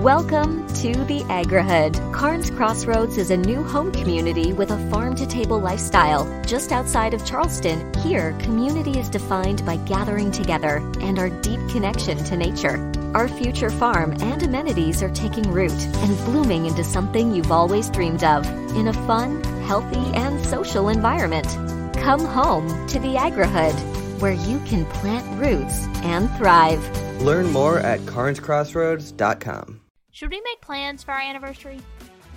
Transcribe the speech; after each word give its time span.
Welcome 0.00 0.66
to 0.76 0.94
the 1.04 1.20
Agrihood. 1.28 2.14
Carnes 2.14 2.50
Crossroads 2.50 3.18
is 3.18 3.30
a 3.30 3.36
new 3.36 3.62
home 3.62 3.92
community 3.92 4.54
with 4.54 4.70
a 4.70 4.88
farm 4.88 5.14
to 5.16 5.26
table 5.26 5.58
lifestyle. 5.58 6.24
Just 6.42 6.72
outside 6.72 7.12
of 7.12 7.26
Charleston, 7.26 7.92
here, 7.98 8.32
community 8.38 8.98
is 8.98 9.10
defined 9.10 9.62
by 9.66 9.76
gathering 9.76 10.32
together 10.32 10.78
and 11.00 11.18
our 11.18 11.28
deep 11.28 11.60
connection 11.68 12.16
to 12.24 12.34
nature. 12.34 12.78
Our 13.14 13.28
future 13.28 13.68
farm 13.68 14.16
and 14.22 14.42
amenities 14.42 15.02
are 15.02 15.10
taking 15.10 15.52
root 15.52 15.70
and 15.70 16.16
blooming 16.24 16.64
into 16.64 16.82
something 16.82 17.34
you've 17.34 17.52
always 17.52 17.90
dreamed 17.90 18.24
of 18.24 18.46
in 18.74 18.88
a 18.88 18.94
fun, 19.06 19.44
healthy, 19.64 20.16
and 20.16 20.42
social 20.46 20.88
environment. 20.88 21.46
Come 21.98 22.24
home 22.24 22.86
to 22.86 22.98
the 22.98 23.16
Agrihood, 23.16 23.74
where 24.22 24.32
you 24.32 24.60
can 24.60 24.86
plant 24.86 25.38
roots 25.38 25.84
and 26.02 26.30
thrive. 26.38 26.82
Learn 27.20 27.52
more 27.52 27.78
at 27.80 28.00
carnescrossroads.com. 28.00 29.79
Should 30.12 30.30
we 30.30 30.40
make 30.40 30.60
plans 30.60 31.02
for 31.02 31.12
our 31.12 31.20
anniversary? 31.20 31.78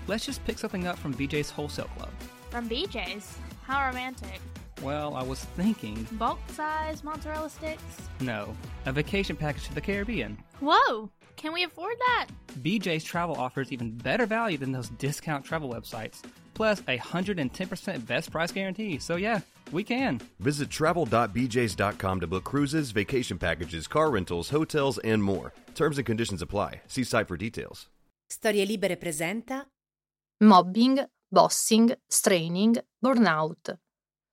Let's 0.07 0.25
just 0.25 0.43
pick 0.45 0.57
something 0.59 0.85
up 0.88 0.97
from 0.97 1.13
BJ's 1.13 1.49
Wholesale 1.49 1.89
Club. 1.97 2.09
From 2.49 2.70
BJ's? 2.70 3.38
How 3.66 3.88
romantic. 3.88 4.39
Well, 4.81 5.16
I 5.16 5.23
was 5.23 5.39
thinking, 5.55 6.05
Bulk 6.13 6.39
size 6.49 7.03
mozzarella 7.03 7.49
sticks? 7.49 7.81
no, 8.20 8.53
a 8.85 8.91
vacation 8.91 9.35
package 9.35 9.66
to 9.67 9.73
the 9.73 9.81
Caribbean. 9.81 10.38
Whoa! 10.59 11.09
Can 11.38 11.53
we 11.53 11.63
afford 11.63 11.95
that? 11.99 12.27
BJ's 12.61 13.03
Travel 13.03 13.35
offers 13.35 13.71
even 13.71 13.91
better 13.91 14.25
value 14.25 14.58
than 14.58 14.71
those 14.71 14.89
discount 14.89 15.44
travel 15.45 15.69
websites, 15.69 16.21
plus 16.53 16.81
a 16.88 16.98
110% 16.98 18.05
best 18.05 18.31
price 18.31 18.52
guarantee. 18.52 18.99
So, 18.99 19.16
yeah, 19.16 19.41
we 19.71 19.84
can. 19.84 20.20
Visit 20.39 20.70
travel.bjs.com 20.70 22.20
to 22.20 22.27
book 22.27 22.44
cruises, 22.44 22.91
vacation 22.91 23.38
packages, 23.38 23.88
car 23.88 24.09
rentals, 24.09 24.49
hotels, 24.49 24.97
and 24.99 25.21
more. 25.21 25.53
Terms 25.75 25.97
and 25.97 26.05
conditions 26.05 26.41
apply. 26.41 26.81
See 26.88 27.03
site 27.03 27.27
for 27.27 27.38
details. 27.38 27.89
Storie 28.27 28.66
Libere 28.66 28.97
presenta 28.97 29.67
Mobbing, 30.44 31.03
bossing, 31.27 31.95
straining, 32.08 32.83
burnout. 32.97 33.80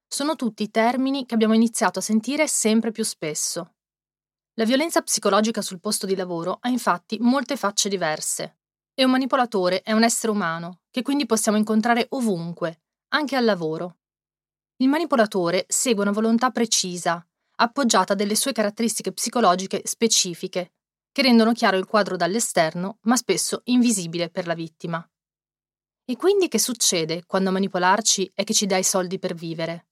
Sono 0.08 0.34
tutti 0.36 0.70
termini 0.70 1.24
che 1.24 1.34
abbiamo 1.34 1.54
iniziato 1.54 1.98
a 2.00 2.02
sentire 2.02 2.48
sempre 2.48 2.90
più 2.90 3.04
spesso. 3.04 3.74
La 4.54 4.64
violenza 4.64 5.00
psicologica 5.00 5.62
sul 5.62 5.80
posto 5.80 6.06
di 6.06 6.16
lavoro 6.16 6.58
ha 6.60 6.68
infatti 6.68 7.18
molte 7.20 7.56
facce 7.56 7.88
diverse. 7.88 8.59
E 9.00 9.04
un 9.04 9.12
manipolatore 9.12 9.80
è 9.80 9.92
un 9.92 10.02
essere 10.02 10.30
umano, 10.30 10.80
che 10.90 11.00
quindi 11.00 11.24
possiamo 11.24 11.56
incontrare 11.56 12.04
ovunque, 12.10 12.82
anche 13.14 13.34
al 13.34 13.46
lavoro. 13.46 14.00
Il 14.76 14.88
manipolatore 14.88 15.64
segue 15.68 16.02
una 16.02 16.12
volontà 16.12 16.50
precisa, 16.50 17.26
appoggiata 17.56 18.12
a 18.12 18.16
delle 18.16 18.34
sue 18.34 18.52
caratteristiche 18.52 19.10
psicologiche 19.12 19.80
specifiche, 19.86 20.72
che 21.10 21.22
rendono 21.22 21.52
chiaro 21.52 21.78
il 21.78 21.86
quadro 21.86 22.16
dall'esterno, 22.16 22.98
ma 23.04 23.16
spesso 23.16 23.62
invisibile 23.64 24.28
per 24.28 24.46
la 24.46 24.52
vittima. 24.52 25.02
E 26.04 26.16
quindi 26.16 26.48
che 26.48 26.58
succede 26.58 27.24
quando 27.24 27.50
manipolarci 27.52 28.32
è 28.34 28.44
che 28.44 28.52
ci 28.52 28.66
dai 28.66 28.84
soldi 28.84 29.18
per 29.18 29.32
vivere? 29.32 29.86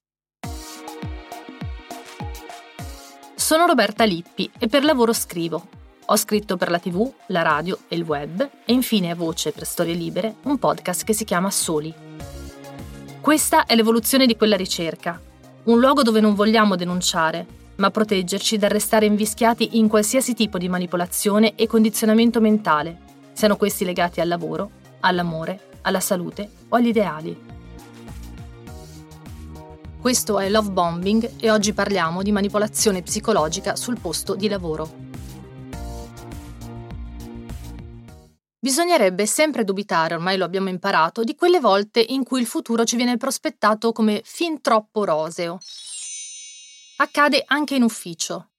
Sono 3.35 3.65
Roberta 3.65 4.05
Lippi 4.05 4.53
e 4.59 4.67
per 4.67 4.85
lavoro 4.85 5.15
scrivo. 5.15 5.78
Ho 6.11 6.17
scritto 6.17 6.57
per 6.57 6.71
la 6.71 6.79
TV, 6.79 7.13
la 7.27 7.43
radio 7.43 7.81
e 7.87 7.95
il 7.95 8.03
web 8.03 8.41
e 8.65 8.73
infine 8.73 9.11
a 9.11 9.15
voce 9.15 9.53
per 9.53 9.67
Storie 9.67 9.93
Libere 9.93 10.37
un 10.45 10.59
podcast 10.59 11.05
che 11.05 11.13
si 11.13 11.25
chiama 11.25 11.51
Soli. 11.51 11.93
Questa 13.21 13.67
è 13.67 13.75
l'evoluzione 13.75 14.25
di 14.25 14.35
quella 14.35 14.57
ricerca, 14.57 15.21
un 15.65 15.79
luogo 15.79 16.03
dove 16.03 16.21
non 16.21 16.35
vogliamo 16.35 16.77
denunciare, 16.77 17.47
ma 17.77 17.91
proteggerci 17.91 18.57
dal 18.57 18.71
restare 18.71 19.05
invischiati 19.05 19.77
in 19.77 19.87
qualsiasi 19.89 20.33
tipo 20.33 20.57
di 20.57 20.71
manipolazione 20.71 21.55
e 21.57 21.67
condizionamento 21.67 22.41
mentale, 22.41 23.01
siano 23.35 23.59
questi 23.59 23.85
legati 23.85 24.23
al 24.23 24.29
lavoro, 24.29 24.71
all'amore, 25.01 25.73
alla 25.83 26.01
salute 26.01 26.49
o 26.71 26.77
agli 26.77 26.87
ideali. 26.87 27.39
Questo 30.01 30.39
è 30.39 30.49
Love 30.49 30.71
Bombing 30.71 31.33
e 31.39 31.51
oggi 31.51 31.75
parliamo 31.75 32.23
di 32.23 32.33
manipolazione 32.33 33.03
psicologica 33.03 33.77
sul 33.77 34.01
posto 34.01 34.35
di 34.35 34.49
lavoro. 34.49 35.08
Bisognerebbe 38.61 39.25
sempre 39.25 39.63
dubitare, 39.63 40.15
ormai 40.15 40.37
lo 40.37 40.45
abbiamo 40.45 40.69
imparato, 40.69 41.23
di 41.23 41.37
quelle 41.37 41.61
volte 41.61 42.01
in 42.01 42.25
cui 42.25 42.41
il 42.41 42.47
futuro 42.47 42.85
ci 42.85 42.97
viene 42.97 43.17
prospettato 43.17 43.93
come 43.93 44.21
fin 44.25 44.61
troppo 44.61 45.05
roseo. 45.05 45.61
Accade 46.97 47.45
anche 47.47 47.77
in 47.77 47.85
ufficio. 47.85 48.51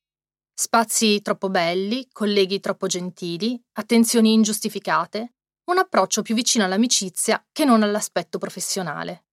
Spazi 0.53 1.21
troppo 1.21 1.49
belli, 1.49 2.07
colleghi 2.13 2.61
troppo 2.61 2.87
gentili, 2.87 3.61
attenzioni 3.73 4.31
ingiustificate, 4.31 5.33
un 5.65 5.77
approccio 5.77 6.21
più 6.21 6.33
vicino 6.33 6.63
all'amicizia 6.63 7.45
che 7.51 7.65
non 7.65 7.83
all'aspetto 7.83 8.37
professionale. 8.37 9.25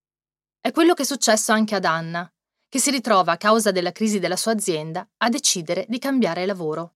È 0.60 0.72
quello 0.72 0.94
che 0.94 1.02
è 1.02 1.06
successo 1.06 1.52
anche 1.52 1.76
ad 1.76 1.84
Anna, 1.84 2.28
che 2.68 2.80
si 2.80 2.90
ritrova 2.90 3.32
a 3.32 3.36
causa 3.36 3.70
della 3.70 3.92
crisi 3.92 4.18
della 4.18 4.36
sua 4.36 4.50
azienda 4.50 5.08
a 5.18 5.28
decidere 5.28 5.86
di 5.88 6.00
cambiare 6.00 6.44
lavoro. 6.44 6.95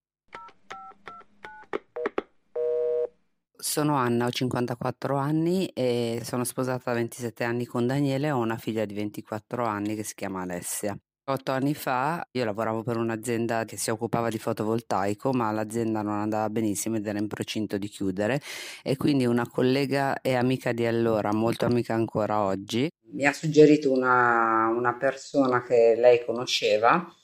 Sono 3.61 3.95
Anna, 3.97 4.25
ho 4.25 4.31
54 4.31 5.17
anni 5.17 5.67
e 5.67 6.23
sono 6.25 6.45
sposata 6.45 6.93
da 6.93 6.95
27 6.95 7.45
anni 7.45 7.67
con 7.67 7.87
Daniele 7.87 8.29
e 8.29 8.31
ho 8.31 8.39
una 8.39 8.57
figlia 8.57 8.87
di 8.87 8.95
24 8.95 9.67
anni 9.67 9.95
che 9.95 10.03
si 10.03 10.15
chiama 10.15 10.41
Alessia. 10.41 10.97
Otto 11.25 11.53
anni 11.53 11.75
fa 11.75 12.27
io 12.33 12.45
lavoravo 12.47 12.83
per 12.83 12.97
un'azienda 12.97 13.67
che 13.67 13.77
si 13.77 13.91
occupava 13.91 14.31
di 14.31 14.39
fotovoltaico, 14.39 15.33
ma 15.33 15.51
l'azienda 15.53 16.01
non 16.01 16.15
andava 16.15 16.49
benissimo 16.49 16.97
ed 16.97 17.07
era 17.07 17.19
in 17.19 17.29
procinto 17.29 17.77
di 17.77 17.89
chiudere 17.89 18.41
e 18.83 18.97
quindi 18.97 19.27
una 19.27 19.47
collega 19.47 20.23
e 20.23 20.35
amica 20.35 20.73
di 20.73 20.87
allora, 20.87 21.33
molto 21.33 21.67
amica 21.67 21.93
ancora 21.93 22.41
oggi, 22.41 22.89
mi 23.13 23.27
ha 23.27 23.33
suggerito 23.33 23.93
una, 23.93 24.69
una 24.75 24.95
persona 24.95 25.63
che 25.63 25.95
lei 25.97 26.25
conosceva 26.25 27.15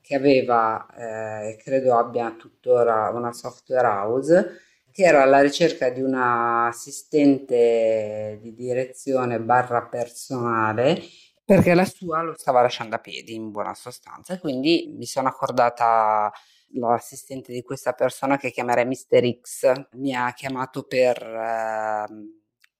che 0.00 0.14
aveva, 0.14 0.86
eh, 0.96 1.56
credo 1.62 1.96
abbia 1.96 2.34
tuttora 2.36 3.10
una 3.10 3.32
software 3.32 3.86
house 3.86 4.60
che 4.92 5.02
era 5.04 5.22
alla 5.22 5.40
ricerca 5.40 5.90
di 5.90 6.00
una 6.02 6.66
assistente 6.66 8.38
di 8.40 8.54
direzione 8.54 9.40
barra 9.40 9.86
personale 9.86 11.00
perché 11.44 11.74
la 11.74 11.84
sua 11.84 12.22
lo 12.22 12.34
stava 12.36 12.62
lasciando 12.62 12.96
a 12.96 12.98
piedi 12.98 13.34
in 13.34 13.50
buona 13.50 13.74
sostanza 13.74 14.38
quindi 14.38 14.92
mi 14.96 15.06
sono 15.06 15.28
accordata 15.28 16.30
l'assistente 16.74 17.52
di 17.52 17.62
questa 17.62 17.92
persona 17.92 18.36
che 18.36 18.50
chiamerei 18.50 18.84
Mr. 18.84 19.40
X 19.40 19.72
mi 19.92 20.14
ha 20.14 20.32
chiamato 20.32 20.84
per, 20.84 21.20
eh, 21.20 22.06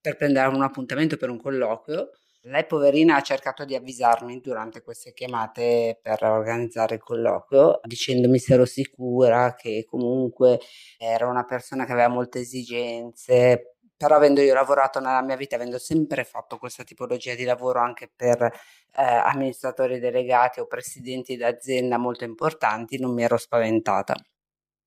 per 0.01 0.17
prendere 0.17 0.49
un 0.49 0.63
appuntamento 0.63 1.17
per 1.17 1.31
un 1.31 1.41
colloquio 1.41 2.11
lei 2.45 2.65
poverina 2.67 3.17
ha 3.17 3.21
cercato 3.21 3.65
di 3.65 3.75
avvisarmi 3.75 4.41
durante 4.41 4.83
queste 4.83 5.13
chiamate 5.13 5.99
per 6.01 6.23
organizzare 6.23 6.95
il 6.95 7.03
colloquio, 7.03 7.81
dicendomi 7.83 8.39
se 8.39 8.55
ero 8.55 8.65
sicura 8.65 9.55
che 9.55 9.85
comunque 9.89 10.59
era 10.97 11.27
una 11.27 11.45
persona 11.45 11.85
che 11.85 11.93
aveva 11.93 12.09
molte 12.09 12.41
esigenze, 12.41 13.77
però 13.95 14.17
avendo 14.17 14.41
io 14.41 14.55
lavorato 14.55 15.01
nella 15.01 15.23
mia 15.23 15.37
vita, 15.37 15.57
avendo 15.57 15.79
sempre 15.79 16.25
fatto 16.25 16.57
questa 16.57 16.83
tipologia 16.83 17.35
di 17.35 17.45
lavoro 17.45 17.81
anche 17.81 18.11
per 18.15 18.43
eh, 18.43 19.03
amministratori 19.03 19.99
delegati 19.99 20.61
o 20.61 20.67
presidenti 20.67 21.37
d'azienda 21.37 21.99
molto 21.99 22.25
importanti, 22.25 22.99
non 22.99 23.13
mi 23.13 23.23
ero 23.23 23.37
spaventata. 23.37 24.15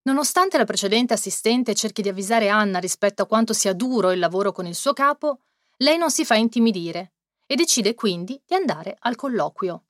Nonostante 0.06 0.58
la 0.58 0.66
precedente 0.66 1.14
assistente 1.14 1.76
cerchi 1.76 2.02
di 2.02 2.10
avvisare 2.10 2.50
Anna 2.50 2.80
rispetto 2.80 3.22
a 3.22 3.28
quanto 3.28 3.54
sia 3.54 3.74
duro 3.74 4.12
il 4.12 4.20
lavoro 4.20 4.52
con 4.52 4.66
il 4.66 4.76
suo 4.76 4.92
capo, 4.92 5.42
lei 5.78 5.98
non 5.98 6.10
si 6.10 6.26
fa 6.26 6.36
intimidire 6.36 7.14
e 7.46 7.56
decide 7.56 7.94
quindi 7.94 8.42
di 8.46 8.56
andare 8.56 8.96
al 9.00 9.16
colloquio. 9.16 9.84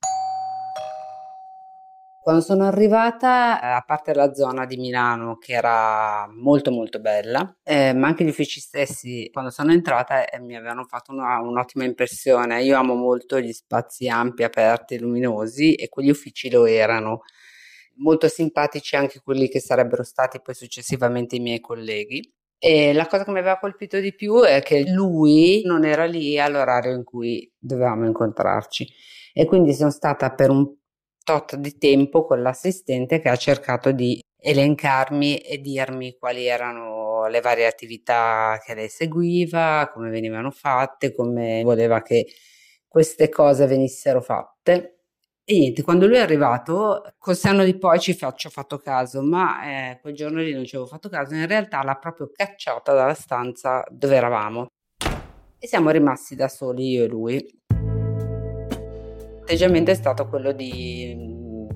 Quando 2.24 2.40
sono 2.40 2.64
arrivata, 2.64 3.60
eh, 3.60 3.66
a 3.66 3.82
parte 3.82 4.14
la 4.14 4.32
zona 4.32 4.64
di 4.64 4.78
Milano 4.78 5.36
che 5.36 5.52
era 5.52 6.26
molto 6.26 6.70
molto 6.70 6.98
bella, 6.98 7.54
eh, 7.62 7.92
ma 7.92 8.06
anche 8.06 8.24
gli 8.24 8.30
uffici 8.30 8.60
stessi, 8.60 9.28
quando 9.30 9.50
sono 9.50 9.72
entrata 9.72 10.24
eh, 10.24 10.40
mi 10.40 10.56
avevano 10.56 10.84
fatto 10.84 11.12
una, 11.12 11.38
un'ottima 11.40 11.84
impressione. 11.84 12.62
Io 12.62 12.78
amo 12.78 12.94
molto 12.94 13.38
gli 13.38 13.52
spazi 13.52 14.08
ampi, 14.08 14.42
aperti, 14.42 14.98
luminosi 14.98 15.74
e 15.74 15.90
quegli 15.90 16.08
uffici 16.08 16.48
lo 16.50 16.64
erano. 16.64 17.24
Molto 17.96 18.26
simpatici 18.28 18.96
anche 18.96 19.20
quelli 19.22 19.46
che 19.50 19.60
sarebbero 19.60 20.02
stati 20.02 20.40
poi 20.40 20.54
successivamente 20.54 21.36
i 21.36 21.40
miei 21.40 21.60
colleghi. 21.60 22.26
E 22.66 22.94
la 22.94 23.06
cosa 23.06 23.24
che 23.24 23.30
mi 23.30 23.40
aveva 23.40 23.58
colpito 23.58 24.00
di 24.00 24.14
più 24.14 24.40
è 24.40 24.62
che 24.62 24.88
lui 24.88 25.60
non 25.66 25.84
era 25.84 26.06
lì 26.06 26.38
all'orario 26.40 26.94
in 26.94 27.04
cui 27.04 27.52
dovevamo 27.58 28.06
incontrarci 28.06 28.88
e 29.34 29.44
quindi 29.44 29.74
sono 29.74 29.90
stata 29.90 30.32
per 30.32 30.48
un 30.48 30.74
tot 31.22 31.56
di 31.56 31.76
tempo 31.76 32.24
con 32.24 32.40
l'assistente 32.40 33.20
che 33.20 33.28
ha 33.28 33.36
cercato 33.36 33.92
di 33.92 34.18
elencarmi 34.38 35.36
e 35.40 35.60
dirmi 35.60 36.16
quali 36.18 36.46
erano 36.46 37.26
le 37.26 37.42
varie 37.42 37.66
attività 37.66 38.58
che 38.64 38.74
lei 38.74 38.88
seguiva, 38.88 39.90
come 39.92 40.08
venivano 40.08 40.50
fatte, 40.50 41.14
come 41.14 41.62
voleva 41.64 42.00
che 42.00 42.26
queste 42.88 43.28
cose 43.28 43.66
venissero 43.66 44.22
fatte. 44.22 44.93
E 45.46 45.58
niente, 45.58 45.82
quando 45.82 46.06
lui 46.06 46.16
è 46.16 46.20
arrivato, 46.20 47.02
col 47.18 47.36
senno 47.36 47.64
di 47.64 47.76
poi 47.76 48.00
ci, 48.00 48.14
faccio 48.14 48.48
fatto 48.48 48.78
caso, 48.78 49.20
ma 49.20 49.90
eh, 49.90 49.98
quel 50.00 50.14
giorno 50.14 50.40
lì 50.40 50.54
non 50.54 50.64
ci 50.64 50.74
avevo 50.74 50.88
fatto 50.88 51.10
caso, 51.10 51.34
in 51.34 51.46
realtà 51.46 51.82
l'ha 51.82 51.96
proprio 51.96 52.30
cacciata 52.32 52.94
dalla 52.94 53.12
stanza 53.12 53.84
dove 53.90 54.16
eravamo. 54.16 54.68
E 55.58 55.66
siamo 55.66 55.90
rimasti 55.90 56.34
da 56.34 56.48
soli 56.48 56.92
io 56.92 57.04
e 57.04 57.08
lui. 57.08 57.62
L'atteggiamento 59.40 59.90
è 59.90 59.94
stato 59.94 60.28
quello 60.28 60.52
di 60.52 61.12
mm, 61.14 61.68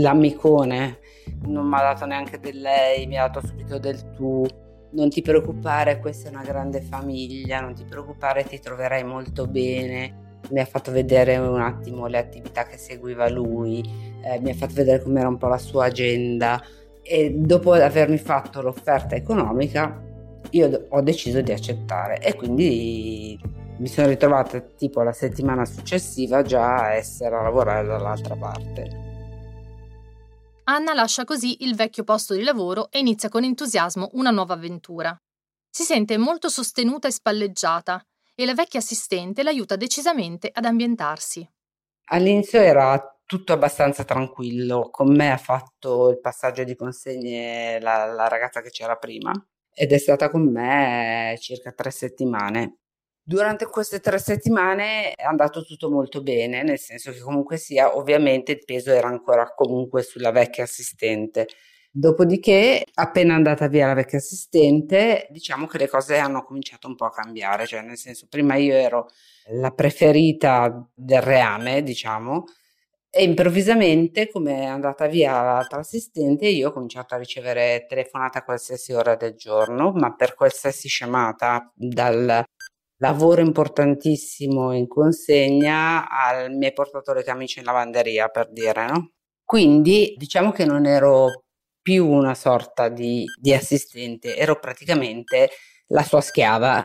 l'amicone, 0.00 1.00
non 1.46 1.66
mi 1.66 1.74
ha 1.74 1.82
dato 1.82 2.06
neanche 2.06 2.38
del 2.38 2.60
lei, 2.60 3.08
mi 3.08 3.18
ha 3.18 3.26
dato 3.26 3.44
subito 3.44 3.80
del 3.80 4.12
tu. 4.12 4.46
Non 4.92 5.10
ti 5.10 5.22
preoccupare, 5.22 5.98
questa 5.98 6.28
è 6.28 6.30
una 6.30 6.44
grande 6.44 6.82
famiglia, 6.82 7.60
non 7.60 7.74
ti 7.74 7.82
preoccupare, 7.82 8.44
ti 8.44 8.60
troverai 8.60 9.02
molto 9.02 9.48
bene 9.48 10.26
mi 10.50 10.60
ha 10.60 10.64
fatto 10.64 10.90
vedere 10.90 11.36
un 11.36 11.60
attimo 11.60 12.06
le 12.06 12.18
attività 12.18 12.64
che 12.64 12.76
seguiva 12.76 13.28
lui, 13.28 13.80
eh, 14.22 14.40
mi 14.40 14.50
ha 14.50 14.54
fatto 14.54 14.74
vedere 14.74 15.02
com'era 15.02 15.28
un 15.28 15.38
po' 15.38 15.48
la 15.48 15.58
sua 15.58 15.86
agenda 15.86 16.62
e 17.02 17.30
dopo 17.30 17.72
avermi 17.72 18.18
fatto 18.18 18.60
l'offerta 18.60 19.14
economica 19.14 20.06
io 20.50 20.86
ho 20.88 21.00
deciso 21.00 21.40
di 21.40 21.52
accettare 21.52 22.20
e 22.20 22.34
quindi 22.34 23.38
mi 23.78 23.86
sono 23.86 24.08
ritrovata 24.08 24.60
tipo 24.60 25.02
la 25.02 25.12
settimana 25.12 25.64
successiva 25.64 26.42
già 26.42 26.76
a 26.76 26.94
essere 26.94 27.36
a 27.36 27.42
lavorare 27.42 27.86
dall'altra 27.86 28.34
parte. 28.36 29.06
Anna 30.64 30.92
lascia 30.92 31.24
così 31.24 31.64
il 31.64 31.74
vecchio 31.74 32.04
posto 32.04 32.34
di 32.34 32.42
lavoro 32.42 32.90
e 32.90 32.98
inizia 32.98 33.28
con 33.28 33.44
entusiasmo 33.44 34.10
una 34.12 34.30
nuova 34.30 34.54
avventura. 34.54 35.16
Si 35.70 35.82
sente 35.82 36.18
molto 36.18 36.48
sostenuta 36.48 37.08
e 37.08 37.12
spalleggiata 37.12 38.02
e 38.40 38.46
la 38.46 38.54
vecchia 38.54 38.78
assistente 38.78 39.42
l'aiuta 39.42 39.74
decisamente 39.74 40.48
ad 40.52 40.64
ambientarsi. 40.64 41.44
All'inizio 42.10 42.60
era 42.60 43.18
tutto 43.26 43.52
abbastanza 43.52 44.04
tranquillo, 44.04 44.90
con 44.90 45.12
me 45.12 45.32
ha 45.32 45.36
fatto 45.36 46.08
il 46.10 46.20
passaggio 46.20 46.62
di 46.62 46.76
consegne 46.76 47.80
la, 47.80 48.06
la 48.06 48.28
ragazza 48.28 48.62
che 48.62 48.70
c'era 48.70 48.94
prima 48.94 49.32
ed 49.74 49.92
è 49.92 49.98
stata 49.98 50.30
con 50.30 50.50
me 50.50 51.36
circa 51.40 51.72
tre 51.72 51.90
settimane. 51.90 52.78
Durante 53.20 53.66
queste 53.66 53.98
tre 53.98 54.18
settimane 54.18 55.12
è 55.12 55.24
andato 55.24 55.64
tutto 55.64 55.90
molto 55.90 56.22
bene, 56.22 56.62
nel 56.62 56.78
senso 56.78 57.10
che 57.10 57.18
comunque 57.18 57.56
sia, 57.56 57.96
ovviamente 57.96 58.52
il 58.52 58.64
peso 58.64 58.92
era 58.92 59.08
ancora 59.08 59.52
comunque 59.52 60.02
sulla 60.02 60.30
vecchia 60.30 60.62
assistente, 60.62 61.48
Dopodiché, 61.90 62.84
appena 62.94 63.34
andata 63.34 63.66
via 63.66 63.86
la 63.86 63.94
vecchia 63.94 64.18
assistente, 64.18 65.26
diciamo 65.30 65.66
che 65.66 65.78
le 65.78 65.88
cose 65.88 66.18
hanno 66.18 66.44
cominciato 66.44 66.86
un 66.86 66.94
po' 66.94 67.06
a 67.06 67.10
cambiare, 67.10 67.66
cioè 67.66 67.80
nel 67.82 67.96
senso 67.96 68.26
prima 68.28 68.56
io 68.56 68.74
ero 68.74 69.08
la 69.52 69.70
preferita 69.70 70.86
del 70.94 71.22
reame, 71.22 71.82
diciamo, 71.82 72.44
e 73.10 73.24
improvvisamente, 73.24 74.30
come 74.30 74.60
è 74.60 74.64
andata 74.66 75.06
via 75.06 75.40
l'altra 75.42 75.80
assistente, 75.80 76.46
io 76.46 76.68
ho 76.68 76.72
cominciato 76.72 77.14
a 77.14 77.18
ricevere 77.18 77.86
telefonate 77.88 78.38
a 78.38 78.44
qualsiasi 78.44 78.92
ora 78.92 79.16
del 79.16 79.34
giorno, 79.34 79.92
ma 79.92 80.14
per 80.14 80.34
qualsiasi 80.34 80.88
scemata, 80.88 81.72
dal 81.74 82.44
lavoro 82.98 83.40
importantissimo 83.40 84.72
in 84.74 84.86
consegna 84.88 86.08
al 86.08 86.52
mio 86.52 86.72
portatore 86.72 87.24
camicia 87.24 87.60
in 87.60 87.66
lavanderia, 87.66 88.28
per 88.28 88.52
dire, 88.52 88.86
no? 88.86 89.12
Quindi 89.44 90.14
diciamo 90.18 90.52
che 90.52 90.64
non 90.66 90.84
ero 90.86 91.44
più 91.88 92.06
una 92.06 92.34
sorta 92.34 92.90
di, 92.90 93.24
di 93.40 93.54
assistente, 93.54 94.36
ero 94.36 94.58
praticamente 94.58 95.48
la 95.86 96.02
sua 96.02 96.20
schiava. 96.20 96.84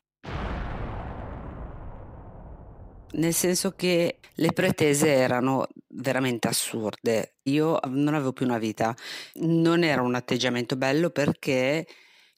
Nel 3.11 3.33
senso 3.33 3.71
che 3.71 4.19
le 4.35 4.53
pretese 4.53 5.09
erano 5.09 5.67
veramente 5.89 6.47
assurde. 6.47 7.35
Io 7.49 7.77
non 7.87 8.13
avevo 8.13 8.31
più 8.31 8.45
una 8.45 8.57
vita. 8.57 8.95
Non 9.41 9.83
era 9.83 10.01
un 10.01 10.15
atteggiamento 10.15 10.77
bello 10.77 11.09
perché 11.09 11.85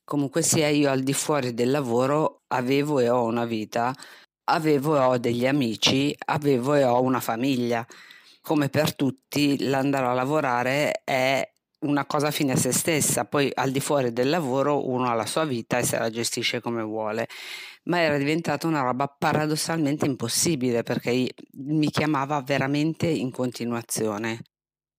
comunque 0.03 0.41
sia 0.41 0.67
io 0.67 0.89
al 0.89 1.01
di 1.01 1.13
fuori 1.13 1.53
del 1.53 1.69
lavoro 1.69 2.45
avevo 2.47 2.99
e 2.99 3.09
ho 3.09 3.25
una 3.25 3.45
vita, 3.45 3.93
avevo 4.45 4.95
e 4.95 4.99
ho 5.01 5.17
degli 5.19 5.45
amici, 5.45 6.15
avevo 6.25 6.73
e 6.73 6.83
ho 6.83 6.99
una 6.99 7.19
famiglia. 7.19 7.85
Come 8.41 8.69
per 8.69 8.95
tutti, 8.95 9.67
l'andare 9.69 10.07
a 10.07 10.13
lavorare 10.13 11.03
è 11.03 11.53
una 11.79 12.05
cosa 12.05 12.31
fine 12.31 12.53
a 12.53 12.55
se 12.55 12.71
stessa, 12.71 13.25
poi 13.25 13.51
al 13.53 13.71
di 13.71 13.79
fuori 13.79 14.11
del 14.13 14.29
lavoro 14.29 14.87
uno 14.87 15.09
ha 15.09 15.13
la 15.13 15.25
sua 15.25 15.45
vita 15.45 15.77
e 15.77 15.83
se 15.83 15.97
la 15.97 16.09
gestisce 16.09 16.61
come 16.61 16.81
vuole, 16.81 17.27
ma 17.83 17.99
era 17.99 18.17
diventata 18.17 18.67
una 18.67 18.81
roba 18.81 19.07
paradossalmente 19.07 20.05
impossibile 20.05 20.83
perché 20.83 21.29
mi 21.53 21.89
chiamava 21.89 22.41
veramente 22.41 23.07
in 23.07 23.31
continuazione. 23.31 24.41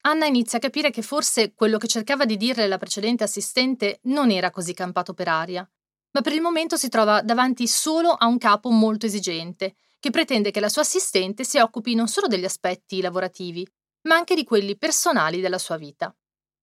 Anna 0.03 0.27
inizia 0.27 0.59
a 0.59 0.61
capire 0.61 0.91
che 0.91 1.03
forse 1.03 1.53
quello 1.53 1.79
che 1.79 1.89
cercava 1.89 2.25
di 2.25 2.37
dirle 2.37 2.69
la 2.69 2.79
precedente 2.79 3.25
assistente 3.25 3.99
non 4.05 4.31
era 4.31 4.51
così 4.51 4.73
campato 4.73 5.15
per 5.15 5.27
aria, 5.27 5.69
ma 6.13 6.21
per 6.21 6.33
il 6.33 6.41
momento 6.41 6.77
si 6.77 6.89
trova 6.89 7.23
davanti 7.23 7.67
solo 7.67 8.11
a 8.11 8.27
un 8.27 8.39
capo 8.39 8.71
molto 8.71 9.07
esigente, 9.07 9.75
che 9.99 10.11
pretende 10.11 10.53
che 10.53 10.61
la 10.61 10.69
sua 10.69 10.83
assistente 10.83 11.43
si 11.43 11.59
occupi 11.59 11.97
non 11.97 12.07
solo 12.07 12.29
degli 12.29 12.45
aspetti 12.45 13.01
lavorativi, 13.01 13.67
ma 14.03 14.15
anche 14.15 14.37
di 14.37 14.45
quelli 14.45 14.77
personali 14.77 15.41
della 15.41 15.59
sua 15.59 15.77
vita. 15.77 16.15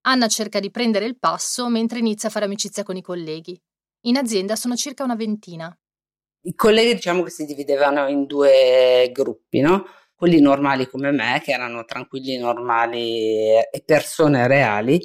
Anna 0.05 0.27
cerca 0.27 0.59
di 0.59 0.69
prendere 0.69 1.05
il 1.05 1.17
passo 1.17 1.69
mentre 1.69 1.99
inizia 1.99 2.27
a 2.27 2.31
fare 2.31 2.45
amicizia 2.45 2.83
con 2.83 2.97
i 2.97 3.01
colleghi. 3.01 3.59
In 4.01 4.17
azienda 4.17 4.55
sono 4.55 4.75
circa 4.75 5.03
una 5.03 5.15
ventina. 5.15 5.75
I 6.45 6.55
colleghi 6.55 6.95
diciamo 6.95 7.23
che 7.23 7.29
si 7.29 7.45
dividevano 7.45 8.07
in 8.09 8.25
due 8.25 9.09
gruppi, 9.13 9.61
no? 9.61 9.85
Quelli 10.13 10.41
normali 10.41 10.89
come 10.89 11.11
me, 11.11 11.41
che 11.41 11.51
erano 11.51 11.85
tranquilli, 11.85 12.37
normali 12.37 13.57
e 13.57 13.83
persone 13.85 14.45
reali, 14.47 14.99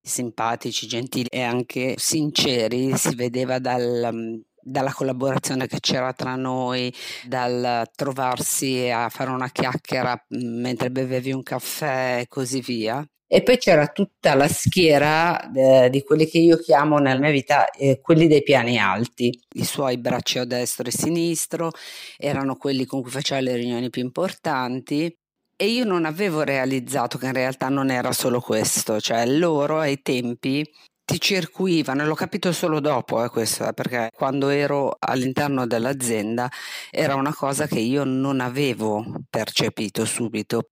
simpatici, 0.00 0.86
gentili 0.86 1.26
e 1.30 1.40
anche 1.42 1.94
sinceri, 1.96 2.94
si 2.98 3.14
vedeva 3.14 3.58
dal, 3.58 4.42
dalla 4.60 4.92
collaborazione 4.92 5.66
che 5.66 5.80
c'era 5.80 6.12
tra 6.12 6.36
noi, 6.36 6.92
dal 7.26 7.88
trovarsi 7.94 8.90
a 8.90 9.08
fare 9.08 9.30
una 9.30 9.50
chiacchiera 9.50 10.12
mm, 10.34 10.60
mentre 10.60 10.90
bevevi 10.90 11.32
un 11.32 11.42
caffè 11.42 12.18
e 12.20 12.28
così 12.28 12.60
via. 12.60 13.02
E 13.34 13.42
poi 13.42 13.58
c'era 13.58 13.88
tutta 13.88 14.34
la 14.34 14.46
schiera 14.46 15.50
eh, 15.52 15.90
di 15.90 16.04
quelli 16.04 16.24
che 16.28 16.38
io 16.38 16.56
chiamo 16.56 16.98
nella 16.98 17.18
mia 17.18 17.32
vita 17.32 17.68
eh, 17.70 17.98
quelli 18.00 18.28
dei 18.28 18.44
piani 18.44 18.78
alti. 18.78 19.36
I 19.54 19.64
suoi 19.64 19.98
bracci 19.98 20.38
a 20.38 20.44
destra 20.44 20.84
e 20.84 20.92
a 20.94 20.96
sinistro 20.96 21.72
erano 22.16 22.54
quelli 22.54 22.84
con 22.84 23.02
cui 23.02 23.10
faceva 23.10 23.40
le 23.40 23.56
riunioni 23.56 23.90
più 23.90 24.02
importanti. 24.02 25.12
E 25.56 25.66
io 25.66 25.84
non 25.84 26.04
avevo 26.04 26.42
realizzato 26.42 27.18
che 27.18 27.26
in 27.26 27.32
realtà 27.32 27.68
non 27.68 27.90
era 27.90 28.12
solo 28.12 28.40
questo, 28.40 29.00
cioè 29.00 29.26
loro 29.26 29.80
ai 29.80 30.00
tempi 30.00 30.64
ti 31.04 31.20
circuivano, 31.20 32.02
e 32.02 32.06
l'ho 32.06 32.14
capito 32.14 32.52
solo 32.52 32.78
dopo 32.78 33.24
eh, 33.24 33.28
questo, 33.30 33.66
eh, 33.66 33.72
perché 33.72 34.10
quando 34.14 34.48
ero 34.48 34.96
all'interno 34.98 35.66
dell'azienda 35.66 36.48
era 36.90 37.16
una 37.16 37.34
cosa 37.34 37.66
che 37.66 37.80
io 37.80 38.04
non 38.04 38.40
avevo 38.40 39.04
percepito 39.28 40.04
subito, 40.04 40.68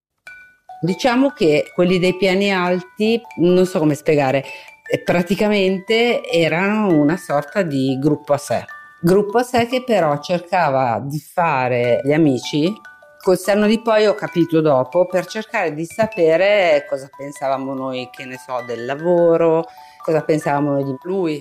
Diciamo 0.85 1.31
che 1.31 1.71
quelli 1.73 2.01
dei 2.01 2.17
piani 2.17 2.53
alti, 2.53 3.21
non 3.37 3.65
so 3.67 3.79
come 3.79 3.95
spiegare, 3.95 4.43
eh, 4.85 5.01
praticamente 5.01 6.29
erano 6.29 6.93
una 7.01 7.17
sorta 7.17 7.63
di 7.63 7.97
gruppo 8.01 8.33
a 8.33 8.37
sé. 8.37 8.65
Gruppo 9.01 9.39
a 9.39 9.43
sé 9.45 9.69
che 9.69 9.85
però 9.85 10.19
cercava 10.19 11.01
di 11.01 11.21
fare 11.21 12.01
gli 12.03 12.13
amici 12.13 12.75
col 13.21 13.39
senno 13.39 13.69
di 13.69 13.81
poi 13.81 14.07
ho 14.07 14.15
capito 14.15 14.61
dopo 14.61 15.07
per 15.07 15.27
cercare 15.27 15.73
di 15.73 15.85
sapere 15.85 16.85
cosa 16.89 17.09
pensavamo 17.17 17.75
noi, 17.75 18.09
che 18.11 18.25
ne 18.25 18.37
so, 18.37 18.65
del 18.67 18.85
lavoro, 18.85 19.67
cosa 20.03 20.23
pensavamo 20.23 20.73
noi 20.73 20.83
di 20.85 20.97
lui, 21.05 21.41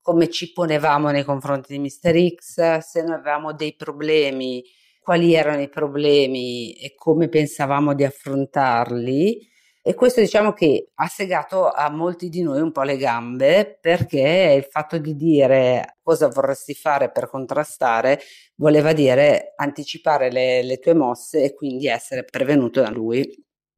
come 0.00 0.30
ci 0.30 0.54
ponevamo 0.54 1.10
nei 1.10 1.24
confronti 1.24 1.76
di 1.76 1.80
Mr. 1.80 2.34
X, 2.34 2.78
se 2.78 3.02
noi 3.02 3.16
avevamo 3.16 3.52
dei 3.52 3.76
problemi 3.76 4.64
quali 5.08 5.32
erano 5.32 5.62
i 5.62 5.70
problemi 5.70 6.74
e 6.74 6.94
come 6.94 7.30
pensavamo 7.30 7.94
di 7.94 8.04
affrontarli. 8.04 9.40
E 9.80 9.94
questo 9.94 10.20
diciamo 10.20 10.52
che 10.52 10.90
ha 10.96 11.06
segato 11.06 11.70
a 11.70 11.88
molti 11.88 12.28
di 12.28 12.42
noi 12.42 12.60
un 12.60 12.72
po' 12.72 12.82
le 12.82 12.98
gambe 12.98 13.78
perché 13.80 14.52
il 14.54 14.64
fatto 14.70 14.98
di 14.98 15.16
dire 15.16 15.96
cosa 16.02 16.28
vorresti 16.28 16.74
fare 16.74 17.10
per 17.10 17.30
contrastare 17.30 18.20
voleva 18.56 18.92
dire 18.92 19.54
anticipare 19.56 20.30
le, 20.30 20.62
le 20.62 20.78
tue 20.78 20.92
mosse 20.92 21.42
e 21.42 21.54
quindi 21.54 21.86
essere 21.86 22.24
prevenuto 22.24 22.82
da 22.82 22.90
lui. 22.90 23.26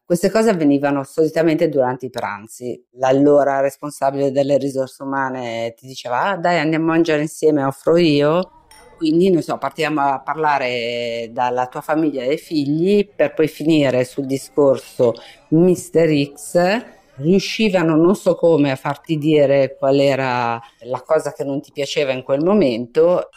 Queste 0.04 0.30
cose 0.30 0.50
avvenivano 0.50 1.04
solitamente 1.04 1.68
durante 1.68 2.06
i 2.06 2.10
pranzi. 2.10 2.88
L'allora 2.94 3.60
responsabile 3.60 4.32
delle 4.32 4.58
risorse 4.58 5.04
umane 5.04 5.75
ti 5.76 5.87
diceva: 5.87 6.22
ah, 6.22 6.37
dai, 6.37 6.58
andiamo 6.58 6.87
a 6.87 6.94
mangiare 6.94 7.20
insieme, 7.22 7.62
offro 7.62 7.96
io 7.96 8.60
quindi 9.00 9.30
non 9.30 9.40
so, 9.40 9.57
partiamo 9.57 10.02
a 10.02 10.21
parlare 10.21 11.30
dalla 11.33 11.69
tua 11.69 11.80
famiglia 11.80 12.23
e 12.23 12.37
figli 12.37 13.09
per 13.09 13.33
poi 13.33 13.49
finire 13.49 14.04
sul 14.04 14.26
discorso 14.26 15.14
Mr. 15.49 16.33
X 16.35 16.85
riuscivano 17.16 17.97
non 17.97 18.14
so 18.14 18.35
come 18.35 18.71
a 18.71 18.76
farti 18.76 19.16
dire 19.16 19.75
qual 19.78 19.99
era 19.99 20.61
la 20.80 21.00
cosa 21.00 21.33
che 21.33 21.45
non 21.45 21.62
ti 21.62 21.73
piaceva 21.73 22.12
in 22.12 22.23
quel 22.23 22.45
momento. 22.45 23.30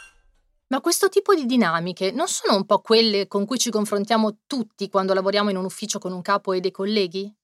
Ma 0.66 0.82
questo 0.82 1.08
tipo 1.08 1.34
di 1.34 1.46
dinamiche 1.46 2.10
non 2.10 2.28
sono 2.28 2.56
un 2.58 2.66
po' 2.66 2.80
quelle 2.80 3.26
con 3.26 3.46
cui 3.46 3.56
ci 3.56 3.70
confrontiamo 3.70 4.40
tutti 4.46 4.90
quando 4.90 5.14
lavoriamo 5.14 5.48
in 5.48 5.56
un 5.56 5.64
ufficio 5.64 5.98
con 5.98 6.12
un 6.12 6.20
capo 6.20 6.52
e 6.52 6.60
dei 6.60 6.72
colleghi? 6.72 7.34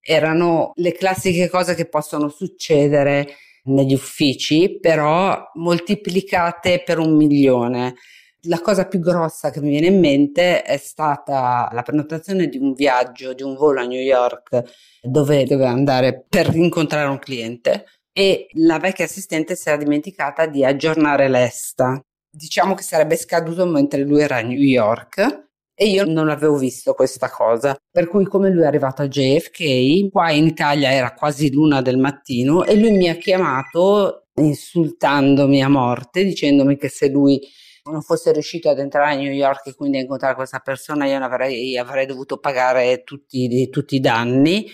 Erano 0.00 0.72
le 0.76 0.92
classiche 0.92 1.50
cose 1.50 1.74
che 1.74 1.86
possono 1.86 2.30
succedere 2.30 3.34
negli 3.68 3.94
uffici, 3.94 4.78
però 4.80 5.50
moltiplicate 5.54 6.82
per 6.84 6.98
un 6.98 7.16
milione. 7.16 7.94
La 8.42 8.60
cosa 8.60 8.86
più 8.86 9.00
grossa 9.00 9.50
che 9.50 9.60
mi 9.60 9.70
viene 9.70 9.88
in 9.88 9.98
mente 9.98 10.62
è 10.62 10.76
stata 10.76 11.68
la 11.72 11.82
prenotazione 11.82 12.46
di 12.48 12.56
un 12.56 12.72
viaggio, 12.72 13.34
di 13.34 13.42
un 13.42 13.54
volo 13.56 13.80
a 13.80 13.84
New 13.84 14.00
York 14.00 14.62
dove 15.02 15.44
doveva 15.44 15.70
andare 15.70 16.24
per 16.28 16.54
incontrare 16.54 17.08
un 17.08 17.18
cliente 17.18 17.86
e 18.12 18.46
la 18.54 18.78
vecchia 18.78 19.04
assistente 19.04 19.56
si 19.56 19.68
era 19.68 19.76
dimenticata 19.76 20.46
di 20.46 20.64
aggiornare 20.64 21.28
l'esta. 21.28 22.00
Diciamo 22.30 22.74
che 22.74 22.82
sarebbe 22.82 23.16
scaduto 23.16 23.66
mentre 23.66 24.02
lui 24.02 24.20
era 24.20 24.36
a 24.36 24.42
New 24.42 24.58
York 24.58 25.47
e 25.80 25.86
io 25.86 26.04
non 26.04 26.28
avevo 26.28 26.56
visto 26.56 26.92
questa 26.92 27.30
cosa. 27.30 27.76
Per 27.88 28.08
cui 28.08 28.24
come 28.24 28.50
lui 28.50 28.64
è 28.64 28.66
arrivato 28.66 29.02
a 29.02 29.06
JFK, 29.06 30.10
qua 30.10 30.32
in 30.32 30.48
Italia 30.48 30.90
era 30.90 31.14
quasi 31.14 31.52
l'una 31.52 31.80
del 31.80 31.98
mattino 31.98 32.64
e 32.64 32.74
lui 32.74 32.90
mi 32.90 33.08
ha 33.08 33.14
chiamato 33.14 34.26
insultandomi 34.34 35.62
a 35.62 35.68
morte, 35.68 36.24
dicendomi 36.24 36.76
che 36.76 36.88
se 36.88 37.08
lui 37.08 37.40
non 37.84 38.02
fosse 38.02 38.32
riuscito 38.32 38.68
ad 38.68 38.80
entrare 38.80 39.12
a 39.12 39.16
New 39.16 39.30
York 39.30 39.68
e 39.68 39.74
quindi 39.76 39.98
a 39.98 40.00
incontrare 40.00 40.34
questa 40.34 40.58
persona, 40.58 41.06
io 41.06 41.16
avrei, 41.22 41.78
avrei 41.78 42.06
dovuto 42.06 42.38
pagare 42.38 43.04
tutti, 43.04 43.68
tutti 43.70 43.94
i 43.94 44.00
danni 44.00 44.66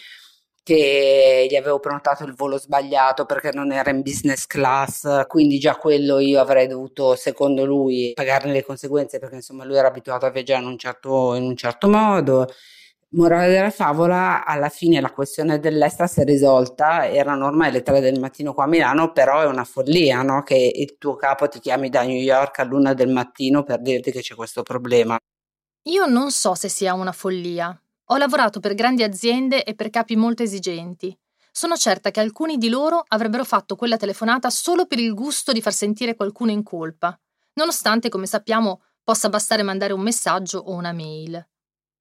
che 0.65 1.47
gli 1.49 1.55
avevo 1.57 1.79
prenotato 1.79 2.25
il 2.25 2.35
volo 2.35 2.59
sbagliato 2.59 3.27
perché 3.27 3.53
non 3.53 3.71
era 3.71 3.91
in 3.91 4.01
business 4.03 4.47
class, 4.47 5.27
quindi 5.27 5.59
già 5.59 5.77
quello 5.77 6.19
io 6.19 6.41
avrei 6.41 6.67
dovuto, 6.67 7.15
secondo 7.17 7.67
lui, 7.67 8.13
pagarne 8.15 8.51
le 8.51 8.65
conseguenze 8.65 9.19
perché 9.19 9.37
insomma 9.37 9.65
lui 9.65 9.77
era 9.77 9.89
abituato 9.89 10.25
a 10.27 10.31
viaggiare 10.31 10.63
in 10.63 10.69
un 10.69 10.79
certo, 10.79 11.35
in 11.35 11.45
un 11.45 11.55
certo 11.57 11.89
modo. 11.89 12.49
Morale 13.11 13.49
della 13.53 13.71
favola, 13.71 14.45
alla 14.45 14.71
fine 14.71 15.01
la 15.01 15.13
questione 15.13 15.61
dell'esta 15.61 16.07
si 16.09 16.21
è 16.23 16.25
risolta, 16.25 17.07
erano 17.07 17.47
ormai 17.47 17.71
le 17.71 17.83
tre 17.83 18.01
del 18.01 18.19
mattino 18.19 18.55
qua 18.55 18.65
a 18.65 18.67
Milano, 18.67 19.13
però 19.13 19.43
è 19.43 19.47
una 19.47 19.65
follia 19.65 20.23
no? 20.23 20.43
che 20.43 20.73
il 20.75 20.97
tuo 20.99 21.15
capo 21.15 21.47
ti 21.47 21.61
chiami 21.61 21.91
da 21.91 22.03
New 22.03 22.17
York 22.17 22.59
a 22.59 22.65
luna 22.65 22.95
del 22.95 23.11
mattino 23.11 23.63
per 23.63 23.81
dirti 23.83 24.11
che 24.11 24.21
c'è 24.21 24.35
questo 24.35 24.63
problema. 24.63 25.17
Io 25.89 26.07
non 26.07 26.31
so 26.31 26.55
se 26.55 26.69
sia 26.69 26.95
una 26.95 27.13
follia, 27.13 27.79
ho 28.07 28.17
lavorato 28.17 28.61
per 28.61 28.75
grandi 28.75 29.03
aziende 29.03 29.65
e 29.65 29.75
per 29.75 29.91
capi 29.91 30.17
molto 30.17 30.43
esigenti. 30.43 31.17
Sono 31.51 31.77
certa 31.77 32.11
che 32.11 32.21
alcuni 32.21 32.59
di 32.59 32.69
loro 32.69 33.03
avrebbero 33.09 33.45
fatto 33.45 33.77
quella 33.77 33.97
telefonata 33.97 34.51
solo 34.51 34.87
per 34.87 34.99
il 34.99 35.15
gusto 35.15 35.53
di 35.53 35.63
far 35.63 35.73
sentire 35.73 36.15
qualcuno 36.15 36.51
in 36.51 36.63
colpa, 36.63 37.19
nonostante, 37.55 38.09
come 38.09 38.27
sappiamo, 38.27 38.83
possa 39.03 39.29
bastare 39.29 39.63
mandare 39.63 39.93
un 39.93 40.01
messaggio 40.01 40.59
o 40.59 40.73
una 40.73 40.93
mail. 40.93 41.47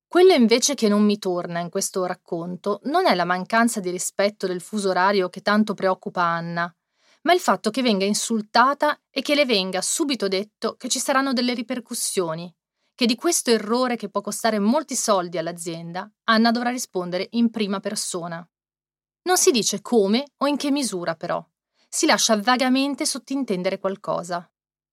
Quello 0.07 0.33
invece 0.33 0.73
che 0.73 0.89
non 0.89 1.03
mi 1.03 1.17
torna 1.17 1.59
in 1.59 1.69
questo 1.69 2.05
racconto 2.05 2.81
non 2.83 3.05
è 3.05 3.15
la 3.15 3.25
mancanza 3.25 3.79
di 3.79 3.89
rispetto 3.89 4.45
del 4.47 4.61
fuso 4.61 4.89
orario 4.89 5.29
che 5.29 5.41
tanto 5.41 5.73
preoccupa 5.73 6.21
Anna, 6.21 6.73
ma 7.23 7.33
il 7.33 7.39
fatto 7.39 7.69
che 7.69 7.81
venga 7.81 8.05
insultata 8.05 8.99
e 9.09 9.21
che 9.21 9.35
le 9.35 9.45
venga 9.45 9.81
subito 9.81 10.27
detto 10.27 10.75
che 10.75 10.87
ci 10.87 10.99
saranno 10.99 11.33
delle 11.33 11.53
ripercussioni, 11.53 12.53
che 12.95 13.05
di 13.05 13.15
questo 13.15 13.49
errore 13.51 13.95
che 13.95 14.09
può 14.09 14.21
costare 14.21 14.59
molti 14.59 14.95
soldi 14.95 15.37
all'azienda, 15.37 16.09
Anna 16.25 16.51
dovrà 16.51 16.69
rispondere 16.69 17.27
in 17.31 17.49
prima 17.49 17.79
persona. 17.79 18.47
Non 19.23 19.37
si 19.37 19.51
dice 19.51 19.81
come 19.81 20.25
o 20.37 20.47
in 20.47 20.57
che 20.57 20.69
misura, 20.69 21.15
però. 21.15 21.43
Si 21.89 22.05
lascia 22.05 22.39
vagamente 22.39 23.05
sottintendere 23.05 23.79
qualcosa. 23.79 24.47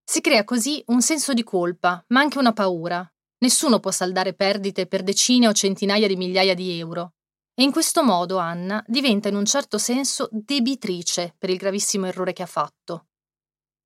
Si 0.05 0.21
crea 0.21 0.45
così 0.45 0.83
un 0.87 1.03
senso 1.03 1.33
di 1.33 1.43
colpa, 1.43 2.03
ma 2.09 2.21
anche 2.21 2.39
una 2.39 2.53
paura. 2.53 3.09
Nessuno 3.39 3.81
può 3.81 3.91
saldare 3.91 4.35
perdite 4.35 4.87
per 4.87 5.03
decine 5.03 5.49
o 5.49 5.53
centinaia 5.53 6.07
di 6.07 6.17
migliaia 6.17 6.55
di 6.55 6.79
euro. 6.79 7.15
E 7.55 7.63
in 7.63 7.73
questo 7.73 8.03
modo 8.03 8.39
Anna 8.39 8.83
diventa 8.87 9.29
in 9.29 9.35
un 9.35 9.45
certo 9.45 9.79
senso 9.79 10.29
debitrice 10.31 11.35
per 11.39 11.51
il 11.51 11.57
gravissimo 11.57 12.07
errore 12.07 12.33
che 12.33 12.43
ha 12.43 12.47
fatto. 12.47 13.07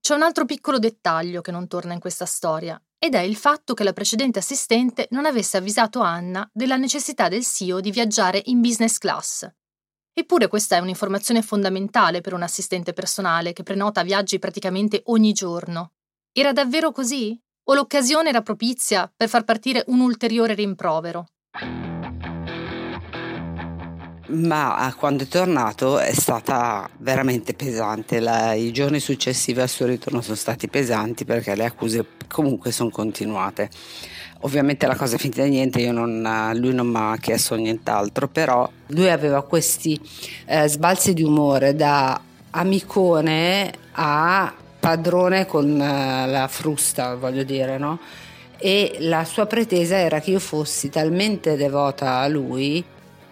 C'è 0.01 0.15
un 0.15 0.23
altro 0.23 0.45
piccolo 0.45 0.79
dettaglio 0.79 1.41
che 1.41 1.51
non 1.51 1.67
torna 1.67 1.95
in 1.95 2.01
questa 2.01 2.27
storia 2.27 2.81
ed 3.05 3.15
è 3.15 3.21
il 3.21 3.37
fatto 3.37 3.75
che 3.75 3.85
la 3.85 3.93
precedente 3.93 4.39
assistente 4.39 5.09
non 5.11 5.27
avesse 5.27 5.59
avvisato 5.59 6.01
Anna 6.01 6.49
della 6.51 6.79
necessità 6.79 7.29
del 7.29 7.45
CEO 7.45 7.81
di 7.81 7.91
viaggiare 7.91 8.41
in 8.47 8.63
business 8.63 8.97
class. 8.97 9.47
Eppure 10.15 10.49
questa 10.49 10.77
è 10.77 10.79
un'informazione 10.79 11.43
fondamentale 11.43 12.23
per 12.23 12.33
un 12.33 12.41
assistente 12.41 12.95
personale 12.95 13.53
che 13.53 13.63
prenota 13.63 14.03
viaggi 14.03 14.39
praticamente 14.39 15.03
ogni 15.09 15.35
giorno. 15.35 15.93
Era 16.33 16.55
davvero 16.55 16.93
così? 16.93 17.39
O 17.65 17.75
l'occasione 17.75 18.31
era 18.31 18.41
propizia 18.41 19.13
per 19.15 19.29
far 19.29 19.45
partire 19.45 19.85
un 19.89 20.01
ulteriore 20.01 20.55
rimprovero? 20.55 21.27
Ma 24.27 24.95
quando 24.97 25.25
è 25.25 25.27
tornato 25.27 25.99
è 25.99 26.13
stata 26.13 26.89
veramente 26.99 27.53
pesante. 27.53 28.21
La, 28.21 28.55
I 28.55 28.73
giorni 28.73 28.99
successivi 28.99 29.61
al 29.61 29.69
suo 29.69 29.85
ritorno 29.85 30.23
sono 30.23 30.37
stati 30.37 30.69
pesanti 30.69 31.27
perché 31.27 31.55
le 31.55 31.67
accuse 31.67 32.07
comunque 32.27 32.73
sono 32.73 32.89
continuate. 32.89 33.69
Ovviamente 34.41 34.87
la 34.87 34.97
cosa 34.97 35.17
è 35.17 35.19
finita 35.19 35.43
di 35.43 35.51
niente, 35.51 35.91
non, 35.91 36.53
lui 36.55 36.75
non 36.75 36.87
mi 36.87 36.99
ha 36.99 37.17
chiesto 37.19 37.55
nient'altro, 37.55 38.29
però 38.29 38.71
lui 38.89 39.11
aveva 39.11 39.43
questi 39.43 39.99
eh, 40.47 40.69
sbalzi 40.69 41.15
di 41.15 41.23
umore 41.23 41.75
da 41.75 42.21
amicone 42.51 43.73
a 43.93 44.53
padrone 44.79 45.47
con 45.47 45.81
eh, 45.81 46.27
la 46.27 46.47
frusta, 46.49 47.15
voglio 47.15 47.43
dire, 47.43 47.79
no? 47.79 47.99
E 48.59 48.97
la 49.01 49.25
sua 49.25 49.47
pretesa 49.47 49.97
era 49.97 50.21
che 50.21 50.31
io 50.31 50.41
fossi 50.41 50.89
talmente 50.89 51.57
devota 51.57 52.19
a 52.19 52.29
lui 52.29 52.85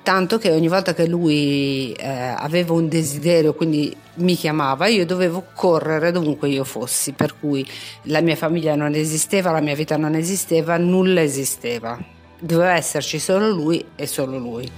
tanto 0.03 0.39
che 0.39 0.51
ogni 0.51 0.69
volta 0.69 0.95
che 0.95 1.07
lui 1.07 1.93
eh, 1.93 2.09
aveva 2.09 2.73
un 2.73 2.89
desiderio, 2.89 3.55
quindi 3.55 3.95
mi 4.15 4.35
chiamava, 4.35 4.87
io 4.89 5.07
dovevo 5.07 5.45
correre 5.55 6.11
dovunque 6.11 6.49
io 6.49 6.65
fossi, 6.65 7.13
per 7.13 7.39
cui 7.39 7.67
la 8.05 8.21
mia 8.21 8.37
famiglia 8.37 8.75
non 8.75 8.95
esisteva, 8.95 9.51
la 9.51 9.61
mia 9.61 9.75
vita 9.75 9.97
non 9.97 10.15
esisteva, 10.15 10.77
nulla 10.77 11.23
esisteva. 11.23 11.99
Doveva 12.39 12.75
esserci 12.75 13.19
solo 13.19 13.49
lui 13.49 13.85
e 13.95 14.07
solo 14.07 14.39
lui. 14.39 14.71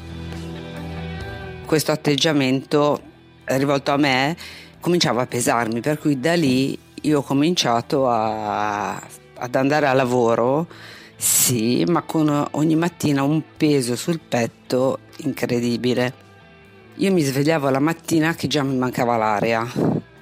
Questo 1.64 1.92
atteggiamento 1.92 3.00
rivolto 3.44 3.90
a 3.90 3.96
me 3.96 4.36
cominciava 4.80 5.22
a 5.22 5.26
pesarmi, 5.26 5.80
per 5.80 5.98
cui 5.98 6.20
da 6.20 6.34
lì 6.34 6.78
io 7.02 7.18
ho 7.18 7.22
cominciato 7.22 8.06
a, 8.06 8.94
ad 8.94 9.54
andare 9.54 9.86
a 9.86 9.94
lavoro 9.94 10.66
sì, 11.16 11.84
ma 11.88 12.02
con 12.02 12.48
ogni 12.52 12.76
mattina 12.76 13.22
un 13.22 13.40
peso 13.56 13.96
sul 13.96 14.20
petto 14.20 14.98
incredibile. 15.18 16.14
Io 16.96 17.12
mi 17.12 17.22
svegliavo 17.22 17.68
la 17.70 17.80
mattina 17.80 18.34
che 18.34 18.46
già 18.46 18.62
mi 18.62 18.76
mancava 18.76 19.16
l'aria. 19.16 19.66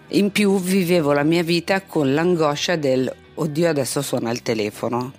In 0.09 0.31
più 0.31 0.59
vivevo 0.59 1.13
la 1.13 1.23
mia 1.23 1.43
vita 1.43 1.83
con 1.83 2.13
l'angoscia 2.13 2.77
del 2.77 3.13
oddio 3.35 3.69
adesso 3.69 4.03
suona 4.03 4.31
il 4.31 4.43
telefono. 4.43 5.13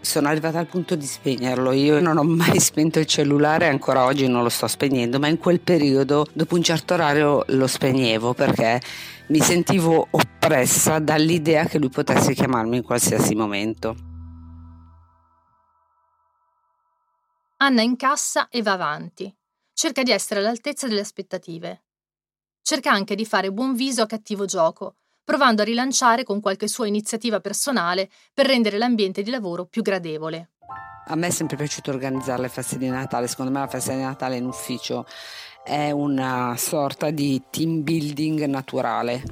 Sono 0.00 0.28
arrivata 0.28 0.58
al 0.58 0.66
punto 0.66 0.94
di 0.94 1.04
spegnerlo. 1.04 1.72
Io 1.72 2.00
non 2.00 2.16
ho 2.16 2.22
mai 2.22 2.60
spento 2.60 2.98
il 2.98 3.06
cellulare, 3.06 3.66
ancora 3.66 4.04
oggi 4.04 4.28
non 4.28 4.42
lo 4.42 4.48
sto 4.48 4.68
spegnendo, 4.68 5.18
ma 5.18 5.26
in 5.26 5.38
quel 5.38 5.60
periodo, 5.60 6.26
dopo 6.32 6.54
un 6.54 6.62
certo 6.62 6.94
orario, 6.94 7.44
lo 7.48 7.66
spegnevo 7.66 8.32
perché 8.32 8.80
mi 9.28 9.40
sentivo 9.40 10.06
oppressa 10.10 11.00
dall'idea 11.00 11.64
che 11.66 11.78
lui 11.78 11.88
potesse 11.88 12.34
chiamarmi 12.34 12.76
in 12.76 12.82
qualsiasi 12.84 13.34
momento. 13.34 14.15
Anna 17.58 17.80
incassa 17.80 18.48
e 18.50 18.60
va 18.60 18.72
avanti. 18.72 19.34
Cerca 19.72 20.02
di 20.02 20.10
essere 20.10 20.40
all'altezza 20.40 20.86
delle 20.86 21.00
aspettative. 21.00 21.84
Cerca 22.60 22.90
anche 22.90 23.14
di 23.14 23.24
fare 23.24 23.50
buon 23.50 23.74
viso 23.74 24.02
a 24.02 24.06
cattivo 24.06 24.44
gioco, 24.44 24.96
provando 25.24 25.62
a 25.62 25.64
rilanciare 25.64 26.22
con 26.22 26.40
qualche 26.40 26.68
sua 26.68 26.86
iniziativa 26.86 27.40
personale 27.40 28.10
per 28.34 28.44
rendere 28.44 28.76
l'ambiente 28.76 29.22
di 29.22 29.30
lavoro 29.30 29.64
più 29.64 29.80
gradevole. 29.80 30.50
A 31.06 31.14
me 31.14 31.28
è 31.28 31.30
sempre 31.30 31.56
piaciuto 31.56 31.90
organizzare 31.90 32.42
le 32.42 32.50
feste 32.50 32.76
di 32.76 32.88
Natale, 32.88 33.26
secondo 33.26 33.50
me 33.50 33.60
la 33.60 33.68
festa 33.68 33.94
di 33.94 34.02
Natale 34.02 34.36
in 34.36 34.44
ufficio 34.44 35.06
è 35.64 35.90
una 35.90 36.54
sorta 36.58 37.10
di 37.10 37.42
team 37.48 37.82
building 37.82 38.44
naturale. 38.44 39.22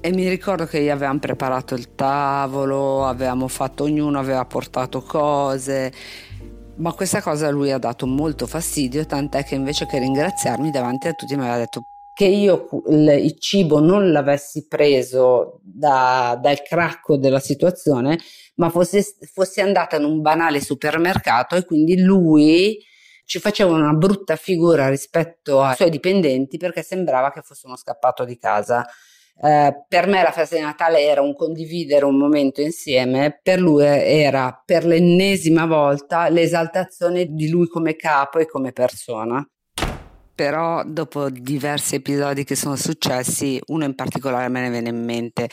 E 0.00 0.10
mi 0.10 0.28
ricordo 0.28 0.64
che 0.66 0.90
avevamo 0.90 1.18
preparato 1.18 1.74
il 1.74 1.94
tavolo, 1.94 3.06
avevamo 3.06 3.46
fatto, 3.48 3.84
ognuno 3.84 4.18
aveva 4.18 4.44
portato 4.44 5.02
cose 5.02 5.92
ma 6.76 6.92
questa 6.92 7.22
cosa 7.22 7.50
lui 7.50 7.70
ha 7.70 7.78
dato 7.78 8.06
molto 8.06 8.46
fastidio, 8.46 9.06
tant'è 9.06 9.44
che 9.44 9.54
invece 9.54 9.86
che 9.86 9.98
ringraziarmi 9.98 10.70
davanti 10.70 11.08
a 11.08 11.12
tutti 11.12 11.34
mi 11.36 11.42
aveva 11.42 11.58
detto 11.58 11.84
che 12.14 12.26
io 12.26 12.68
il, 12.90 13.36
cibo 13.40 13.80
non 13.80 14.12
l'avessi 14.12 14.68
preso 14.68 15.58
da, 15.62 16.38
dal 16.40 16.62
cracco 16.62 17.16
della 17.16 17.40
situazione, 17.40 18.18
ma 18.54 18.70
fossi, 18.70 19.04
fossi 19.32 19.60
andata 19.60 19.96
in 19.96 20.04
un 20.04 20.20
banale 20.20 20.60
supermercato 20.60 21.56
e 21.56 21.64
quindi 21.64 22.00
lui 22.00 22.78
ci 23.24 23.40
faceva 23.40 23.72
una 23.72 23.92
brutta 23.94 24.36
figura 24.36 24.88
rispetto 24.88 25.60
ai 25.60 25.74
suoi 25.74 25.90
dipendenti 25.90 26.56
perché 26.56 26.82
sembrava 26.82 27.32
che 27.32 27.42
fosse 27.42 27.66
uno 27.66 27.76
scappato 27.76 28.24
di 28.24 28.38
casa. 28.38 28.86
Eh, 29.42 29.84
per 29.88 30.06
me 30.06 30.22
la 30.22 30.30
festa 30.30 30.56
di 30.56 30.62
Natale 30.62 31.02
era 31.02 31.20
un 31.20 31.34
condividere 31.34 32.04
un 32.04 32.16
momento 32.16 32.60
insieme, 32.60 33.38
per 33.42 33.60
lui 33.60 33.84
era 33.84 34.62
per 34.64 34.84
l'ennesima 34.84 35.66
volta 35.66 36.28
l'esaltazione 36.28 37.26
di 37.26 37.48
lui 37.48 37.66
come 37.66 37.96
capo 37.96 38.38
e 38.38 38.46
come 38.46 38.72
persona. 38.72 39.46
Però 40.34 40.82
dopo 40.84 41.30
diversi 41.30 41.96
episodi 41.96 42.42
che 42.42 42.56
sono 42.56 42.74
successi, 42.74 43.60
uno 43.66 43.84
in 43.84 43.94
particolare 43.94 44.48
me 44.48 44.62
ne 44.62 44.70
viene 44.70 44.88
in 44.88 45.04
mente. 45.04 45.48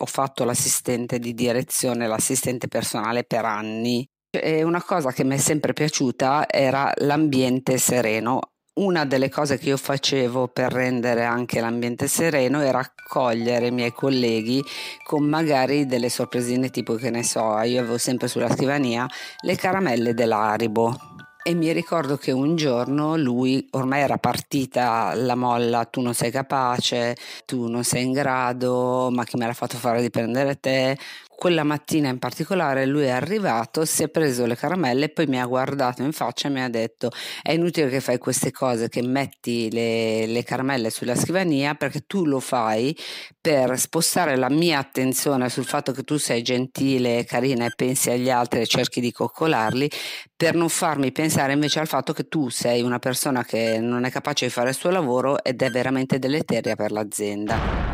Ho 0.00 0.06
fatto 0.06 0.44
l'assistente 0.44 1.18
di 1.18 1.32
direzione, 1.32 2.06
l'assistente 2.06 2.68
personale 2.68 3.24
per 3.24 3.46
anni 3.46 4.06
e 4.30 4.62
una 4.62 4.82
cosa 4.82 5.12
che 5.12 5.24
mi 5.24 5.36
è 5.36 5.38
sempre 5.38 5.72
piaciuta 5.72 6.44
era 6.48 6.92
l'ambiente 6.96 7.78
sereno 7.78 8.40
una 8.78 9.04
delle 9.04 9.28
cose 9.28 9.58
che 9.58 9.70
io 9.70 9.76
facevo 9.76 10.48
per 10.48 10.72
rendere 10.72 11.24
anche 11.24 11.60
l'ambiente 11.60 12.06
sereno 12.06 12.60
era 12.60 12.78
accogliere 12.78 13.66
i 13.66 13.72
miei 13.72 13.92
colleghi 13.92 14.62
con 15.04 15.24
magari 15.24 15.86
delle 15.86 16.08
sorpresine 16.08 16.70
tipo 16.70 16.94
che 16.94 17.10
ne 17.10 17.24
so, 17.24 17.58
io 17.62 17.80
avevo 17.80 17.98
sempre 17.98 18.28
sulla 18.28 18.50
scrivania 18.50 19.06
le 19.40 19.56
caramelle 19.56 20.14
dell'Aribo 20.14 20.96
e 21.42 21.54
mi 21.54 21.72
ricordo 21.72 22.16
che 22.16 22.30
un 22.30 22.56
giorno 22.56 23.16
lui 23.16 23.66
ormai 23.70 24.02
era 24.02 24.18
partita 24.18 25.14
la 25.14 25.34
molla 25.34 25.86
tu 25.86 26.00
non 26.00 26.12
sei 26.12 26.30
capace, 26.30 27.16
tu 27.46 27.68
non 27.68 27.84
sei 27.84 28.04
in 28.04 28.12
grado, 28.12 29.08
ma 29.10 29.24
chi 29.24 29.38
me 29.38 29.46
l'ha 29.46 29.54
fatto 29.54 29.76
fare 29.78 30.02
di 30.02 30.10
prendere 30.10 30.60
te? 30.60 30.98
Quella 31.38 31.62
mattina 31.62 32.08
in 32.08 32.18
particolare 32.18 32.84
lui 32.84 33.04
è 33.04 33.10
arrivato, 33.10 33.84
si 33.84 34.02
è 34.02 34.08
preso 34.08 34.44
le 34.44 34.56
caramelle 34.56 35.04
e 35.04 35.08
poi 35.10 35.26
mi 35.26 35.40
ha 35.40 35.46
guardato 35.46 36.02
in 36.02 36.10
faccia 36.10 36.48
e 36.48 36.50
mi 36.50 36.60
ha 36.60 36.68
detto 36.68 37.10
è 37.42 37.52
inutile 37.52 37.88
che 37.88 38.00
fai 38.00 38.18
queste 38.18 38.50
cose, 38.50 38.88
che 38.88 39.02
metti 39.02 39.70
le, 39.70 40.26
le 40.26 40.42
caramelle 40.42 40.90
sulla 40.90 41.14
scrivania 41.14 41.76
perché 41.76 42.00
tu 42.08 42.24
lo 42.24 42.40
fai 42.40 42.92
per 43.40 43.78
spostare 43.78 44.34
la 44.34 44.50
mia 44.50 44.80
attenzione 44.80 45.48
sul 45.48 45.64
fatto 45.64 45.92
che 45.92 46.02
tu 46.02 46.16
sei 46.16 46.42
gentile, 46.42 47.24
carina 47.24 47.66
e 47.66 47.72
pensi 47.76 48.10
agli 48.10 48.30
altri 48.30 48.62
e 48.62 48.66
cerchi 48.66 49.00
di 49.00 49.12
coccolarli, 49.12 49.88
per 50.34 50.56
non 50.56 50.68
farmi 50.68 51.12
pensare 51.12 51.52
invece 51.52 51.78
al 51.78 51.86
fatto 51.86 52.12
che 52.12 52.26
tu 52.26 52.48
sei 52.48 52.82
una 52.82 52.98
persona 52.98 53.44
che 53.44 53.78
non 53.78 54.02
è 54.02 54.10
capace 54.10 54.46
di 54.46 54.50
fare 54.50 54.70
il 54.70 54.74
suo 54.74 54.90
lavoro 54.90 55.40
ed 55.44 55.62
è 55.62 55.70
veramente 55.70 56.18
deleteria 56.18 56.74
per 56.74 56.90
l'azienda. 56.90 57.86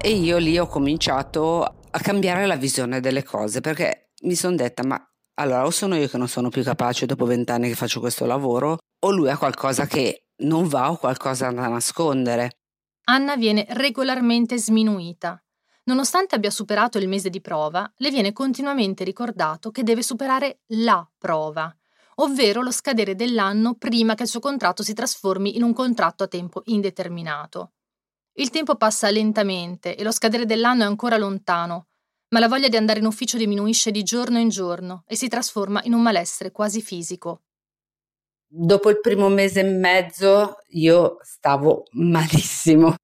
E 0.00 0.10
io 0.10 0.38
lì 0.38 0.58
ho 0.58 0.66
cominciato 0.66 1.77
a 1.98 2.00
cambiare 2.00 2.46
la 2.46 2.56
visione 2.56 3.00
delle 3.00 3.22
cose 3.22 3.60
perché 3.60 4.10
mi 4.22 4.34
sono 4.34 4.56
detta 4.56 4.84
ma 4.84 5.00
allora 5.34 5.66
o 5.66 5.70
sono 5.70 5.96
io 5.96 6.08
che 6.08 6.16
non 6.16 6.28
sono 6.28 6.48
più 6.48 6.62
capace 6.62 7.06
dopo 7.06 7.24
vent'anni 7.24 7.68
che 7.68 7.74
faccio 7.74 8.00
questo 8.00 8.24
lavoro 8.26 8.78
o 9.00 9.10
lui 9.10 9.30
ha 9.30 9.38
qualcosa 9.38 9.86
che 9.86 10.24
non 10.38 10.68
va 10.68 10.90
o 10.90 10.96
qualcosa 10.96 11.50
da 11.50 11.68
nascondere. 11.68 12.58
Anna 13.04 13.36
viene 13.36 13.66
regolarmente 13.70 14.58
sminuita. 14.58 15.42
Nonostante 15.84 16.34
abbia 16.34 16.50
superato 16.50 16.98
il 16.98 17.08
mese 17.08 17.30
di 17.30 17.40
prova, 17.40 17.90
le 17.96 18.10
viene 18.10 18.32
continuamente 18.32 19.04
ricordato 19.04 19.70
che 19.70 19.82
deve 19.82 20.02
superare 20.02 20.60
la 20.74 21.08
prova, 21.16 21.74
ovvero 22.16 22.60
lo 22.60 22.70
scadere 22.70 23.14
dell'anno 23.14 23.74
prima 23.74 24.14
che 24.14 24.24
il 24.24 24.28
suo 24.28 24.40
contratto 24.40 24.82
si 24.82 24.92
trasformi 24.92 25.56
in 25.56 25.62
un 25.62 25.72
contratto 25.72 26.24
a 26.24 26.28
tempo 26.28 26.62
indeterminato. 26.66 27.72
Il 28.34 28.50
tempo 28.50 28.76
passa 28.76 29.10
lentamente 29.10 29.96
e 29.96 30.04
lo 30.04 30.12
scadere 30.12 30.44
dell'anno 30.44 30.82
è 30.82 30.86
ancora 30.86 31.16
lontano, 31.16 31.87
ma 32.28 32.38
la 32.38 32.48
voglia 32.48 32.68
di 32.68 32.76
andare 32.76 32.98
in 32.98 33.06
ufficio 33.06 33.36
diminuisce 33.36 33.90
di 33.90 34.02
giorno 34.02 34.38
in 34.38 34.48
giorno 34.48 35.04
e 35.06 35.16
si 35.16 35.28
trasforma 35.28 35.80
in 35.84 35.94
un 35.94 36.02
malessere 36.02 36.50
quasi 36.50 36.80
fisico. 36.82 37.42
Dopo 38.46 38.90
il 38.90 39.00
primo 39.00 39.28
mese 39.28 39.60
e 39.60 39.64
mezzo 39.64 40.56
io 40.68 41.18
stavo 41.22 41.84
malissimo. 41.92 42.94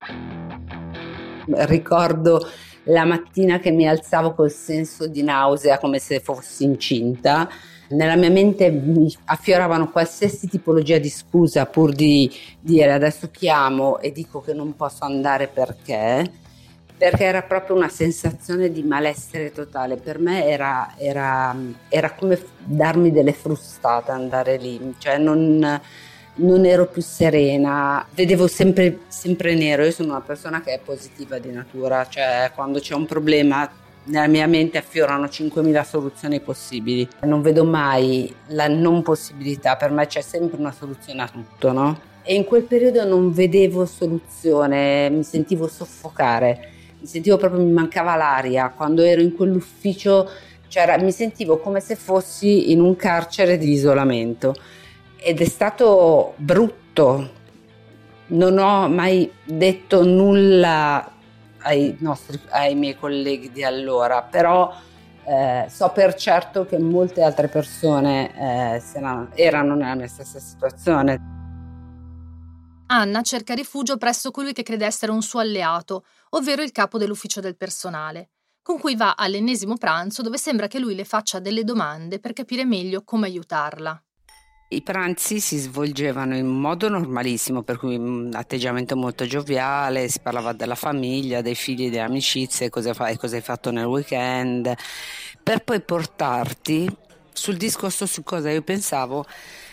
Ricordo 1.47 2.49
la 2.85 3.05
mattina 3.05 3.59
che 3.59 3.71
mi 3.71 3.87
alzavo 3.87 4.35
col 4.35 4.51
senso 4.51 5.07
di 5.07 5.23
nausea 5.23 5.79
come 5.79 5.99
se 5.99 6.21
fossi 6.21 6.65
incinta 6.65 7.49
nella 7.89 8.17
mia 8.17 8.31
mente 8.31 8.71
mi 8.71 9.15
affioravano 9.27 9.91
qualsiasi 9.91 10.49
tipologia 10.49 10.99
di 10.99 11.11
scusa 11.11 11.67
pur 11.67 11.93
di 11.93 12.31
dire 12.61 12.93
adesso 12.93 13.31
chiamo 13.31 13.99
e 14.01 14.11
dico 14.11 14.41
che 14.41 14.55
non 14.55 14.75
posso 14.75 15.05
andare 15.05 15.49
perché, 15.49 16.31
perché 16.97 17.25
era 17.25 17.43
proprio 17.43 17.77
una 17.77 17.89
sensazione 17.89 18.71
di 18.71 18.83
malessere 18.83 19.53
totale. 19.53 19.97
Per 19.97 20.19
me 20.19 20.47
era, 20.47 20.95
era, 20.97 21.55
era 21.89 22.13
come 22.13 22.41
darmi 22.59 23.11
delle 23.11 23.33
frustate 23.33 24.11
andare 24.11 24.57
lì, 24.57 24.95
cioè 24.99 25.19
non, 25.19 25.81
non 26.37 26.65
ero 26.65 26.87
più 26.87 27.03
serena, 27.03 28.07
vedevo 28.15 28.47
sempre, 28.47 29.01
sempre 29.09 29.55
nero. 29.55 29.85
Io 29.85 29.91
sono 29.91 30.11
una 30.11 30.21
persona 30.21 30.63
che 30.63 30.75
è 30.75 30.81
positiva 30.83 31.39
di 31.39 31.51
natura, 31.51 32.07
cioè 32.09 32.51
quando 32.55 32.79
c'è 32.79 32.95
un 32.95 33.07
problema 33.07 33.69
nella 34.05 34.27
mia 34.27 34.47
mente 34.47 34.79
affiorano 34.79 35.27
5.000 35.27 35.85
soluzioni 35.85 36.41
possibili. 36.41 37.09
Non 37.23 37.43
vedo 37.43 37.65
mai 37.65 38.33
la 38.49 38.69
non 38.69 39.03
possibilità, 39.03 39.77
per 39.77 39.91
me 39.91 40.07
c'è 40.07 40.21
sempre 40.21 40.59
una 40.59 40.73
soluzione 40.73 41.23
a 41.23 41.29
tutto, 41.29 41.73
no? 41.73 42.01
E 42.23 42.35
in 42.35 42.45
quel 42.45 42.63
periodo 42.63 43.05
non 43.05 43.33
vedevo 43.33 43.85
soluzione, 43.85 45.11
mi 45.11 45.25
sentivo 45.25 45.69
soffocare, 45.69 46.73
mi 47.05 47.11
sentivo 47.11 47.37
proprio, 47.37 47.61
mi 47.61 47.71
mancava 47.71 48.17
l'aria. 48.17 48.71
Quando 48.71 49.03
ero 49.03 49.21
in 49.21 49.35
quell'ufficio 49.35 50.27
cioè, 50.69 50.99
mi 51.03 51.13
sentivo 51.13 51.59
come 51.59 51.81
se 51.81 51.97
fossi 51.97 52.73
in 52.73 52.81
un 52.81 52.97
carcere 52.97 53.59
di 53.59 53.71
isolamento 53.71 54.57
ed 55.17 55.41
è 55.41 55.45
stato 55.45 56.33
brutto. 56.37 57.43
Non 58.29 58.57
ho 58.57 58.89
mai 58.89 59.31
detto 59.45 60.03
nulla 60.03 61.13
ai, 61.59 61.95
nostri, 62.01 62.41
ai 62.49 62.75
miei 62.75 62.97
colleghi 62.97 63.53
di 63.53 63.63
allora, 63.63 64.23
però 64.23 64.75
eh, 65.25 65.67
so 65.69 65.91
per 65.91 66.15
certo 66.15 66.65
che 66.65 66.79
molte 66.79 67.23
altre 67.23 67.49
persone 67.49 68.33
eh, 68.75 68.83
erano 69.35 69.75
nella 69.75 69.95
mia 69.95 70.09
stessa 70.09 70.39
situazione. 70.39 71.33
Anna 72.87 73.23
cerca 73.23 73.55
rifugio 73.55 73.97
presso 73.97 74.31
colui 74.31 74.53
che 74.53 74.63
crede 74.63 74.85
essere 74.85 75.11
un 75.11 75.23
suo 75.23 75.41
alleato, 75.41 76.05
ovvero 76.37 76.63
il 76.63 76.73
capo 76.73 76.99
dell'ufficio 76.99 77.41
del 77.41 77.57
personale, 77.57 78.31
con 78.63 78.79
cui 78.79 78.97
va 78.97 79.15
all'ennesimo 79.17 79.77
pranzo 79.77 80.23
dove 80.23 80.39
sembra 80.39 80.69
che 80.69 80.79
lui 80.79 80.95
le 80.95 81.05
faccia 81.05 81.39
delle 81.39 81.65
domande 81.65 82.19
per 82.19 82.33
capire 82.33 82.65
meglio 82.65 83.03
come 83.03 83.27
aiutarla. 83.27 84.03
I 84.71 84.83
pranzi 84.83 85.39
si 85.39 85.59
svolgevano 85.59 86.35
in 86.37 86.47
modo 86.47 86.89
normalissimo, 86.89 87.63
per 87.63 87.77
cui 87.77 87.97
un 87.97 88.31
atteggiamento 88.33 88.97
molto 88.97 89.27
gioviale, 89.27 90.09
si 90.09 90.21
parlava 90.21 90.53
della 90.53 90.75
famiglia, 90.75 91.43
dei 91.43 91.55
figli, 91.55 91.91
delle 91.91 92.01
amicizie, 92.01 92.71
cosa 92.71 92.95
fai, 92.95 93.17
cosa 93.17 93.37
hai 93.37 93.43
fatto 93.43 93.71
nel 93.71 93.85
weekend, 93.85 94.75
per 95.43 95.63
poi 95.63 95.81
portarti 95.81 96.89
sul 97.33 97.57
discorso 97.57 98.07
su 98.07 98.23
cosa 98.23 98.51
io 98.51 98.63
pensavo 98.63 99.25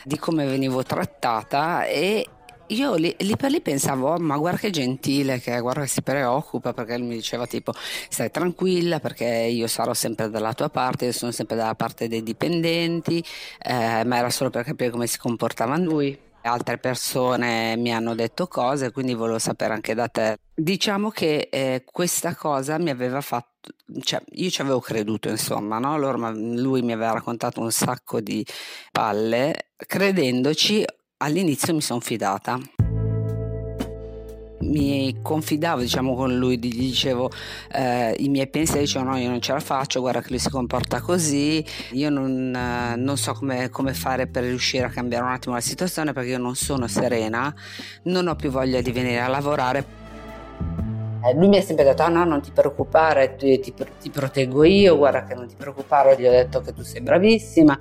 di 0.04 0.18
come 0.18 0.46
venivo 0.46 0.84
trattata 0.84 1.86
e 1.86 2.28
io 2.72 2.96
lì, 2.96 3.14
lì, 3.20 3.36
per 3.36 3.52
lì 3.52 3.62
pensavo, 3.62 4.14
oh, 4.14 4.18
ma 4.20 4.38
guarda 4.38 4.60
che 4.60 4.70
gentile, 4.70 5.40
che 5.40 5.60
guarda 5.60 5.82
che 5.82 5.88
si 5.88 6.02
preoccupa, 6.02 6.74
perché 6.74 6.98
lui 6.98 7.08
mi 7.08 7.16
diceva 7.16 7.46
tipo, 7.46 7.74
stai 8.10 8.32
tranquilla 8.32 9.00
perché 9.00 9.26
io 9.26 9.68
sarò 9.68 9.94
sempre 9.94 10.30
dalla 10.30 10.54
tua 10.54 10.70
parte, 10.70 11.06
io 11.06 11.12
sono 11.12 11.32
sempre 11.32 11.56
dalla 11.56 11.76
parte 11.76 12.08
dei 12.08 12.24
dipendenti, 12.24 13.24
eh, 13.62 14.04
ma 14.06 14.18
era 14.18 14.30
solo 14.30 14.50
per 14.50 14.64
capire 14.64 14.90
come 14.90 15.08
si 15.08 15.18
comportava 15.18 15.78
lui. 15.78 16.18
Altre 16.44 16.80
persone 16.80 17.76
mi 17.78 17.94
hanno 17.94 18.16
detto 18.16 18.48
cose, 18.48 18.92
quindi 18.92 19.14
volevo 19.14 19.38
sapere 19.38 19.74
anche 19.74 19.94
da 19.94 20.08
te. 20.08 20.38
Diciamo 20.56 21.10
che 21.10 21.50
eh, 21.52 21.84
questa 21.86 22.36
cosa 22.36 22.80
mi 22.80 22.90
aveva 22.90 23.22
fatto, 23.22 23.70
cioè 24.02 24.24
io 24.32 24.50
ci 24.50 24.62
avevo 24.62 24.80
creduto 24.80 25.30
insomma, 25.30 25.78
no? 25.78 25.94
Allora, 25.94 26.32
lui 26.32 26.82
mi 26.82 26.94
aveva 26.94 27.12
raccontato 27.12 27.62
un 27.62 27.72
sacco 27.72 28.22
di 28.22 28.44
palle, 28.92 29.72
credendoci 29.76 30.84
all'inizio 31.22 31.74
mi 31.74 31.82
sono 31.82 32.00
fidata 32.00 32.60
mi 34.62 35.18
confidavo 35.22 35.82
diciamo 35.82 36.16
con 36.16 36.38
lui, 36.38 36.58
gli 36.58 36.70
dicevo 36.70 37.32
eh, 37.74 38.16
i 38.20 38.30
miei 38.30 38.48
pensieri, 38.48 38.82
dicevo 38.82 39.06
no 39.06 39.18
io 39.18 39.28
non 39.28 39.42
ce 39.42 39.54
la 39.54 39.60
faccio, 39.60 40.02
guarda 40.02 40.22
che 40.22 40.30
lui 40.30 40.40
si 40.40 40.50
comporta 40.50 41.02
così, 41.02 41.66
io 41.92 42.10
non, 42.10 42.54
eh, 42.56 42.96
non 42.96 43.18
so 43.18 43.34
come, 43.34 43.70
come, 43.70 43.94
fare 43.94 44.28
per 44.28 44.44
riuscire 44.44 44.86
a 44.86 44.90
cambiare 44.90 45.26
un 45.26 45.32
attimo 45.32 45.56
la 45.56 45.62
situazione 45.62 46.14
perché 46.14 46.30
io 46.30 46.38
non 46.38 46.56
sono 46.56 46.88
serena, 46.88 47.54
non 48.04 48.28
ho 48.28 48.36
più 48.36 48.52
voglia 48.52 48.82
di 48.82 48.92
venire 48.92 49.20
a 49.20 49.28
lavorare. 49.28 50.00
Eh, 51.24 51.34
lui 51.36 51.48
mi 51.48 51.58
ha 51.58 51.62
sempre 51.62 51.84
detto: 51.84 52.04
ah, 52.04 52.10
no, 52.10 52.24
non 52.24 52.42
ti 52.42 52.52
preoccupare, 52.52 53.36
ti, 53.36 53.60
ti, 53.60 53.74
ti 53.74 54.10
proteggo 54.10 54.64
io. 54.64 54.98
Guarda 54.98 55.24
che 55.24 55.36
non 55.36 55.48
ti 55.48 55.56
preoccupare. 55.56 56.16
Gli 56.18 56.26
ho 56.26 56.32
detto 56.32 56.62
che 56.62 56.74
tu 56.74 56.82
sei 56.82 57.02
bravissima. 57.02 57.78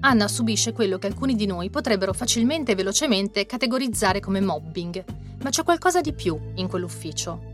Anna 0.00 0.28
subisce 0.28 0.72
quello 0.72 0.98
che 0.98 1.08
alcuni 1.08 1.34
di 1.34 1.46
noi 1.46 1.68
potrebbero 1.68 2.12
facilmente 2.12 2.72
e 2.72 2.74
velocemente 2.74 3.44
categorizzare 3.44 4.20
come 4.20 4.40
mobbing, 4.40 5.04
ma 5.42 5.50
c'è 5.50 5.62
qualcosa 5.62 6.00
di 6.00 6.12
più 6.12 6.38
in 6.54 6.68
quell'ufficio. 6.68 7.48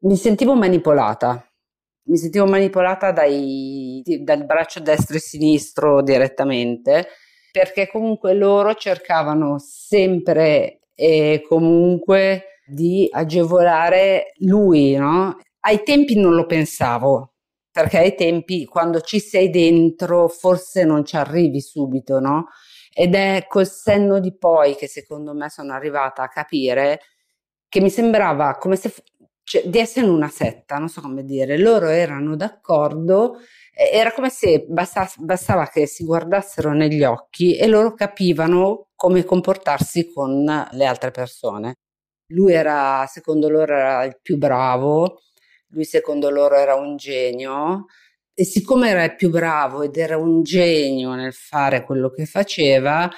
Mi 0.00 0.16
sentivo 0.16 0.54
manipolata, 0.54 1.48
mi 2.08 2.18
sentivo 2.18 2.44
manipolata 2.46 3.12
dai, 3.12 4.02
dal 4.20 4.44
braccio 4.44 4.80
destro 4.80 5.16
e 5.16 5.20
sinistro 5.20 6.02
direttamente, 6.02 7.08
perché 7.50 7.88
comunque 7.88 8.34
loro 8.34 8.74
cercavano 8.74 9.58
sempre 9.58 10.80
e 10.94 11.42
comunque 11.48 12.60
di 12.66 13.08
agevolare 13.10 14.32
lui, 14.40 14.94
no? 14.96 15.38
Ai 15.60 15.82
tempi 15.82 16.16
non 16.16 16.34
lo 16.34 16.44
pensavo, 16.44 17.33
perché 17.74 17.98
ai 17.98 18.14
tempi 18.14 18.66
quando 18.66 19.00
ci 19.00 19.18
sei 19.18 19.50
dentro 19.50 20.28
forse 20.28 20.84
non 20.84 21.04
ci 21.04 21.16
arrivi 21.16 21.60
subito, 21.60 22.20
no? 22.20 22.46
Ed 22.92 23.16
è 23.16 23.46
col 23.48 23.66
senno 23.66 24.20
di 24.20 24.32
poi 24.32 24.76
che 24.76 24.86
secondo 24.86 25.34
me 25.34 25.50
sono 25.50 25.72
arrivata 25.72 26.22
a 26.22 26.28
capire 26.28 27.00
che 27.68 27.80
mi 27.80 27.90
sembrava 27.90 28.58
come 28.58 28.76
se 28.76 28.94
cioè, 29.42 29.68
di 29.68 29.78
essere 29.80 30.06
in 30.06 30.12
una 30.12 30.28
setta, 30.28 30.78
non 30.78 30.88
so 30.88 31.00
come 31.00 31.24
dire. 31.24 31.58
Loro 31.58 31.88
erano 31.88 32.36
d'accordo, 32.36 33.38
era 33.72 34.12
come 34.12 34.30
se 34.30 34.66
bastava, 34.68 35.10
bastava 35.18 35.66
che 35.66 35.86
si 35.88 36.04
guardassero 36.04 36.72
negli 36.72 37.02
occhi 37.02 37.56
e 37.56 37.66
loro 37.66 37.94
capivano 37.94 38.90
come 38.94 39.24
comportarsi 39.24 40.12
con 40.12 40.44
le 40.44 40.84
altre 40.84 41.10
persone. 41.10 41.74
Lui 42.28 42.52
era, 42.52 43.04
secondo 43.08 43.48
loro, 43.48 43.74
era 43.74 44.04
il 44.04 44.16
più 44.22 44.38
bravo, 44.38 45.18
lui 45.74 45.84
secondo 45.84 46.30
loro 46.30 46.56
era 46.56 46.74
un 46.74 46.96
genio 46.96 47.86
e 48.32 48.44
siccome 48.44 48.90
era 48.90 49.04
il 49.04 49.14
più 49.16 49.30
bravo 49.30 49.82
ed 49.82 49.96
era 49.96 50.16
un 50.16 50.42
genio 50.42 51.14
nel 51.14 51.32
fare 51.32 51.84
quello 51.84 52.10
che 52.10 52.26
faceva, 52.26 53.08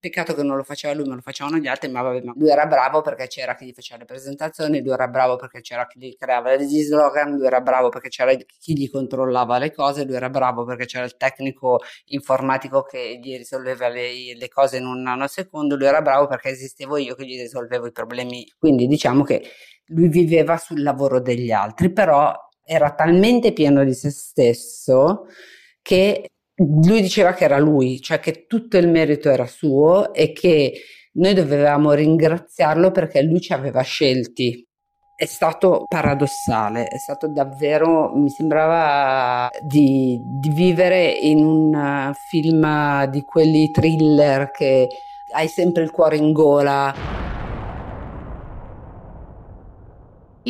Peccato 0.00 0.32
che 0.32 0.42
non 0.42 0.56
lo 0.56 0.62
faceva 0.62 0.94
lui, 0.94 1.06
ma 1.06 1.14
lo 1.14 1.20
facevano 1.20 1.58
gli 1.58 1.66
altri, 1.66 1.90
ma 1.90 2.00
vabbè, 2.00 2.22
ma 2.22 2.32
lui 2.34 2.48
era 2.48 2.64
bravo 2.64 3.02
perché 3.02 3.26
c'era 3.26 3.54
chi 3.54 3.66
gli 3.66 3.74
faceva 3.74 3.98
le 4.00 4.06
presentazioni, 4.06 4.80
lui 4.80 4.92
era 4.92 5.08
bravo 5.08 5.36
perché 5.36 5.60
c'era 5.60 5.86
chi 5.86 6.00
gli 6.00 6.16
creava 6.16 6.56
gli 6.56 6.80
slogan, 6.80 7.36
lui 7.36 7.44
era 7.44 7.60
bravo 7.60 7.90
perché 7.90 8.08
c'era 8.08 8.34
chi 8.34 8.78
gli 8.78 8.88
controllava 8.88 9.58
le 9.58 9.74
cose, 9.74 10.06
lui 10.06 10.14
era 10.14 10.30
bravo 10.30 10.64
perché 10.64 10.86
c'era 10.86 11.04
il 11.04 11.18
tecnico 11.18 11.80
informatico 12.06 12.82
che 12.82 13.20
gli 13.22 13.36
risolveva 13.36 13.88
le, 13.88 14.34
le 14.34 14.48
cose 14.48 14.78
in 14.78 14.86
un 14.86 15.02
nanosecondo, 15.02 15.76
lui 15.76 15.84
era 15.86 16.00
bravo 16.00 16.26
perché 16.28 16.48
esistevo 16.48 16.96
io 16.96 17.14
che 17.14 17.26
gli 17.26 17.38
risolvevo 17.38 17.86
i 17.86 17.92
problemi. 17.92 18.50
Quindi 18.58 18.86
diciamo 18.86 19.22
che 19.22 19.50
lui 19.90 20.08
viveva 20.08 20.56
sul 20.56 20.82
lavoro 20.82 21.20
degli 21.20 21.50
altri, 21.50 21.92
però 21.92 22.34
era 22.64 22.92
talmente 22.94 23.52
pieno 23.52 23.84
di 23.84 23.94
se 23.94 24.10
stesso 24.10 25.26
che 25.82 26.30
lui 26.54 27.00
diceva 27.00 27.32
che 27.32 27.44
era 27.44 27.58
lui, 27.58 28.00
cioè 28.00 28.20
che 28.20 28.46
tutto 28.46 28.76
il 28.76 28.88
merito 28.88 29.30
era 29.30 29.46
suo 29.46 30.12
e 30.12 30.32
che 30.32 30.72
noi 31.12 31.34
dovevamo 31.34 31.92
ringraziarlo 31.92 32.90
perché 32.90 33.22
lui 33.22 33.40
ci 33.40 33.52
aveva 33.52 33.82
scelti. 33.82 34.64
È 35.16 35.24
stato 35.26 35.84
paradossale, 35.86 36.86
è 36.86 36.96
stato 36.96 37.28
davvero, 37.28 38.14
mi 38.16 38.30
sembrava 38.30 39.50
di, 39.60 40.18
di 40.40 40.48
vivere 40.50 41.10
in 41.10 41.44
un 41.44 42.12
film 42.28 43.04
di 43.06 43.22
quelli 43.22 43.70
thriller 43.70 44.50
che 44.50 44.88
hai 45.32 45.48
sempre 45.48 45.82
il 45.82 45.90
cuore 45.90 46.16
in 46.16 46.32
gola. 46.32 46.94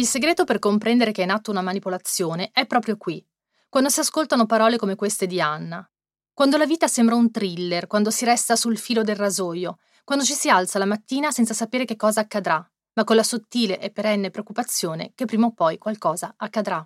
Il 0.01 0.07
segreto 0.07 0.45
per 0.45 0.59
comprendere 0.59 1.13
che 1.13 1.21
è 1.21 1.25
in 1.25 1.31
atto 1.31 1.51
una 1.51 1.61
manipolazione 1.61 2.49
è 2.55 2.65
proprio 2.65 2.97
qui, 2.97 3.23
quando 3.69 3.91
si 3.91 4.01
ascoltano 4.01 4.47
parole 4.47 4.79
come 4.79 4.95
queste 4.95 5.27
di 5.27 5.43
Anna. 5.43 5.87
Quando 6.33 6.57
la 6.57 6.65
vita 6.65 6.89
sembra 6.89 7.17
un 7.17 7.31
thriller, 7.31 7.87
quando 7.87 8.11
si 8.11 8.25
resta 8.25 8.57
sul 8.57 8.79
filo 8.79 9.03
del 9.03 9.17
rasoio, 9.17 9.77
quando 10.03 10.25
ci 10.25 10.33
si 10.33 10.49
alza 10.49 10.79
la 10.79 10.87
mattina 10.87 11.31
senza 11.31 11.53
sapere 11.53 11.85
che 11.85 11.97
cosa 11.97 12.21
accadrà, 12.21 12.67
ma 12.95 13.05
con 13.05 13.15
la 13.15 13.23
sottile 13.23 13.79
e 13.79 13.91
perenne 13.91 14.31
preoccupazione 14.31 15.13
che 15.15 15.27
prima 15.27 15.45
o 15.45 15.53
poi 15.53 15.77
qualcosa 15.77 16.33
accadrà. 16.35 16.83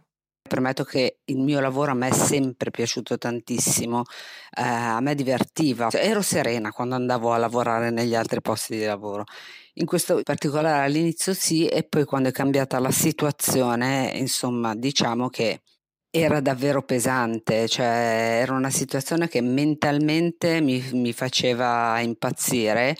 Permetto 0.46 0.84
che 0.84 1.20
il 1.24 1.38
mio 1.38 1.58
lavoro 1.58 1.92
a 1.92 1.94
me 1.94 2.08
è 2.08 2.12
sempre 2.12 2.70
piaciuto 2.70 3.16
tantissimo, 3.16 4.02
eh, 4.56 4.62
a 4.62 5.00
me 5.00 5.14
divertiva, 5.14 5.88
cioè, 5.88 6.04
ero 6.06 6.20
serena 6.20 6.70
quando 6.70 6.94
andavo 6.94 7.32
a 7.32 7.38
lavorare 7.38 7.88
negli 7.90 8.14
altri 8.14 8.42
posti 8.42 8.76
di 8.76 8.84
lavoro. 8.84 9.24
In 9.74 9.86
questo 9.86 10.20
particolare 10.22 10.84
all'inizio 10.84 11.32
sì, 11.32 11.66
e 11.66 11.82
poi 11.84 12.04
quando 12.04 12.28
è 12.28 12.32
cambiata 12.32 12.78
la 12.78 12.90
situazione, 12.90 14.12
insomma, 14.16 14.74
diciamo 14.74 15.30
che 15.30 15.62
era 16.16 16.38
davvero 16.38 16.82
pesante, 16.82 17.66
cioè 17.66 18.38
era 18.40 18.52
una 18.52 18.70
situazione 18.70 19.26
che 19.26 19.40
mentalmente 19.40 20.60
mi, 20.60 20.80
mi 20.92 21.12
faceva 21.12 21.98
impazzire. 21.98 22.96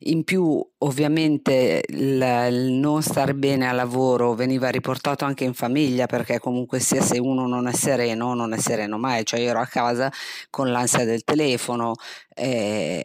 In 0.00 0.22
più, 0.22 0.62
ovviamente, 0.78 1.82
il, 1.88 2.46
il, 2.50 2.72
non 2.72 3.00
stare 3.02 3.34
bene 3.34 3.66
al 3.66 3.74
lavoro 3.74 4.34
veniva 4.34 4.68
riportato 4.68 5.24
anche 5.24 5.44
in 5.44 5.54
famiglia, 5.54 6.04
perché 6.04 6.38
comunque 6.38 6.78
sia 6.78 7.00
se 7.00 7.18
uno 7.18 7.46
non 7.46 7.68
è 7.68 7.72
sereno, 7.72 8.34
non 8.34 8.52
è 8.52 8.58
sereno 8.58 8.98
mai. 8.98 9.24
Cioè, 9.24 9.40
io 9.40 9.48
ero 9.48 9.60
a 9.60 9.66
casa 9.66 10.12
con 10.50 10.70
l'ansia 10.70 11.06
del 11.06 11.24
telefono 11.24 11.94
e, 12.34 13.02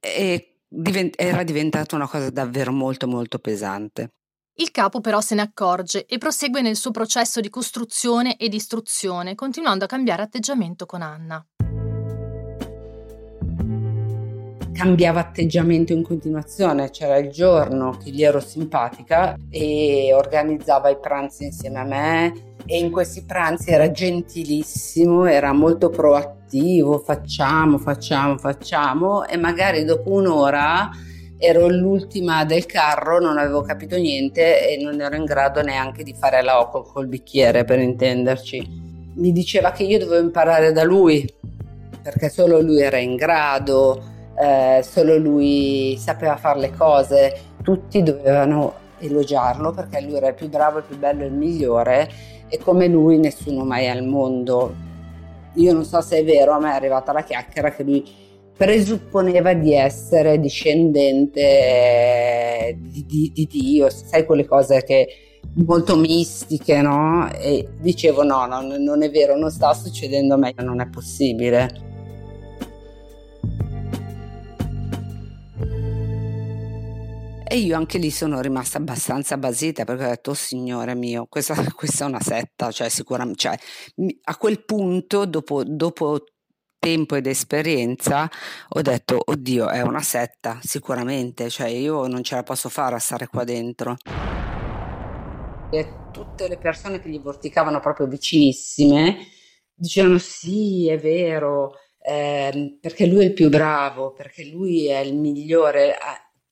e 0.00 0.56
divent- 0.68 1.14
era 1.20 1.44
diventata 1.44 1.94
una 1.94 2.08
cosa 2.08 2.30
davvero 2.30 2.72
molto, 2.72 3.06
molto 3.06 3.38
pesante. 3.38 4.10
Il 4.58 4.70
capo 4.70 5.02
però 5.02 5.20
se 5.20 5.34
ne 5.34 5.42
accorge 5.42 6.06
e 6.06 6.16
prosegue 6.16 6.62
nel 6.62 6.76
suo 6.76 6.90
processo 6.90 7.40
di 7.40 7.50
costruzione 7.50 8.38
e 8.38 8.48
distruzione, 8.48 9.34
continuando 9.34 9.84
a 9.84 9.86
cambiare 9.86 10.22
atteggiamento 10.22 10.86
con 10.86 11.02
Anna. 11.02 11.46
Cambiava 14.72 15.20
atteggiamento 15.20 15.92
in 15.92 16.02
continuazione, 16.02 16.88
c'era 16.88 17.18
il 17.18 17.30
giorno 17.30 17.98
che 18.02 18.08
gli 18.08 18.22
ero 18.22 18.40
simpatica 18.40 19.36
e 19.50 20.14
organizzava 20.14 20.88
i 20.88 20.98
pranzi 20.98 21.44
insieme 21.44 21.78
a 21.78 21.84
me 21.84 22.54
e 22.64 22.78
in 22.78 22.90
questi 22.90 23.26
pranzi 23.26 23.70
era 23.70 23.90
gentilissimo, 23.90 25.26
era 25.26 25.52
molto 25.52 25.90
proattivo, 25.90 26.98
facciamo, 26.98 27.76
facciamo, 27.76 28.38
facciamo 28.38 29.26
e 29.26 29.36
magari 29.36 29.84
dopo 29.84 30.12
un'ora 30.12 30.88
ero 31.38 31.68
l'ultima 31.68 32.44
del 32.44 32.66
carro, 32.66 33.20
non 33.20 33.38
avevo 33.38 33.62
capito 33.62 33.96
niente 33.96 34.68
e 34.68 34.82
non 34.82 35.00
ero 35.00 35.16
in 35.16 35.24
grado 35.24 35.62
neanche 35.62 36.02
di 36.02 36.14
fare 36.14 36.42
la 36.42 36.60
O 36.60 36.82
col 36.82 37.06
bicchiere 37.06 37.64
per 37.64 37.78
intenderci. 37.78 39.14
Mi 39.16 39.32
diceva 39.32 39.72
che 39.72 39.82
io 39.82 39.98
dovevo 39.98 40.24
imparare 40.24 40.72
da 40.72 40.84
lui 40.84 41.28
perché 42.02 42.28
solo 42.28 42.60
lui 42.60 42.80
era 42.80 42.98
in 42.98 43.16
grado, 43.16 44.02
eh, 44.38 44.82
solo 44.82 45.16
lui 45.16 45.96
sapeva 45.98 46.36
fare 46.36 46.60
le 46.60 46.70
cose, 46.72 47.40
tutti 47.62 48.02
dovevano 48.02 48.84
elogiarlo 48.98 49.72
perché 49.72 50.00
lui 50.00 50.14
era 50.14 50.28
il 50.28 50.34
più 50.34 50.48
bravo, 50.48 50.78
il 50.78 50.84
più 50.84 50.96
bello, 50.96 51.24
il 51.24 51.32
migliore 51.32 52.08
e 52.48 52.58
come 52.58 52.86
lui 52.86 53.18
nessuno 53.18 53.64
mai 53.64 53.88
al 53.88 54.04
mondo. 54.04 54.74
Io 55.54 55.72
non 55.72 55.84
so 55.84 56.00
se 56.00 56.18
è 56.18 56.24
vero, 56.24 56.52
a 56.52 56.60
me 56.60 56.70
è 56.70 56.74
arrivata 56.74 57.12
la 57.12 57.24
chiacchiera 57.24 57.70
che 57.70 57.82
lui 57.82 58.04
presupponeva 58.56 59.52
di 59.52 59.74
essere 59.74 60.40
discendente 60.40 61.40
eh, 61.40 62.76
di, 62.78 63.04
di, 63.06 63.32
di 63.34 63.46
Dio, 63.46 63.90
sai 63.90 64.24
quelle 64.24 64.46
cose 64.46 64.82
che 64.82 65.08
molto 65.64 65.96
mistiche, 65.96 66.80
no? 66.80 67.30
E 67.32 67.68
dicevo 67.78 68.22
no, 68.22 68.46
no, 68.46 68.62
non 68.62 69.02
è 69.02 69.10
vero, 69.10 69.36
non 69.36 69.50
sta 69.50 69.74
succedendo 69.74 70.34
a 70.34 70.36
me, 70.38 70.54
non 70.58 70.80
è 70.80 70.88
possibile. 70.88 71.84
E 77.48 77.58
io 77.58 77.76
anche 77.76 77.98
lì 77.98 78.10
sono 78.10 78.40
rimasta 78.40 78.78
abbastanza 78.78 79.38
basita 79.38 79.84
perché 79.84 80.04
ho 80.04 80.08
detto, 80.08 80.30
oh 80.32 80.34
signore 80.34 80.94
mio, 80.96 81.26
questa, 81.28 81.54
questa 81.76 82.04
è 82.04 82.08
una 82.08 82.20
setta, 82.20 82.72
cioè 82.72 82.88
sicuramente, 82.88 83.38
cioè, 83.38 83.56
a 84.24 84.36
quel 84.36 84.64
punto, 84.64 85.26
dopo, 85.26 85.62
dopo 85.62 86.24
tempo 86.86 87.16
ed 87.16 87.26
esperienza 87.26 88.30
ho 88.68 88.80
detto 88.80 89.20
oddio 89.24 89.68
è 89.70 89.80
una 89.80 90.02
setta 90.02 90.60
sicuramente 90.62 91.50
cioè 91.50 91.66
io 91.66 92.06
non 92.06 92.22
ce 92.22 92.36
la 92.36 92.44
posso 92.44 92.68
fare 92.68 92.94
a 92.94 93.00
stare 93.00 93.26
qua 93.26 93.42
dentro. 93.42 93.96
E 95.72 95.88
tutte 96.12 96.46
le 96.46 96.56
persone 96.58 97.00
che 97.00 97.08
gli 97.08 97.18
vorticavano 97.18 97.80
proprio 97.80 98.06
vicinissime 98.06 99.16
dicevano 99.74 100.18
sì 100.18 100.88
è 100.88 100.96
vero 100.96 101.72
eh, 102.00 102.78
perché 102.80 103.06
lui 103.06 103.22
è 103.22 103.24
il 103.24 103.32
più 103.32 103.48
bravo 103.48 104.12
perché 104.12 104.44
lui 104.44 104.86
è 104.86 104.98
il 104.98 105.16
migliore. 105.16 105.96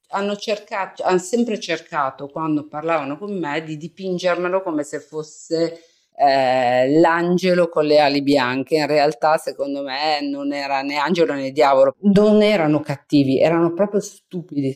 Hanno 0.09 0.35
cercato 0.35 1.05
hanno 1.05 1.19
sempre 1.19 1.61
cercato 1.61 2.27
quando 2.27 2.67
parlavano 2.67 3.19
con 3.19 3.39
me 3.39 3.63
di 3.63 3.77
dipingermelo 3.77 4.63
come 4.63 4.83
se 4.83 4.99
fosse 4.99 5.94
eh, 6.17 6.89
l'angelo 7.01 7.69
con 7.69 7.85
le 7.85 8.01
ali 8.01 8.23
bianche. 8.23 8.77
In 8.77 8.87
realtà, 8.87 9.37
secondo 9.37 9.83
me, 9.83 10.21
non 10.23 10.53
era 10.53 10.83
né 10.83 10.97
angelo 10.97 11.35
né 11.35 11.51
diavolo, 11.51 11.97
non 12.03 12.43
erano 12.43 12.81
cattivi, 12.81 13.41
erano 13.41 13.73
proprio 13.73 14.01
stupidi. 14.01 14.75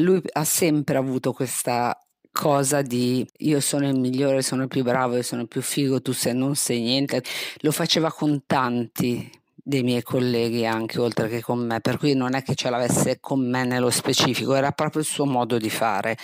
Lui 0.00 0.22
ha 0.32 0.44
sempre 0.44 0.96
avuto 0.96 1.32
questa 1.32 1.96
cosa 2.32 2.80
di 2.82 3.26
io 3.38 3.60
sono 3.60 3.88
il 3.88 3.98
migliore, 3.98 4.42
sono 4.42 4.62
il 4.62 4.68
più 4.68 4.82
bravo, 4.82 5.16
io 5.16 5.22
sono 5.22 5.42
il 5.42 5.48
più 5.48 5.62
figo, 5.62 6.00
tu 6.00 6.12
sei, 6.12 6.34
non 6.34 6.54
sei 6.54 6.80
niente. 6.80 7.22
Lo 7.60 7.72
faceva 7.72 8.10
con 8.12 8.44
tanti 8.46 9.30
dei 9.62 9.82
miei 9.82 10.02
colleghi 10.02 10.64
anche 10.66 10.98
oltre 11.00 11.28
che 11.28 11.42
con 11.42 11.64
me, 11.64 11.80
per 11.80 11.98
cui 11.98 12.14
non 12.14 12.34
è 12.34 12.42
che 12.42 12.54
ce 12.54 12.70
l'avesse 12.70 13.20
con 13.20 13.48
me 13.48 13.64
nello 13.64 13.90
specifico, 13.90 14.54
era 14.54 14.72
proprio 14.72 15.02
il 15.02 15.06
suo 15.06 15.26
modo 15.26 15.58
di 15.58 15.70
fare 15.70 16.16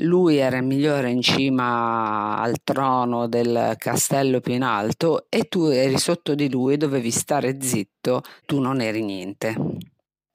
lui 0.00 0.36
era 0.36 0.56
il 0.56 0.64
migliore 0.64 1.10
in 1.10 1.22
cima 1.22 2.38
al 2.38 2.56
trono 2.64 3.26
del 3.28 3.74
castello 3.78 4.40
più 4.40 4.54
in 4.54 4.62
alto 4.62 5.26
e 5.28 5.44
tu 5.44 5.66
eri 5.66 5.98
sotto 5.98 6.34
di 6.34 6.50
lui 6.50 6.76
dovevi 6.76 7.10
stare 7.10 7.56
zitto, 7.60 8.22
tu 8.46 8.60
non 8.60 8.80
eri 8.80 9.02
niente. 9.02 9.54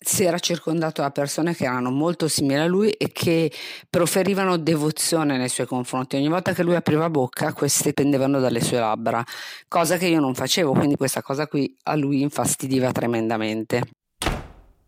si 0.05 0.23
era 0.23 0.37
circondato 0.37 1.01
da 1.01 1.09
persone 1.09 1.55
che 1.55 1.63
erano 1.63 1.89
molto 1.89 2.27
simili 2.27 2.59
a 2.59 2.67
lui 2.67 2.91
e 2.91 3.11
che 3.11 3.51
proferivano 3.89 4.57
devozione 4.57 5.35
nei 5.35 5.49
suoi 5.49 5.65
confronti. 5.65 6.15
Ogni 6.15 6.29
volta 6.29 6.53
che 6.53 6.61
lui 6.61 6.75
apriva 6.75 7.09
bocca, 7.09 7.53
queste 7.53 7.91
pendevano 7.93 8.39
dalle 8.39 8.61
sue 8.61 8.77
labbra, 8.77 9.23
cosa 9.67 9.97
che 9.97 10.05
io 10.05 10.19
non 10.19 10.35
facevo, 10.35 10.73
quindi 10.73 10.95
questa 10.95 11.23
cosa 11.23 11.47
qui 11.47 11.75
a 11.83 11.95
lui 11.95 12.21
infastidiva 12.21 12.91
tremendamente. 12.91 13.81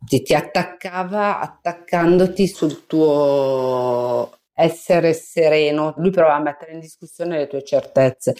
Ti 0.06 0.34
attaccava 0.36 1.40
attaccandoti 1.40 2.48
sul 2.48 2.86
tuo 2.86 4.37
essere 4.60 5.13
sereno, 5.13 5.93
lui 5.98 6.10
provava 6.10 6.38
a 6.38 6.41
mettere 6.41 6.72
in 6.72 6.80
discussione 6.80 7.38
le 7.38 7.48
tue 7.48 7.63
certezze, 7.63 8.36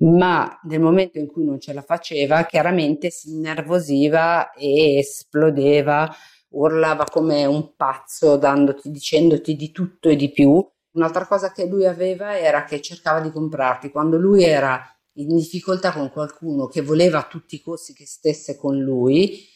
ma 0.00 0.60
nel 0.64 0.80
momento 0.80 1.18
in 1.18 1.26
cui 1.26 1.46
non 1.46 1.58
ce 1.58 1.72
la 1.72 1.80
faceva, 1.80 2.44
chiaramente 2.44 3.08
si 3.08 3.30
innervosiva 3.30 4.52
e 4.52 4.98
esplodeva, 4.98 6.14
urlava 6.50 7.04
come 7.04 7.46
un 7.46 7.74
pazzo, 7.74 8.36
dandoti, 8.36 8.90
dicendoti 8.90 9.56
di 9.56 9.70
tutto 9.70 10.10
e 10.10 10.16
di 10.16 10.30
più. 10.30 10.62
Un'altra 10.92 11.26
cosa 11.26 11.52
che 11.52 11.64
lui 11.64 11.86
aveva 11.86 12.38
era 12.38 12.64
che 12.64 12.82
cercava 12.82 13.20
di 13.20 13.30
comprarti. 13.30 13.90
Quando 13.90 14.18
lui 14.18 14.44
era 14.44 14.78
in 15.14 15.34
difficoltà 15.34 15.90
con 15.92 16.10
qualcuno 16.10 16.66
che 16.66 16.82
voleva 16.82 17.20
a 17.20 17.26
tutti 17.26 17.54
i 17.54 17.62
costi 17.62 17.94
che 17.94 18.04
stesse 18.04 18.56
con 18.56 18.76
lui, 18.78 19.48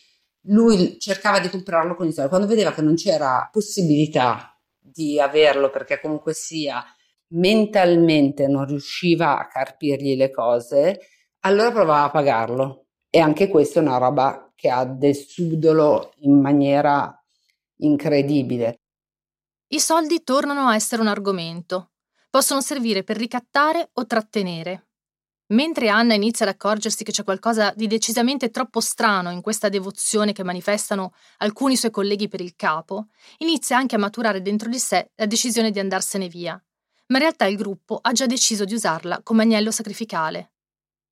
lui 0.47 0.99
cercava 0.99 1.41
di 1.41 1.51
comprarlo 1.51 1.95
con 1.95 2.07
i 2.07 2.13
soldi. 2.13 2.31
Quando 2.31 2.47
vedeva 2.47 2.73
che 2.73 2.81
non 2.81 2.95
c'era 2.95 3.51
possibilità 3.53 4.56
di 4.93 5.21
averlo 5.21 5.71
perché 5.71 6.01
comunque 6.01 6.33
sia 6.33 6.85
mentalmente 7.29 8.47
non 8.47 8.67
riusciva 8.67 9.39
a 9.39 9.49
carpirgli 9.49 10.17
le 10.17 10.31
cose, 10.31 11.01
allora 11.41 11.71
provava 11.71 12.05
a 12.05 12.11
pagarlo. 12.11 12.87
E 13.11 13.19
anche 13.21 13.49
questa 13.49 13.81
è 13.81 13.83
una 13.83 13.99
roba 13.99 14.53
che 14.55 14.69
ha 14.71 14.85
del 14.85 15.15
subdolo 15.15 16.13
in 16.19 16.41
maniera 16.41 17.13
incredibile. 17.79 18.81
I 19.69 19.81
soldi 19.81 20.23
tornano 20.23 20.69
a 20.69 20.75
essere 20.75 21.03
un 21.03 21.09
argomento. 21.09 21.93
Possono 22.31 22.61
servire 22.61 23.03
per 23.03 23.17
ricattare 23.17 23.91
o 23.95 24.07
trattenere. 24.07 24.89
Mentre 25.49 25.89
Anna 25.89 26.15
inizia 26.15 26.45
ad 26.45 26.53
accorgersi 26.53 27.05
che 27.05 27.13
c'è 27.13 27.23
qualcosa 27.23 27.73
di 27.77 27.87
decisamente 27.87 28.51
troppo 28.51 28.81
strano 28.81 29.31
in 29.31 29.43
questa 29.43 29.69
devozione 29.69 30.33
che 30.33 30.43
manifestano 30.43 31.13
alcuni 31.39 31.77
suoi 31.77 31.93
colleghi 31.93 32.27
per 32.27 32.41
il 32.41 32.57
capo, 32.57 33.07
inizia 33.39 33.77
anche 33.77 33.95
a 33.95 33.99
maturare 33.99 34.43
dentro 34.43 34.69
di 34.69 34.79
sé 34.79 35.13
la 35.15 35.27
decisione 35.27 35.71
di 35.71 35.79
andarsene 35.79 36.27
via. 36.27 36.61
Ma 37.09 37.19
in 37.19 37.23
realtà 37.23 37.45
il 37.45 37.57
gruppo 37.57 37.99
ha 38.03 38.11
già 38.11 38.27
deciso 38.27 38.65
di 38.65 38.75
usarla 38.75 39.21
come 39.23 39.45
agnello 39.45 39.71
sacrificale. 39.71 40.55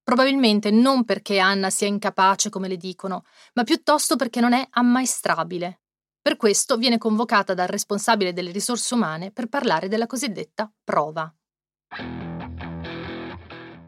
Probabilmente 0.03 0.73
non 0.73 1.05
perché 1.05 1.39
Anna 1.39 1.71
sia 1.71 1.87
incapace, 1.87 2.51
come 2.51 2.67
le 2.67 2.77
dicono, 2.77 3.25
ma 3.53 3.63
piuttosto 3.63 4.17
perché 4.17 4.41
non 4.41 4.53
è 4.53 4.67
ammaestrabile. 4.69 5.81
Per 6.21 6.37
questo 6.37 6.77
viene 6.77 6.99
convocata 6.99 7.55
dal 7.55 7.69
responsabile 7.69 8.33
delle 8.33 8.51
risorse 8.51 8.95
umane 8.95 9.31
per 9.31 9.47
parlare 9.47 9.87
della 9.87 10.07
cosiddetta 10.07 10.71
prova 10.83 11.33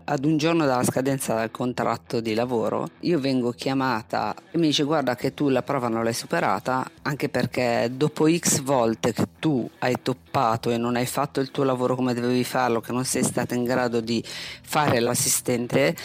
ad 0.09 0.25
un 0.25 0.37
giorno 0.37 0.67
dalla 0.67 0.85
scadenza 0.85 1.35
del 1.35 1.51
contratto 1.51 2.21
di 2.21 2.35
lavoro, 2.35 2.91
io 3.01 3.19
vengo 3.19 3.51
chiamata 3.51 4.35
e 4.53 4.59
mi 4.59 4.69
dice 4.69 4.85
guarda 4.85 5.17
che 5.17 5.35
tu 5.35 5.49
la 5.49 5.63
prova 5.63 5.89
non 5.89 6.05
l'hai 6.05 6.15
superata, 6.15 6.89
anche 7.03 7.29
perché 7.29 7.91
dopo 7.93 8.29
x 8.31 8.63
volte 8.63 9.13
che 9.13 9.27
tu 9.41 9.69
hai 9.81 9.97
toppato 10.03 10.71
e 10.71 10.77
non 10.77 10.95
hai 10.95 11.07
fatto 11.07 11.41
il 11.41 11.51
tuo 11.51 11.65
lavoro 11.65 11.97
come 11.97 12.15
dovevi 12.15 12.45
farlo, 12.45 12.81
che 12.81 12.93
non 12.93 13.05
sei 13.05 13.25
stata 13.25 13.57
in 13.57 13.65
grado 13.65 14.01
di 14.01 14.23
fare 14.25 15.01
l'assistente, 15.01 15.97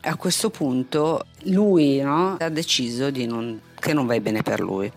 a 0.00 0.16
questo 0.16 0.48
punto 0.48 1.26
lui 1.44 2.00
no, 2.00 2.36
ha 2.38 2.48
deciso 2.48 3.10
non, 3.10 3.60
che 3.78 3.92
non 3.92 4.06
vai 4.06 4.20
bene 4.20 4.40
per 4.40 4.60
lui. 4.60 4.90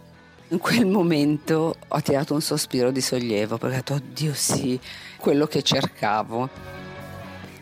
In 0.49 0.59
quel 0.59 0.85
momento 0.85 1.75
ho 1.85 2.01
tirato 2.01 2.33
un 2.33 2.41
sospiro 2.41 2.91
di 2.91 3.01
sollievo 3.01 3.57
perché 3.57 3.75
ho 3.75 3.77
detto 3.77 3.93
oddio 3.95 4.33
sì, 4.33 4.79
quello 5.17 5.47
che 5.47 5.61
cercavo. 5.61 6.86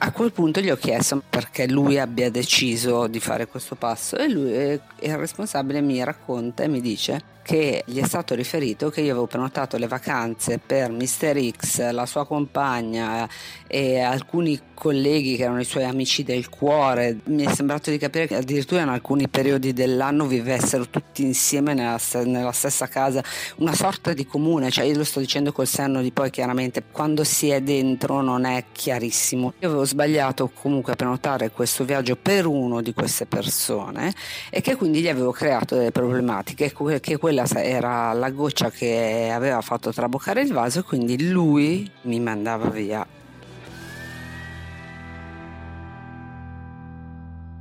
A 0.05 0.11
quel 0.11 0.31
punto 0.31 0.61
gli 0.61 0.69
ho 0.69 0.75
chiesto 0.75 1.23
perché 1.27 1.67
lui 1.67 1.97
abbia 1.97 2.29
deciso 2.29 3.07
di 3.07 3.19
fare 3.19 3.47
questo 3.47 3.73
passo 3.73 4.15
e 4.17 4.29
lui, 4.29 4.51
il 4.51 5.17
responsabile, 5.17 5.81
mi 5.81 6.03
racconta 6.03 6.61
e 6.61 6.67
mi 6.67 6.79
dice 6.79 7.33
che 7.41 7.83
gli 7.87 7.99
è 7.99 8.05
stato 8.05 8.35
riferito 8.35 8.91
che 8.91 9.01
io 9.01 9.11
avevo 9.11 9.25
prenotato 9.25 9.77
le 9.77 9.87
vacanze 9.87 10.59
per 10.59 10.91
Mr. 10.91 11.49
X, 11.57 11.89
la 11.89 12.05
sua 12.05 12.27
compagna 12.27 13.27
e 13.67 13.99
alcuni 13.99 14.59
colleghi 14.73 15.35
che 15.35 15.43
erano 15.43 15.61
i 15.61 15.65
suoi 15.65 15.83
amici 15.83 16.23
del 16.23 16.49
cuore. 16.49 17.19
Mi 17.25 17.43
è 17.43 17.53
sembrato 17.53 17.91
di 17.91 17.97
capire 17.97 18.27
che 18.27 18.35
addirittura 18.35 18.81
in 18.81 18.89
alcuni 18.89 19.27
periodi 19.27 19.73
dell'anno 19.73 20.25
vivessero 20.25 20.89
tutti 20.89 21.23
insieme 21.23 21.73
nella, 21.73 21.99
nella 22.25 22.51
stessa 22.51 22.87
casa, 22.87 23.23
una 23.57 23.73
sorta 23.73 24.13
di 24.13 24.25
comune, 24.25 24.71
cioè 24.71 24.85
io 24.85 24.97
lo 24.97 25.03
sto 25.03 25.19
dicendo 25.19 25.51
col 25.51 25.67
senno 25.67 26.01
di 26.01 26.11
poi 26.11 26.29
chiaramente 26.29 26.83
quando 26.91 27.23
si 27.23 27.49
è 27.49 27.61
dentro 27.61 28.21
non 28.21 28.45
è 28.45 28.65
chiarissimo. 28.71 29.53
Io 29.59 29.67
avevo 29.67 29.85
sbagliato 29.85 30.49
comunque 30.53 30.93
a 30.93 30.95
prenotare 30.95 31.51
questo 31.51 31.85
viaggio 31.85 32.15
per 32.15 32.45
uno 32.45 32.81
di 32.81 32.93
queste 32.93 33.25
persone 33.25 34.13
e 34.49 34.61
che 34.61 34.75
quindi 34.75 35.01
gli 35.01 35.09
avevo 35.09 35.31
creato 35.31 35.75
delle 35.75 35.91
problematiche 35.91 36.73
che 36.99 37.17
quelle 37.17 37.35
quella 37.35 37.47
era 37.55 38.13
la 38.13 38.29
goccia 38.29 38.69
che 38.69 39.29
aveva 39.33 39.59
fatto 39.61 39.91
traboccare 39.91 40.41
il 40.41 40.53
vaso 40.53 40.79
e 40.79 40.83
quindi 40.83 41.29
lui 41.29 41.89
mi 42.03 42.19
mandava 42.19 42.69
via. 42.69 43.24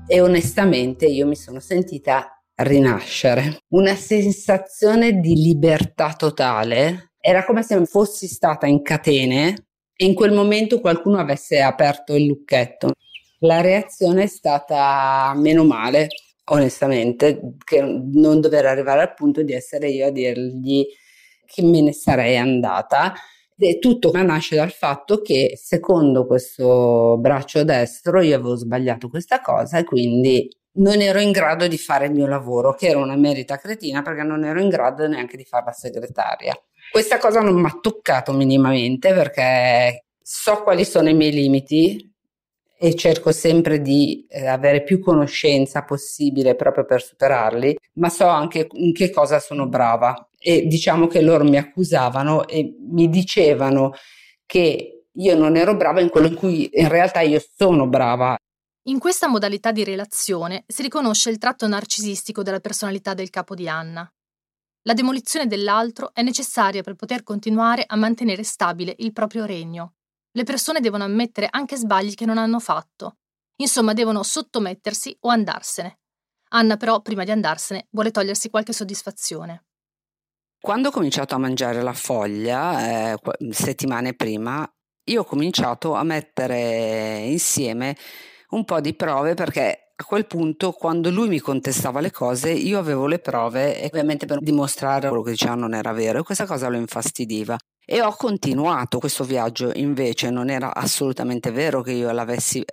E 0.06 0.20
onestamente 0.20 1.06
io 1.06 1.26
mi 1.26 1.34
sono 1.34 1.60
sentita 1.60 2.42
rinascere, 2.56 3.62
una 3.68 3.94
sensazione 3.94 5.18
di 5.18 5.34
libertà 5.34 6.12
totale. 6.12 7.12
Era 7.18 7.44
come 7.44 7.62
se 7.62 7.84
fossi 7.86 8.26
stata 8.28 8.66
in 8.66 8.82
catene 8.82 9.68
e 9.96 10.04
in 10.04 10.14
quel 10.14 10.32
momento 10.32 10.80
qualcuno 10.80 11.16
avesse 11.18 11.62
aperto 11.62 12.14
il 12.14 12.26
lucchetto. 12.26 12.92
La 13.40 13.62
reazione 13.62 14.24
è 14.24 14.26
stata 14.26 15.32
meno 15.36 15.64
male, 15.64 16.08
onestamente, 16.50 17.54
che 17.64 17.80
non 17.80 18.40
dover 18.40 18.66
arrivare 18.66 19.00
al 19.00 19.14
punto 19.14 19.42
di 19.42 19.54
essere 19.54 19.88
io 19.88 20.06
a 20.06 20.10
dirgli 20.10 20.86
che 21.46 21.62
me 21.62 21.80
ne 21.80 21.92
sarei 21.92 22.36
andata. 22.36 23.14
Tutto 23.80 24.10
nasce 24.12 24.56
dal 24.56 24.72
fatto 24.72 25.20
che 25.22 25.58
secondo 25.62 26.26
questo 26.26 27.16
braccio 27.18 27.62
destro 27.62 28.20
io 28.20 28.34
avevo 28.34 28.56
sbagliato 28.56 29.08
questa 29.08 29.40
cosa 29.40 29.78
e 29.78 29.84
quindi 29.84 30.48
non 30.76 31.00
ero 31.00 31.20
in 31.20 31.30
grado 31.30 31.68
di 31.68 31.78
fare 31.78 32.06
il 32.06 32.12
mio 32.12 32.26
lavoro, 32.26 32.74
che 32.74 32.88
era 32.88 32.98
una 32.98 33.16
merita 33.16 33.58
cretina 33.58 34.02
perché 34.02 34.24
non 34.24 34.44
ero 34.44 34.60
in 34.60 34.68
grado 34.68 35.06
neanche 35.06 35.36
di 35.36 35.44
fare 35.44 35.66
la 35.66 35.72
segretaria. 35.72 36.52
Questa 36.90 37.18
cosa 37.18 37.40
non 37.40 37.54
mi 37.54 37.66
ha 37.66 37.78
toccato 37.80 38.32
minimamente 38.32 39.14
perché 39.14 40.06
so 40.20 40.62
quali 40.62 40.84
sono 40.84 41.08
i 41.08 41.14
miei 41.14 41.32
limiti, 41.32 42.12
e 42.76 42.94
cerco 42.96 43.32
sempre 43.32 43.80
di 43.80 44.26
eh, 44.28 44.46
avere 44.46 44.82
più 44.82 45.00
conoscenza 45.00 45.84
possibile 45.84 46.54
proprio 46.54 46.84
per 46.84 47.02
superarli, 47.02 47.78
ma 47.94 48.10
so 48.10 48.26
anche 48.26 48.66
in 48.72 48.92
che 48.92 49.10
cosa 49.10 49.38
sono 49.38 49.66
brava 49.66 50.28
e 50.44 50.66
diciamo 50.66 51.06
che 51.06 51.22
loro 51.22 51.44
mi 51.44 51.56
accusavano 51.56 52.46
e 52.46 52.76
mi 52.78 53.08
dicevano 53.08 53.94
che 54.44 55.06
io 55.10 55.36
non 55.36 55.56
ero 55.56 55.76
brava 55.76 56.00
in 56.00 56.10
quello 56.10 56.26
in 56.26 56.34
cui 56.34 56.68
in 56.72 56.88
realtà 56.88 57.20
io 57.20 57.42
sono 57.56 57.86
brava. 57.86 58.36
In 58.88 58.98
questa 58.98 59.28
modalità 59.28 59.72
di 59.72 59.82
relazione 59.82 60.64
si 60.66 60.82
riconosce 60.82 61.30
il 61.30 61.38
tratto 61.38 61.66
narcisistico 61.66 62.42
della 62.42 62.60
personalità 62.60 63.14
del 63.14 63.30
capo 63.30 63.54
di 63.54 63.68
Anna. 63.68 64.06
La 64.82 64.92
demolizione 64.92 65.46
dell'altro 65.46 66.10
è 66.12 66.20
necessaria 66.20 66.82
per 66.82 66.94
poter 66.94 67.22
continuare 67.22 67.84
a 67.86 67.96
mantenere 67.96 68.42
stabile 68.42 68.94
il 68.98 69.12
proprio 69.12 69.46
regno 69.46 69.94
le 70.36 70.42
persone 70.42 70.80
devono 70.80 71.04
ammettere 71.04 71.46
anche 71.48 71.76
sbagli 71.76 72.14
che 72.14 72.26
non 72.26 72.38
hanno 72.38 72.58
fatto. 72.58 73.18
Insomma, 73.56 73.92
devono 73.92 74.24
sottomettersi 74.24 75.16
o 75.20 75.28
andarsene. 75.28 76.00
Anna 76.50 76.76
però, 76.76 77.00
prima 77.02 77.22
di 77.22 77.30
andarsene, 77.30 77.86
vuole 77.90 78.10
togliersi 78.10 78.50
qualche 78.50 78.72
soddisfazione. 78.72 79.63
Quando 80.64 80.88
ho 80.88 80.90
cominciato 80.90 81.34
a 81.34 81.38
mangiare 81.38 81.82
la 81.82 81.92
foglia, 81.92 83.10
eh, 83.12 83.18
settimane 83.50 84.14
prima, 84.14 84.66
io 85.10 85.20
ho 85.20 85.24
cominciato 85.24 85.92
a 85.92 86.02
mettere 86.04 87.18
insieme 87.26 87.94
un 88.52 88.64
po' 88.64 88.80
di 88.80 88.94
prove 88.94 89.34
perché 89.34 89.92
a 89.94 90.04
quel 90.04 90.26
punto 90.26 90.72
quando 90.72 91.10
lui 91.10 91.28
mi 91.28 91.38
contestava 91.38 92.00
le 92.00 92.10
cose 92.10 92.50
io 92.50 92.78
avevo 92.78 93.06
le 93.06 93.18
prove 93.18 93.78
e 93.78 93.84
ovviamente 93.88 94.24
per 94.24 94.38
dimostrare 94.40 95.08
quello 95.08 95.22
che 95.22 95.32
diceva 95.32 95.54
non 95.54 95.74
era 95.74 95.92
vero 95.92 96.20
e 96.20 96.22
questa 96.22 96.46
cosa 96.46 96.68
lo 96.68 96.78
infastidiva 96.78 97.58
e 97.84 98.00
ho 98.00 98.14
continuato 98.16 98.98
questo 98.98 99.24
viaggio, 99.24 99.70
invece 99.74 100.30
non 100.30 100.48
era 100.50 100.74
assolutamente 100.74 101.50
vero 101.50 101.82
che 101.82 101.92
io 101.92 102.08
avessi 102.08 102.64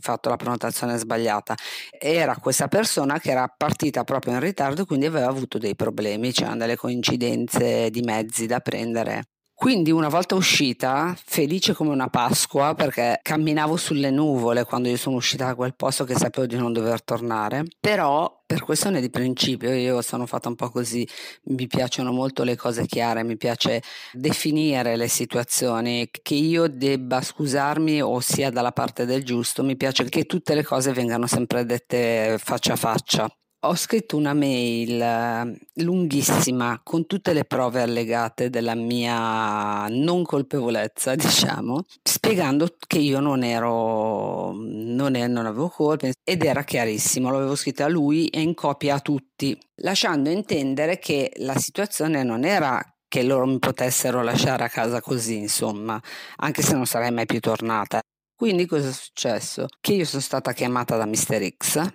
fatto 0.00 0.28
la 0.28 0.36
prenotazione 0.36 0.96
sbagliata, 0.96 1.54
era 1.98 2.36
questa 2.36 2.68
persona 2.68 3.18
che 3.18 3.30
era 3.30 3.46
partita 3.48 4.04
proprio 4.04 4.34
in 4.34 4.40
ritardo 4.40 4.82
e 4.82 4.84
quindi 4.86 5.06
aveva 5.06 5.28
avuto 5.28 5.58
dei 5.58 5.74
problemi, 5.74 6.32
c'erano 6.32 6.56
delle 6.58 6.76
coincidenze 6.76 7.90
di 7.90 8.00
mezzi 8.02 8.46
da 8.46 8.60
prendere. 8.60 9.24
Quindi 9.60 9.90
una 9.90 10.08
volta 10.08 10.36
uscita, 10.36 11.18
felice 11.20 11.74
come 11.74 11.90
una 11.90 12.06
Pasqua, 12.08 12.74
perché 12.76 13.18
camminavo 13.20 13.76
sulle 13.76 14.08
nuvole 14.12 14.62
quando 14.62 14.88
io 14.88 14.96
sono 14.96 15.16
uscita 15.16 15.46
da 15.46 15.56
quel 15.56 15.74
posto 15.74 16.04
che 16.04 16.14
sapevo 16.14 16.46
di 16.46 16.56
non 16.56 16.72
dover 16.72 17.02
tornare, 17.02 17.64
però 17.80 18.44
per 18.46 18.62
questione 18.62 19.00
di 19.00 19.10
principio 19.10 19.74
io 19.74 20.00
sono 20.00 20.26
fatta 20.26 20.48
un 20.48 20.54
po' 20.54 20.70
così, 20.70 21.04
mi 21.46 21.66
piacciono 21.66 22.12
molto 22.12 22.44
le 22.44 22.54
cose 22.54 22.86
chiare, 22.86 23.24
mi 23.24 23.36
piace 23.36 23.82
definire 24.12 24.94
le 24.94 25.08
situazioni, 25.08 26.08
che 26.22 26.34
io 26.34 26.68
debba 26.68 27.20
scusarmi 27.20 28.00
o 28.00 28.20
sia 28.20 28.50
dalla 28.50 28.70
parte 28.70 29.06
del 29.06 29.24
giusto, 29.24 29.64
mi 29.64 29.76
piace 29.76 30.04
che 30.04 30.24
tutte 30.24 30.54
le 30.54 30.62
cose 30.62 30.92
vengano 30.92 31.26
sempre 31.26 31.64
dette 31.66 32.36
faccia 32.38 32.74
a 32.74 32.76
faccia 32.76 33.37
ho 33.60 33.74
scritto 33.74 34.16
una 34.16 34.34
mail 34.34 35.00
eh, 35.00 35.58
lunghissima 35.82 36.80
con 36.84 37.06
tutte 37.06 37.32
le 37.32 37.44
prove 37.44 37.82
allegate 37.82 38.50
della 38.50 38.76
mia 38.76 39.88
non 39.88 40.22
colpevolezza, 40.22 41.14
diciamo, 41.16 41.84
spiegando 42.02 42.68
che 42.86 42.98
io 42.98 43.18
non 43.18 43.42
ero, 43.42 44.52
non, 44.52 45.16
è, 45.16 45.26
non 45.26 45.46
avevo 45.46 45.68
colpe 45.68 46.14
ed 46.22 46.44
era 46.44 46.62
chiarissimo, 46.62 47.30
l'avevo 47.30 47.56
scritta 47.56 47.86
a 47.86 47.88
lui 47.88 48.28
e 48.28 48.40
in 48.40 48.54
copia 48.54 48.96
a 48.96 49.00
tutti, 49.00 49.58
lasciando 49.76 50.30
intendere 50.30 50.98
che 50.98 51.32
la 51.38 51.56
situazione 51.56 52.22
non 52.22 52.44
era 52.44 52.80
che 53.08 53.22
loro 53.22 53.46
mi 53.46 53.58
potessero 53.58 54.22
lasciare 54.22 54.64
a 54.64 54.68
casa 54.68 55.00
così, 55.00 55.38
insomma, 55.38 56.00
anche 56.36 56.62
se 56.62 56.74
non 56.74 56.86
sarei 56.86 57.10
mai 57.10 57.26
più 57.26 57.40
tornata. 57.40 58.00
Quindi 58.36 58.66
cosa 58.66 58.90
è 58.90 58.92
successo? 58.92 59.66
Che 59.80 59.94
io 59.94 60.04
sono 60.04 60.22
stata 60.22 60.52
chiamata 60.52 60.96
da 60.96 61.06
Mr. 61.06 61.48
X 61.56 61.92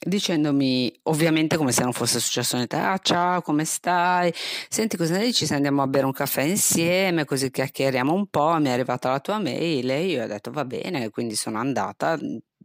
dicendomi 0.00 0.92
ovviamente 1.04 1.56
come 1.56 1.72
se 1.72 1.82
non 1.82 1.92
fosse 1.92 2.20
successo 2.20 2.56
niente. 2.56 2.76
Ah 2.76 2.98
ciao 3.02 3.42
come 3.42 3.64
stai? 3.64 4.32
Senti 4.68 4.96
cosa 4.96 5.16
ne 5.16 5.24
dici? 5.24 5.46
Se 5.46 5.54
andiamo 5.54 5.82
a 5.82 5.86
bere 5.86 6.06
un 6.06 6.12
caffè 6.12 6.42
insieme 6.42 7.24
così 7.24 7.50
chiacchieriamo 7.50 8.12
un 8.12 8.26
po' 8.26 8.56
mi 8.60 8.68
è 8.68 8.70
arrivata 8.70 9.10
la 9.10 9.20
tua 9.20 9.38
mail 9.38 9.90
e 9.90 10.04
io 10.04 10.24
ho 10.24 10.26
detto 10.26 10.50
va 10.50 10.64
bene 10.64 11.10
quindi 11.10 11.34
sono 11.34 11.58
andata. 11.58 12.18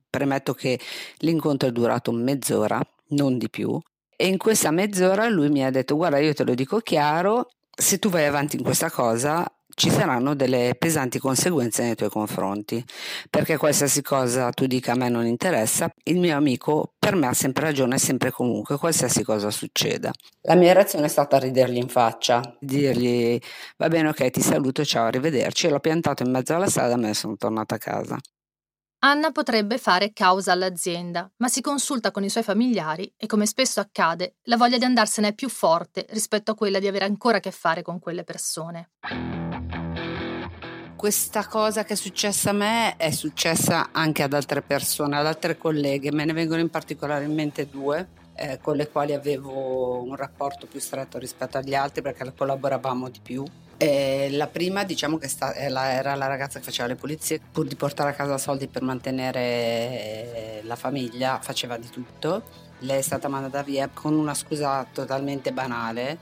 Premetto 0.10 0.54
che 0.54 0.80
l'incontro 1.17 1.67
è 1.67 1.72
durato 1.72 2.12
mezz'ora 2.12 2.80
non 3.10 3.38
di 3.38 3.50
più. 3.50 3.80
E 4.15 4.28
in 4.28 4.38
questa 4.38 4.69
mezz'ora 4.72 5.28
lui 5.28 5.50
mi 5.50 5.65
ha 5.65 5.72
detto 5.72 5.96
guarda 5.96 6.19
io 6.19 6.34
te 6.34 6.43
lo 6.43 6.54
dico 6.54 6.80
chiaro 6.80 7.50
se 7.76 7.98
tu 7.98 8.10
vai 8.10 8.26
avanti 8.26 8.58
in 8.58 8.63
questa 8.63 8.91
cosa 8.91 9.43
ci 9.76 9.90
saranno 9.90 10.36
delle 10.36 10.76
pesanti 10.78 11.20
conseguenze 11.20 11.84
nei 11.84 11.96
tuoi 11.96 12.10
confronti, 12.10 12.84
perché 13.30 13.58
qualsiasi 13.58 14.02
cosa 14.02 14.50
tu 14.52 14.66
dica 14.66 14.94
a 14.94 14.96
me 14.96 15.10
non 15.10 15.26
interessa, 15.26 15.90
il 16.04 16.20
mio 16.20 16.36
amico 16.36 16.94
per 16.98 17.16
me 17.16 17.28
ha 17.28 17.34
sempre 17.34 17.66
ragione 17.66 17.98
sempre 17.98 18.30
e 18.30 18.32
comunque, 18.32 18.78
qualsiasi 18.78 19.24
cosa 19.24 19.50
succeda. 19.50 20.12
La 20.42 20.56
mia 20.56 20.74
reazione 20.74 21.06
è 21.06 21.10
stata 21.10 21.38
ridergli 21.38 21.78
in 21.78 21.90
faccia, 21.90 22.56
dirgli 22.60 23.40
va 23.78 23.88
bene 23.88 24.10
ok 24.10 24.30
ti 24.30 24.42
saluto, 24.42 24.84
ciao, 24.86 25.06
arrivederci, 25.06 25.70
l'ho 25.70 25.80
piantato 25.80 26.24
in 26.24 26.32
mezzo 26.32 26.56
alla 26.56 26.68
strada 26.68 26.94
e 26.94 26.98
me 26.98 27.08
ne 27.08 27.14
sono 27.14 27.36
tornata 27.36 27.76
a 27.76 27.80
casa. 27.80 28.18
Anna 29.06 29.32
potrebbe 29.32 29.78
fare 29.78 30.14
causa 30.14 30.54
all'azienda, 30.54 31.30
ma 31.38 31.50
si 31.50 31.60
consulta 31.60 32.12
con 32.12 32.24
i 32.24 32.30
suoi 32.30 32.44
familiari 32.44 33.14
e, 33.18 33.28
come 33.28 33.46
spesso 33.46 33.82
accade, 33.82 34.38
la 34.44 34.56
voglia 34.56 34.78
di 34.78 34.86
andarsene 34.86 35.30
è 35.30 35.34
più 35.34 35.50
forte 35.50 36.06
rispetto 36.12 36.52
a 36.52 36.56
quella 36.56 36.80
di 36.80 36.88
avere 36.88 37.04
ancora 37.04 37.38
a 37.38 37.42
che 37.42 37.52
fare 37.52 37.82
con 37.82 38.00
quelle 38.00 38.24
persone. 38.24 38.92
Questa 41.04 41.46
cosa 41.48 41.84
che 41.84 41.96
è 41.96 41.96
successa 41.98 42.52
a 42.52 42.54
me 42.54 42.96
è 42.96 43.12
successa 43.12 43.89
anche 43.92 44.24
ad 44.24 44.32
altre 44.32 44.62
persone, 44.62 45.18
ad 45.18 45.26
altre 45.26 45.58
colleghe, 45.58 46.13
me 46.13 46.24
ne 46.24 46.32
vengono 46.32 46.62
in 46.62 46.70
particolare 46.70 47.26
in 47.26 47.34
mente 47.34 47.68
due. 47.68 48.08
Eh, 48.36 48.60
con 48.62 48.78
le 48.78 48.88
quali 48.88 49.13
avevo 49.13 50.02
un 50.02 50.16
rapporto 50.16 50.66
più 50.66 50.80
stretto 50.80 51.18
rispetto 51.18 51.58
agli 51.58 51.76
altri 51.76 52.02
perché 52.02 52.34
collaboravamo 52.34 53.10
di 53.10 53.20
più 53.22 53.44
eh, 53.78 54.30
la 54.32 54.48
prima 54.48 54.86
diciamo 54.86 55.18
che 55.18 55.28
sta, 55.28 55.54
era 55.54 56.16
la 56.16 56.28
ragazza 56.28 56.60
che 56.60 56.66
faceva 56.66 56.88
le 56.88 56.96
pulizie, 56.96 57.42
pur 57.52 57.68
di 57.68 57.76
portare 57.76 58.12
a 58.12 58.13
casa 58.13 58.38
soldi 58.38 58.68
per 58.68 58.82
mantenere 58.82 59.42
eh, 59.42 60.62
la 60.63 60.78
famiglia, 60.78 61.39
faceva 61.42 61.76
di 61.78 61.89
tutto. 61.89 62.44
Lei 62.80 63.00
è 63.00 63.02
stata 63.02 63.28
mandata 63.28 63.62
via 63.62 63.89
con 63.94 64.13
una 64.13 64.34
scusa 64.34 64.88
totalmente 64.92 65.52
banale, 65.52 66.18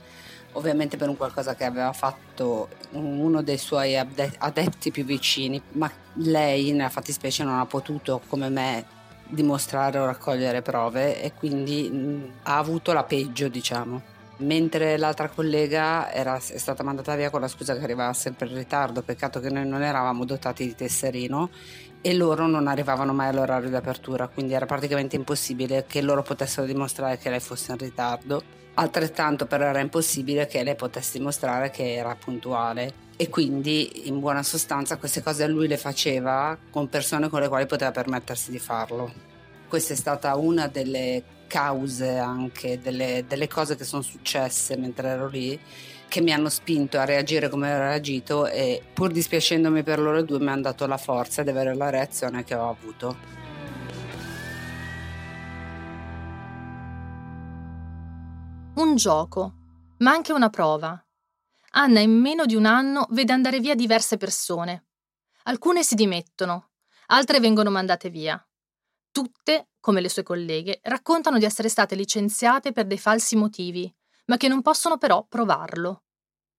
ovviamente 0.52 0.96
per 0.96 1.08
un 1.08 1.16
qualcosa 1.16 1.54
che 1.54 1.64
aveva 1.64 1.92
fatto 1.92 2.68
uno 2.92 3.42
dei 3.42 3.58
suoi 3.58 3.96
adepti 3.96 4.90
più 4.90 5.04
vicini, 5.04 5.60
ma 5.72 5.90
lei 6.14 6.72
nella 6.72 6.88
fattispecie 6.88 7.44
non 7.44 7.58
ha 7.58 7.66
potuto, 7.66 8.20
come 8.28 8.48
me, 8.48 8.84
dimostrare 9.28 9.98
o 9.98 10.04
raccogliere 10.04 10.62
prove 10.62 11.22
e 11.22 11.32
quindi 11.32 12.30
ha 12.42 12.58
avuto 12.58 12.92
la 12.92 13.04
peggio, 13.04 13.48
diciamo 13.48 14.11
mentre 14.38 14.96
l'altra 14.96 15.28
collega 15.28 16.10
era, 16.12 16.36
è 16.36 16.58
stata 16.58 16.82
mandata 16.82 17.14
via 17.14 17.30
con 17.30 17.40
la 17.40 17.48
scusa 17.48 17.76
che 17.76 17.82
arrivava 17.82 18.12
sempre 18.12 18.48
in 18.48 18.56
ritardo, 18.56 19.02
peccato 19.02 19.40
che 19.40 19.50
noi 19.50 19.66
non 19.66 19.82
eravamo 19.82 20.24
dotati 20.24 20.64
di 20.64 20.74
tesserino 20.74 21.50
e 22.00 22.14
loro 22.14 22.46
non 22.46 22.66
arrivavano 22.66 23.12
mai 23.12 23.28
all'orario 23.28 23.68
di 23.68 23.76
apertura, 23.76 24.28
quindi 24.28 24.54
era 24.54 24.66
praticamente 24.66 25.16
impossibile 25.16 25.84
che 25.86 26.02
loro 26.02 26.22
potessero 26.22 26.66
dimostrare 26.66 27.18
che 27.18 27.30
lei 27.30 27.40
fosse 27.40 27.72
in 27.72 27.78
ritardo. 27.78 28.42
Altrettanto 28.74 29.46
però 29.46 29.66
era 29.66 29.80
impossibile 29.80 30.46
che 30.46 30.62
lei 30.62 30.74
potesse 30.74 31.18
dimostrare 31.18 31.70
che 31.70 31.94
era 31.94 32.16
puntuale 32.16 33.10
e 33.16 33.28
quindi 33.28 34.08
in 34.08 34.18
buona 34.18 34.42
sostanza 34.42 34.96
queste 34.96 35.22
cose 35.22 35.46
lui 35.46 35.68
le 35.68 35.76
faceva 35.76 36.56
con 36.70 36.88
persone 36.88 37.28
con 37.28 37.40
le 37.40 37.48
quali 37.48 37.66
poteva 37.66 37.90
permettersi 37.90 38.50
di 38.50 38.58
farlo. 38.58 39.12
Questa 39.68 39.92
è 39.92 39.96
stata 39.96 40.34
una 40.36 40.66
delle 40.68 41.22
cause 41.52 42.16
anche 42.16 42.80
delle, 42.80 43.26
delle 43.28 43.46
cose 43.46 43.76
che 43.76 43.84
sono 43.84 44.00
successe 44.00 44.74
mentre 44.78 45.08
ero 45.08 45.28
lì 45.28 45.60
che 46.08 46.22
mi 46.22 46.32
hanno 46.32 46.48
spinto 46.48 46.98
a 46.98 47.04
reagire 47.04 47.50
come 47.50 47.74
ho 47.74 47.78
reagito 47.78 48.46
e 48.46 48.82
pur 48.90 49.12
dispiacendomi 49.12 49.82
per 49.82 49.98
loro 49.98 50.22
due 50.22 50.38
mi 50.38 50.48
hanno 50.48 50.62
dato 50.62 50.86
la 50.86 50.96
forza 50.96 51.42
di 51.42 51.50
avere 51.50 51.74
la 51.74 51.90
reazione 51.90 52.42
che 52.42 52.54
ho 52.54 52.70
avuto. 52.70 53.16
Un 58.76 58.96
gioco, 58.96 59.52
ma 59.98 60.10
anche 60.12 60.32
una 60.32 60.48
prova. 60.48 61.02
Anna 61.72 62.00
in 62.00 62.12
meno 62.12 62.46
di 62.46 62.54
un 62.54 62.64
anno 62.64 63.06
vede 63.10 63.34
andare 63.34 63.60
via 63.60 63.74
diverse 63.74 64.16
persone. 64.16 64.86
Alcune 65.44 65.82
si 65.82 65.94
dimettono, 65.94 66.70
altre 67.08 67.40
vengono 67.40 67.70
mandate 67.70 68.08
via. 68.08 68.42
Tutte, 69.12 69.68
come 69.78 70.00
le 70.00 70.08
sue 70.08 70.22
colleghe, 70.22 70.80
raccontano 70.84 71.36
di 71.36 71.44
essere 71.44 71.68
state 71.68 71.94
licenziate 71.94 72.72
per 72.72 72.86
dei 72.86 72.96
falsi 72.96 73.36
motivi, 73.36 73.94
ma 74.26 74.38
che 74.38 74.48
non 74.48 74.62
possono 74.62 74.96
però 74.96 75.26
provarlo. 75.28 76.04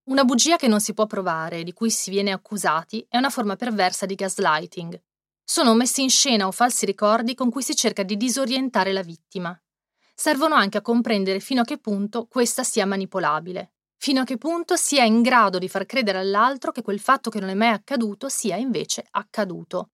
Una 0.09 0.23
bugia 0.23 0.57
che 0.57 0.67
non 0.67 0.79
si 0.79 0.93
può 0.93 1.07
provare 1.07 1.59
e 1.59 1.63
di 1.63 1.73
cui 1.73 1.89
si 1.89 2.11
viene 2.11 2.31
accusati 2.31 3.03
è 3.09 3.17
una 3.17 3.31
forma 3.31 3.55
perversa 3.55 4.05
di 4.05 4.13
gaslighting. 4.13 5.01
Sono 5.43 5.73
messi 5.73 6.03
in 6.03 6.11
scena 6.11 6.45
o 6.45 6.51
falsi 6.51 6.85
ricordi 6.85 7.33
con 7.33 7.49
cui 7.49 7.63
si 7.63 7.75
cerca 7.75 8.03
di 8.03 8.17
disorientare 8.17 8.93
la 8.93 9.01
vittima. 9.01 9.59
Servono 10.13 10.53
anche 10.53 10.77
a 10.77 10.81
comprendere 10.81 11.39
fino 11.39 11.61
a 11.61 11.65
che 11.65 11.79
punto 11.79 12.27
questa 12.27 12.63
sia 12.63 12.85
manipolabile, 12.85 13.73
fino 13.97 14.21
a 14.21 14.25
che 14.25 14.37
punto 14.37 14.75
sia 14.75 15.05
in 15.05 15.23
grado 15.23 15.57
di 15.57 15.67
far 15.67 15.87
credere 15.87 16.19
all'altro 16.19 16.71
che 16.71 16.83
quel 16.83 16.99
fatto 16.99 17.31
che 17.31 17.39
non 17.39 17.49
è 17.49 17.55
mai 17.55 17.69
accaduto 17.69 18.29
sia 18.29 18.57
invece 18.57 19.07
accaduto, 19.09 19.92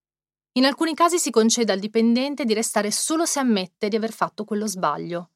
in 0.60 0.66
alcuni 0.66 0.94
casi 0.94 1.18
si 1.20 1.32
concede 1.32 1.72
al 1.72 1.80
dipendente 1.80 2.44
di 2.44 2.54
restare 2.54 2.92
solo 2.92 3.26
se 3.26 3.40
ammette 3.40 3.88
di 3.88 3.96
aver 3.96 4.12
fatto 4.12 4.44
quello 4.44 4.68
sbaglio. 4.68 5.30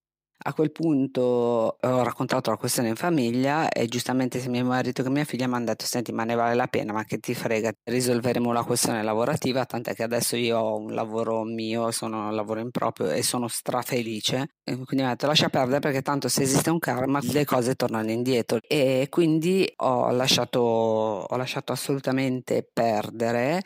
A 0.46 0.54
quel 0.54 0.74
punto 0.74 1.78
eh, 1.80 1.88
ho 1.88 2.04
raccontato 2.04 2.50
la 2.50 2.58
questione 2.58 2.90
in 2.90 2.96
famiglia 2.96 3.70
e 3.70 3.88
giustamente 3.88 4.40
sia 4.40 4.50
mio 4.50 4.66
marito 4.66 5.02
che 5.02 5.10
mia 5.10 5.24
figlia 5.24 5.48
mi 5.48 5.54
hanno 5.54 5.64
detto 5.64 5.86
senti 5.86 6.12
ma 6.12 6.26
ne 6.26 6.36
vale 6.36 6.56
la 6.56 6.68
pena, 6.68 6.92
ma 6.92 7.06
che 7.06 7.20
ti 7.20 7.34
frega, 7.34 7.72
risolveremo 7.86 8.52
la 8.52 8.64
questione 8.64 9.02
lavorativa, 9.02 9.64
tant'è 9.64 9.94
che 9.96 10.04
adesso 10.04 10.36
io 10.36 10.60
ho 10.60 10.78
un 10.78 10.94
lavoro 10.94 11.44
mio, 11.44 11.92
sono 11.92 12.28
un 12.28 12.36
lavoro 12.36 12.60
improprio 12.60 13.10
e 13.10 13.24
sono 13.24 13.48
strafelice. 13.48 14.56
E 14.62 14.74
quindi 14.74 14.96
mi 14.96 15.02
hanno 15.04 15.12
detto 15.12 15.28
lascia 15.28 15.48
perdere 15.48 15.80
perché 15.80 16.02
tanto 16.02 16.28
se 16.28 16.42
esiste 16.42 16.70
un 16.70 16.80
karma 16.80 17.22
le 17.22 17.46
cose 17.46 17.76
tornano 17.76 18.12
indietro 18.12 18.60
e 18.68 19.08
quindi 19.10 19.72
ho 19.78 20.12
lasciato, 20.12 20.60
ho 20.60 21.36
lasciato 21.38 21.72
assolutamente 21.72 22.70
perdere 22.74 23.62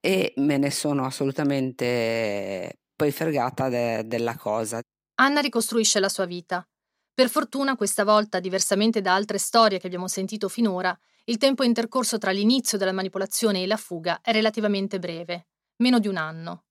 e 0.00 0.32
me 0.36 0.58
ne 0.58 0.70
sono 0.70 1.04
assolutamente 1.04 2.78
poi 2.94 3.10
fregata 3.12 3.68
de- 3.68 4.06
della 4.06 4.36
cosa. 4.36 4.80
Anna 5.20 5.40
ricostruisce 5.40 6.00
la 6.00 6.08
sua 6.08 6.24
vita. 6.24 6.66
Per 7.12 7.28
fortuna, 7.28 7.76
questa 7.76 8.04
volta, 8.04 8.40
diversamente 8.40 9.00
da 9.00 9.14
altre 9.14 9.38
storie 9.38 9.78
che 9.78 9.86
abbiamo 9.86 10.08
sentito 10.08 10.48
finora, 10.48 10.96
il 11.24 11.36
tempo 11.36 11.62
intercorso 11.62 12.18
tra 12.18 12.30
l'inizio 12.30 12.78
della 12.78 12.92
manipolazione 12.92 13.62
e 13.62 13.66
la 13.66 13.76
fuga 13.76 14.20
è 14.22 14.32
relativamente 14.32 14.98
breve, 14.98 15.48
meno 15.78 15.98
di 15.98 16.08
un 16.08 16.16
anno. 16.16 16.64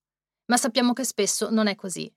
Ma 0.46 0.58
sappiamo 0.58 0.94
che 0.94 1.04
spesso 1.04 1.50
non 1.50 1.68
è 1.68 1.76
così, 1.76 2.12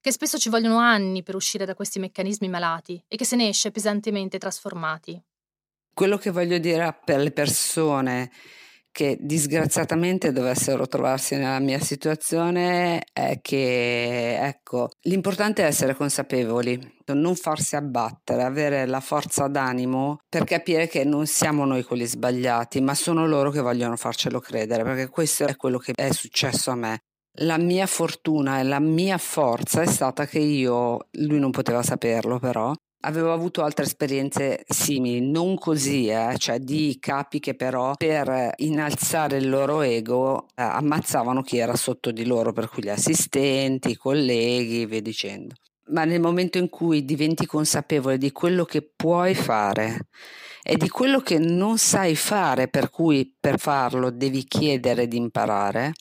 che 0.00 0.12
spesso 0.12 0.38
ci 0.38 0.48
vogliono 0.48 0.78
anni 0.78 1.22
per 1.22 1.34
uscire 1.34 1.64
da 1.64 1.74
questi 1.74 1.98
meccanismi 1.98 2.48
malati 2.48 3.02
e 3.08 3.16
che 3.16 3.24
se 3.24 3.36
ne 3.36 3.48
esce 3.48 3.70
pesantemente 3.70 4.38
trasformati. 4.38 5.20
Quello 5.92 6.16
che 6.16 6.30
voglio 6.30 6.58
dire 6.58 6.98
per 7.04 7.20
le 7.20 7.32
persone 7.32 8.30
che 8.92 9.16
disgraziatamente 9.18 10.32
dovessero 10.32 10.86
trovarsi 10.86 11.34
nella 11.34 11.58
mia 11.58 11.80
situazione 11.80 13.02
è 13.12 13.40
che, 13.40 14.38
ecco, 14.38 14.90
l'importante 15.02 15.62
è 15.62 15.66
essere 15.66 15.96
consapevoli, 15.96 16.78
non 17.14 17.34
farsi 17.34 17.74
abbattere, 17.76 18.42
avere 18.42 18.86
la 18.86 19.00
forza 19.00 19.48
d'animo 19.48 20.18
per 20.28 20.44
capire 20.44 20.86
che 20.86 21.04
non 21.04 21.26
siamo 21.26 21.64
noi 21.64 21.82
quelli 21.82 22.06
sbagliati, 22.06 22.80
ma 22.80 22.94
sono 22.94 23.26
loro 23.26 23.50
che 23.50 23.60
vogliono 23.60 23.96
farcelo 23.96 24.40
credere, 24.40 24.82
perché 24.82 25.08
questo 25.08 25.46
è 25.46 25.56
quello 25.56 25.78
che 25.78 25.92
è 25.94 26.12
successo 26.12 26.70
a 26.70 26.74
me. 26.74 26.98
La 27.36 27.56
mia 27.56 27.86
fortuna 27.86 28.60
e 28.60 28.62
la 28.62 28.80
mia 28.80 29.16
forza 29.16 29.80
è 29.80 29.86
stata 29.86 30.26
che 30.26 30.38
io, 30.38 31.08
lui 31.12 31.38
non 31.38 31.50
poteva 31.50 31.82
saperlo 31.82 32.38
però, 32.38 32.72
Avevo 33.04 33.32
avuto 33.32 33.64
altre 33.64 33.84
esperienze 33.84 34.64
simili, 34.68 35.20
non 35.20 35.56
così, 35.56 36.06
eh, 36.06 36.34
cioè 36.38 36.60
di 36.60 36.98
capi 37.00 37.40
che 37.40 37.54
però 37.54 37.94
per 37.96 38.52
innalzare 38.58 39.38
il 39.38 39.48
loro 39.48 39.80
ego 39.80 40.46
eh, 40.54 40.62
ammazzavano 40.62 41.42
chi 41.42 41.58
era 41.58 41.74
sotto 41.74 42.12
di 42.12 42.24
loro, 42.24 42.52
per 42.52 42.68
cui 42.68 42.84
gli 42.84 42.88
assistenti, 42.88 43.90
i 43.90 43.96
colleghi, 43.96 44.86
via 44.86 45.02
dicendo. 45.02 45.54
Ma 45.86 46.04
nel 46.04 46.20
momento 46.20 46.58
in 46.58 46.68
cui 46.68 47.04
diventi 47.04 47.44
consapevole 47.44 48.18
di 48.18 48.30
quello 48.30 48.64
che 48.64 48.88
puoi 48.94 49.34
fare 49.34 50.06
e 50.62 50.76
di 50.76 50.88
quello 50.88 51.20
che 51.20 51.38
non 51.38 51.78
sai 51.78 52.14
fare, 52.14 52.68
per 52.68 52.88
cui 52.88 53.34
per 53.38 53.58
farlo 53.58 54.10
devi 54.10 54.44
chiedere 54.44 55.08
di 55.08 55.16
imparare, 55.16 55.92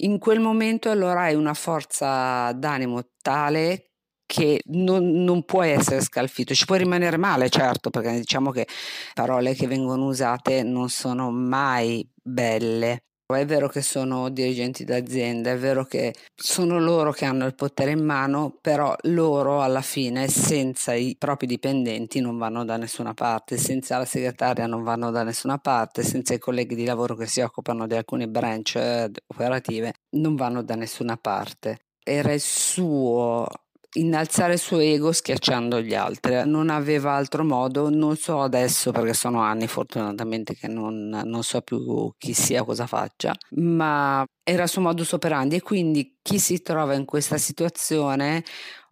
in 0.00 0.18
quel 0.18 0.40
momento 0.40 0.90
allora 0.90 1.22
hai 1.22 1.34
una 1.34 1.54
forza 1.54 2.52
d'animo 2.52 3.12
tale 3.22 3.87
che 4.28 4.60
non, 4.66 5.10
non 5.24 5.42
puoi 5.44 5.70
essere 5.70 6.02
scalfito, 6.02 6.52
ci 6.54 6.66
puoi 6.66 6.78
rimanere 6.78 7.16
male 7.16 7.48
certo 7.48 7.88
perché 7.88 8.12
diciamo 8.12 8.50
che 8.50 8.66
parole 9.14 9.54
che 9.54 9.66
vengono 9.66 10.04
usate 10.04 10.62
non 10.62 10.90
sono 10.90 11.30
mai 11.30 12.06
belle. 12.22 13.04
È 13.26 13.44
vero 13.44 13.68
che 13.68 13.82
sono 13.82 14.30
dirigenti 14.30 14.84
d'azienda, 14.84 15.50
è 15.50 15.58
vero 15.58 15.84
che 15.84 16.14
sono 16.34 16.78
loro 16.78 17.12
che 17.12 17.26
hanno 17.26 17.44
il 17.46 17.54
potere 17.54 17.90
in 17.90 18.02
mano, 18.02 18.56
però 18.60 18.94
loro 19.02 19.62
alla 19.62 19.82
fine 19.82 20.28
senza 20.28 20.94
i 20.94 21.14
propri 21.18 21.46
dipendenti 21.46 22.20
non 22.20 22.38
vanno 22.38 22.64
da 22.64 22.78
nessuna 22.78 23.12
parte, 23.12 23.58
senza 23.58 23.98
la 23.98 24.06
segretaria 24.06 24.66
non 24.66 24.82
vanno 24.82 25.10
da 25.10 25.24
nessuna 25.24 25.58
parte, 25.58 26.02
senza 26.04 26.32
i 26.34 26.38
colleghi 26.38 26.74
di 26.74 26.86
lavoro 26.86 27.14
che 27.16 27.26
si 27.26 27.40
occupano 27.40 27.86
di 27.86 27.96
alcune 27.96 28.28
branch 28.28 28.76
eh, 28.76 29.10
operative 29.26 29.92
non 30.16 30.34
vanno 30.34 30.62
da 30.62 30.74
nessuna 30.74 31.18
parte. 31.18 31.80
Era 32.02 32.32
il 32.32 32.40
suo 32.40 33.46
innalzare 33.94 34.54
il 34.54 34.58
suo 34.58 34.78
ego 34.78 35.12
schiacciando 35.12 35.80
gli 35.80 35.94
altri. 35.94 36.42
Non 36.46 36.70
aveva 36.70 37.12
altro 37.12 37.44
modo, 37.44 37.88
non 37.90 38.16
so 38.16 38.40
adesso 38.40 38.92
perché 38.92 39.14
sono 39.14 39.40
anni 39.40 39.66
fortunatamente 39.66 40.54
che 40.54 40.68
non, 40.68 41.08
non 41.08 41.42
so 41.42 41.60
più 41.62 42.12
chi 42.18 42.32
sia, 42.32 42.64
cosa 42.64 42.86
faccia, 42.86 43.34
ma 43.56 44.24
era 44.42 44.62
il 44.62 44.68
suo 44.68 44.80
modus 44.82 45.12
operandi 45.12 45.56
e 45.56 45.62
quindi 45.62 46.18
chi 46.22 46.38
si 46.38 46.62
trova 46.62 46.94
in 46.94 47.04
questa 47.04 47.36
situazione 47.38 48.44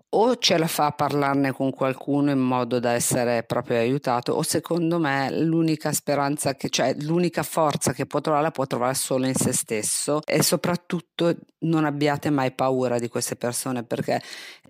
o 0.08 0.36
ce 0.36 0.56
la 0.56 0.66
fa 0.66 0.86
a 0.86 0.92
parlarne 0.92 1.52
con 1.52 1.70
qualcuno 1.70 2.30
in 2.30 2.38
modo 2.38 2.78
da 2.78 2.92
essere 2.92 3.42
proprio 3.42 3.78
aiutato 3.78 4.32
o 4.32 4.42
secondo 4.42 4.98
me 4.98 5.30
l'unica 5.30 5.92
speranza 5.92 6.54
che 6.54 6.68
cioè 6.68 6.94
l'unica 7.00 7.42
forza 7.42 7.92
che 7.92 8.06
può 8.06 8.20
trovare 8.20 8.44
la 8.44 8.50
può 8.50 8.66
trovare 8.66 8.94
solo 8.94 9.26
in 9.26 9.34
se 9.34 9.52
stesso 9.52 10.20
e 10.24 10.42
soprattutto 10.42 11.34
non 11.60 11.84
abbiate 11.84 12.30
mai 12.30 12.52
paura 12.52 12.98
di 12.98 13.08
queste 13.08 13.36
persone 13.36 13.84
perché 13.84 14.22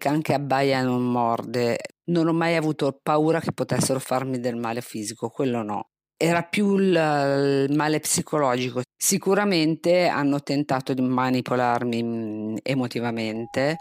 anche 0.04 0.32
abbaia 0.32 0.82
non 0.82 1.04
morde 1.04 1.78
non 2.06 2.28
ho 2.28 2.32
mai 2.32 2.56
avuto 2.56 2.98
paura 3.02 3.40
che 3.40 3.52
potessero 3.52 3.98
farmi 3.98 4.40
del 4.40 4.56
male 4.56 4.80
fisico 4.80 5.28
quello 5.28 5.62
no 5.62 5.90
era 6.18 6.42
più 6.42 6.76
il, 6.76 7.66
il, 7.68 7.76
male 7.76 8.00
psicologico. 8.00 8.80
Sicuramente 8.96 10.06
hanno 10.06 10.42
tentato 10.42 10.94
di 10.94 11.02
manipolarmi 11.02 12.02
mm, 12.02 12.56
emotivamente, 12.62 13.76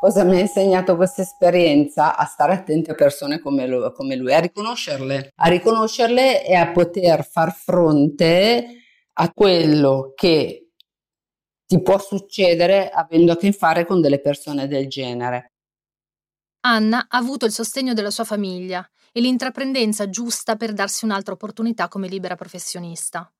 Cosa 0.00 0.24
mi 0.24 0.36
ha 0.36 0.40
insegnato 0.40 0.96
questa 0.96 1.20
esperienza? 1.20 2.16
A 2.16 2.24
stare 2.24 2.54
attenti 2.54 2.90
a 2.90 2.94
persone 2.94 3.38
come 3.38 3.66
lui, 3.66 3.92
come 3.92 4.16
lui, 4.16 4.32
a 4.32 4.40
riconoscerle, 4.40 5.32
a 5.34 5.48
riconoscerle 5.48 6.46
e 6.46 6.54
a 6.54 6.72
poter 6.72 7.22
far 7.22 7.52
fronte 7.52 8.64
a 9.12 9.30
quello 9.30 10.14
che 10.16 10.70
ti 11.66 11.82
può 11.82 11.98
succedere 11.98 12.88
avendo 12.88 13.32
a 13.32 13.36
che 13.36 13.52
fare 13.52 13.84
con 13.84 14.00
delle 14.00 14.22
persone 14.22 14.66
del 14.66 14.88
genere. 14.88 15.52
Anna 16.60 17.04
ha 17.06 17.18
avuto 17.18 17.44
il 17.44 17.52
sostegno 17.52 17.92
della 17.92 18.10
sua 18.10 18.24
famiglia 18.24 18.82
e 19.12 19.20
l'intraprendenza 19.20 20.08
giusta 20.08 20.56
per 20.56 20.72
darsi 20.72 21.04
un'altra 21.04 21.34
opportunità 21.34 21.88
come 21.88 22.08
libera 22.08 22.36
professionista. 22.36 23.30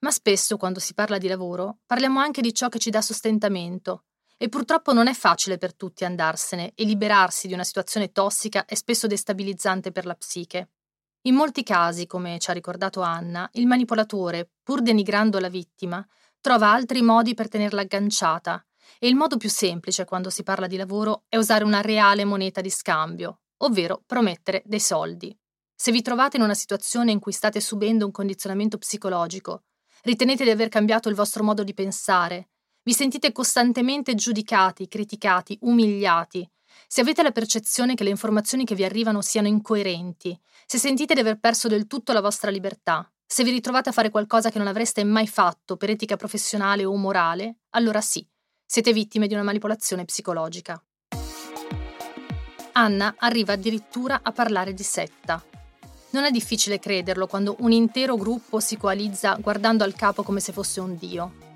Ma 0.00 0.10
spesso, 0.10 0.56
quando 0.56 0.80
si 0.80 0.94
parla 0.94 1.18
di 1.18 1.28
lavoro, 1.28 1.80
parliamo 1.84 2.18
anche 2.18 2.40
di 2.40 2.54
ciò 2.54 2.70
che 2.70 2.78
ci 2.78 2.88
dà 2.88 3.02
sostentamento, 3.02 4.04
e 4.38 4.48
purtroppo 4.48 4.92
non 4.92 5.08
è 5.08 5.12
facile 5.12 5.58
per 5.58 5.74
tutti 5.74 6.04
andarsene 6.04 6.72
e 6.74 6.84
liberarsi 6.84 7.48
di 7.48 7.54
una 7.54 7.64
situazione 7.64 8.12
tossica 8.12 8.64
e 8.64 8.76
spesso 8.76 9.08
destabilizzante 9.08 9.90
per 9.90 10.06
la 10.06 10.14
psiche. 10.14 10.70
In 11.22 11.34
molti 11.34 11.64
casi, 11.64 12.06
come 12.06 12.38
ci 12.38 12.48
ha 12.48 12.54
ricordato 12.54 13.00
Anna, 13.00 13.48
il 13.54 13.66
manipolatore, 13.66 14.48
pur 14.62 14.80
denigrando 14.80 15.40
la 15.40 15.48
vittima, 15.48 16.06
trova 16.40 16.70
altri 16.70 17.02
modi 17.02 17.34
per 17.34 17.48
tenerla 17.48 17.80
agganciata 17.80 18.64
e 19.00 19.08
il 19.08 19.16
modo 19.16 19.36
più 19.36 19.50
semplice 19.50 20.04
quando 20.04 20.30
si 20.30 20.44
parla 20.44 20.68
di 20.68 20.76
lavoro 20.76 21.24
è 21.28 21.36
usare 21.36 21.64
una 21.64 21.80
reale 21.80 22.24
moneta 22.24 22.60
di 22.60 22.70
scambio, 22.70 23.40
ovvero 23.58 24.02
promettere 24.06 24.62
dei 24.64 24.80
soldi. 24.80 25.36
Se 25.74 25.90
vi 25.90 26.00
trovate 26.00 26.36
in 26.36 26.44
una 26.44 26.54
situazione 26.54 27.10
in 27.10 27.18
cui 27.18 27.32
state 27.32 27.60
subendo 27.60 28.04
un 28.04 28.12
condizionamento 28.12 28.78
psicologico, 28.78 29.64
ritenete 30.02 30.44
di 30.44 30.50
aver 30.50 30.68
cambiato 30.68 31.08
il 31.08 31.14
vostro 31.16 31.42
modo 31.42 31.64
di 31.64 31.74
pensare, 31.74 32.50
vi 32.88 32.94
sentite 32.94 33.32
costantemente 33.32 34.14
giudicati, 34.14 34.88
criticati, 34.88 35.58
umiliati. 35.60 36.48
Se 36.86 37.02
avete 37.02 37.22
la 37.22 37.32
percezione 37.32 37.92
che 37.92 38.02
le 38.02 38.08
informazioni 38.08 38.64
che 38.64 38.74
vi 38.74 38.82
arrivano 38.82 39.20
siano 39.20 39.46
incoerenti, 39.46 40.34
se 40.64 40.78
sentite 40.78 41.12
di 41.12 41.20
aver 41.20 41.38
perso 41.38 41.68
del 41.68 41.86
tutto 41.86 42.14
la 42.14 42.22
vostra 42.22 42.50
libertà, 42.50 43.06
se 43.26 43.44
vi 43.44 43.50
ritrovate 43.50 43.90
a 43.90 43.92
fare 43.92 44.08
qualcosa 44.08 44.48
che 44.48 44.56
non 44.56 44.68
avreste 44.68 45.04
mai 45.04 45.26
fatto 45.28 45.76
per 45.76 45.90
etica 45.90 46.16
professionale 46.16 46.86
o 46.86 46.96
morale, 46.96 47.56
allora 47.72 48.00
sì, 48.00 48.26
siete 48.64 48.94
vittime 48.94 49.26
di 49.26 49.34
una 49.34 49.42
manipolazione 49.42 50.06
psicologica. 50.06 50.82
Anna 52.72 53.16
arriva 53.18 53.52
addirittura 53.52 54.20
a 54.22 54.32
parlare 54.32 54.72
di 54.72 54.82
setta. 54.82 55.44
Non 56.12 56.24
è 56.24 56.30
difficile 56.30 56.78
crederlo 56.78 57.26
quando 57.26 57.54
un 57.58 57.70
intero 57.70 58.16
gruppo 58.16 58.60
si 58.60 58.78
coalizza 58.78 59.36
guardando 59.38 59.84
al 59.84 59.92
capo 59.92 60.22
come 60.22 60.40
se 60.40 60.54
fosse 60.54 60.80
un 60.80 60.96
dio 60.96 61.47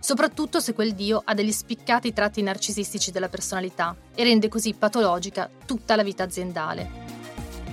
soprattutto 0.00 0.58
se 0.58 0.72
quel 0.72 0.94
dio 0.94 1.22
ha 1.24 1.34
degli 1.34 1.52
spiccati 1.52 2.12
tratti 2.12 2.42
narcisistici 2.42 3.12
della 3.12 3.28
personalità 3.28 3.94
e 4.14 4.24
rende 4.24 4.48
così 4.48 4.74
patologica 4.74 5.48
tutta 5.66 5.94
la 5.94 6.02
vita 6.02 6.24
aziendale. 6.24 6.90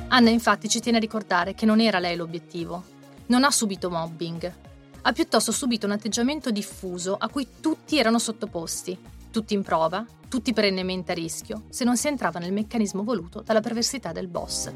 Anna 0.10 0.30
infatti 0.30 0.70
ci 0.70 0.80
tiene 0.80 0.98
a 0.98 1.02
ricordare 1.02 1.54
che 1.54 1.66
non 1.66 1.80
era 1.80 2.00
lei 2.00 2.16
l'obiettivo. 2.16 2.84
Non 3.28 3.44
ha 3.44 3.52
subito 3.52 3.90
mobbing. 3.90 4.54
Ha 5.02 5.12
piuttosto 5.12 5.52
subito 5.52 5.86
un 5.86 5.94
atteggiamento 5.94 6.52
diffuso 6.52 7.16
a 7.18 7.28
cui 7.30 7.48
tutti 7.60 7.98
erano 7.98 8.20
sottoposti, 8.20 8.98
tutti 9.32 9.54
in 9.54 9.64
prova, 9.64 10.06
tutti 10.30 10.54
perennemente 10.54 11.12
a 11.12 11.16
rischio, 11.16 11.64
se 11.70 11.84
non 11.84 11.98
si 11.98 12.08
entrava 12.08 12.40
nel 12.40 12.54
meccanismo 12.54 13.04
voluto 13.04 13.42
dalla 13.42 13.62
perversità 13.62 14.12
del 14.12 14.28
boss. 14.28 14.72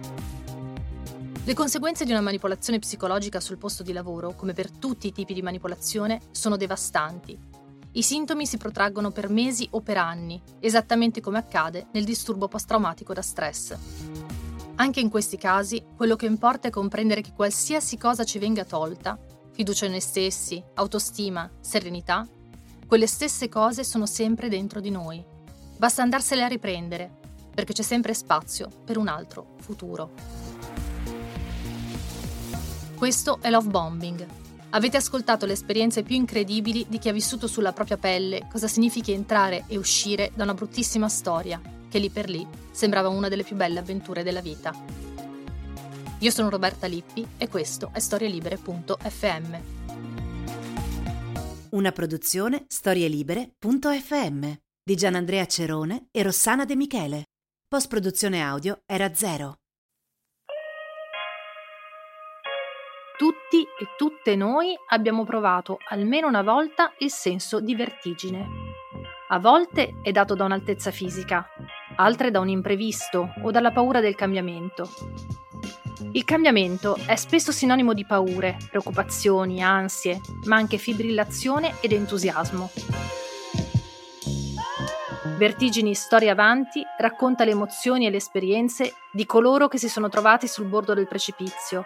Le 1.44 1.56
conseguenze 1.56 2.06
di 2.06 2.12
una 2.12 2.22
manipolazione 2.22 2.78
psicologica 2.78 3.40
sul 3.40 3.58
posto 3.58 3.82
di 3.82 3.94
lavoro, 3.94 4.36
come 4.36 4.54
per 4.54 4.70
tutti 4.70 5.08
i 5.08 5.12
tipi 5.12 5.34
di 5.34 5.42
manipolazione, 5.42 6.22
sono 6.30 6.56
devastanti. 6.56 7.36
I 7.94 8.04
sintomi 8.04 8.46
si 8.46 8.58
protraggono 8.58 9.10
per 9.10 9.28
mesi 9.28 9.68
o 9.72 9.82
per 9.82 9.98
anni, 9.98 10.40
esattamente 10.60 11.20
come 11.20 11.40
accade 11.40 11.88
nel 11.94 12.04
disturbo 12.04 12.48
post-traumatico 12.48 13.14
da 13.14 13.24
stress. 13.24 13.76
Anche 14.76 15.00
in 15.00 15.10
questi 15.10 15.38
casi, 15.38 15.84
quello 15.96 16.16
che 16.16 16.28
importa 16.28 16.68
è 16.68 16.72
comprendere 16.72 17.22
che 17.22 17.34
qualsiasi 17.36 17.98
cosa 17.98 18.24
ci 18.24 18.38
venga 18.38 18.64
tolta, 18.64 19.18
fiducia 19.50 19.86
in 19.86 19.92
noi 19.92 20.00
stessi, 20.00 20.64
autostima, 20.76 21.50
serenità, 21.60 22.26
quelle 22.86 23.08
stesse 23.08 23.50
cose 23.50 23.84
sono 23.84 24.06
sempre 24.06 24.48
dentro 24.48 24.80
di 24.80 24.92
noi. 24.92 25.26
Basta 25.76 26.04
andarsele 26.04 26.44
a 26.44 26.48
riprendere, 26.48 27.18
perché 27.54 27.74
c'è 27.74 27.82
sempre 27.82 28.14
spazio 28.14 28.70
per 28.86 29.00
un 29.00 29.08
altro 29.08 29.56
futuro. 29.58 30.41
Questo 33.02 33.40
è 33.42 33.50
Love 33.50 33.68
Bombing. 33.68 34.28
Avete 34.70 34.98
ascoltato 34.98 35.48
le 35.48 35.54
esperienze 35.54 36.04
più 36.04 36.16
incredibili 36.16 36.86
di 36.88 37.00
chi 37.00 37.10
ha 37.10 37.12
vissuto 37.12 37.48
sulla 37.48 37.74
propria 37.74 37.98
pelle 37.98 38.48
cosa 38.48 38.68
significa 38.68 39.10
entrare 39.10 39.64
e 39.66 39.76
uscire 39.76 40.32
da 40.36 40.44
una 40.44 40.54
bruttissima 40.54 41.10
storia, 41.10 41.60
che 41.90 41.98
lì 41.98 42.12
per 42.12 42.30
lì 42.30 42.48
sembrava 42.70 43.08
una 43.08 43.28
delle 43.28 43.42
più 43.42 43.56
belle 43.56 43.80
avventure 43.80 44.22
della 44.22 44.40
vita. 44.40 44.72
Io 46.20 46.30
sono 46.30 46.52
Roberta 46.52 46.86
Lippi 46.86 47.28
e 47.38 47.50
questo 47.50 47.90
è 47.92 47.98
storielibere.fm. 47.98 49.58
Una 51.72 51.92
produzione 51.92 52.66
storielibere.fm 52.68 54.52
di 54.84 54.96
Gianandrea 54.96 55.48
Cerone 55.48 56.06
e 56.12 56.22
Rossana 56.22 56.66
De 56.66 56.76
Michele. 56.76 57.24
Post 57.68 57.88
produzione 57.88 58.44
audio 58.44 58.84
era 58.86 59.12
zero. 59.16 59.61
Tutti 63.22 63.62
e 63.62 63.90
tutte 63.98 64.36
noi 64.36 64.76
abbiamo 64.88 65.26
provato 65.26 65.78
almeno 65.90 66.26
una 66.26 66.42
volta 66.42 66.92
il 66.98 67.12
senso 67.12 67.60
di 67.60 67.76
vertigine. 67.76 68.50
A 69.28 69.38
volte 69.38 69.98
è 70.02 70.12
dato 70.12 70.34
da 70.34 70.46
un'altezza 70.46 70.90
fisica, 70.90 71.48
altre 71.98 72.32
da 72.32 72.40
un 72.40 72.50
imprevisto 72.50 73.32
o 73.44 73.52
dalla 73.52 73.70
paura 73.70 74.00
del 74.00 74.16
cambiamento. 74.16 74.90
Il 76.14 76.24
cambiamento 76.24 76.98
è 77.06 77.16
spesso 77.16 77.52
sinonimo 77.52 77.94
di 77.94 78.08
paure, 78.08 78.58
preoccupazioni, 78.68 79.62
ansie, 79.62 80.20
ma 80.46 80.56
anche 80.56 80.80
fibrillazione 80.80 81.76
ed 81.80 81.92
entusiasmo. 81.92 82.72
Vertigini 85.38 85.94
Storia 85.94 86.32
Avanti 86.32 86.84
racconta 86.98 87.44
le 87.44 87.52
emozioni 87.52 88.08
e 88.08 88.10
le 88.10 88.18
esperienze 88.18 88.96
di 89.12 89.28
coloro 89.28 89.68
che 89.68 89.78
si 89.78 89.90
sono 89.90 90.10
trovati 90.10 90.48
sul 90.48 90.66
bordo 90.66 90.96
del 90.96 91.08
precipizio, 91.08 91.86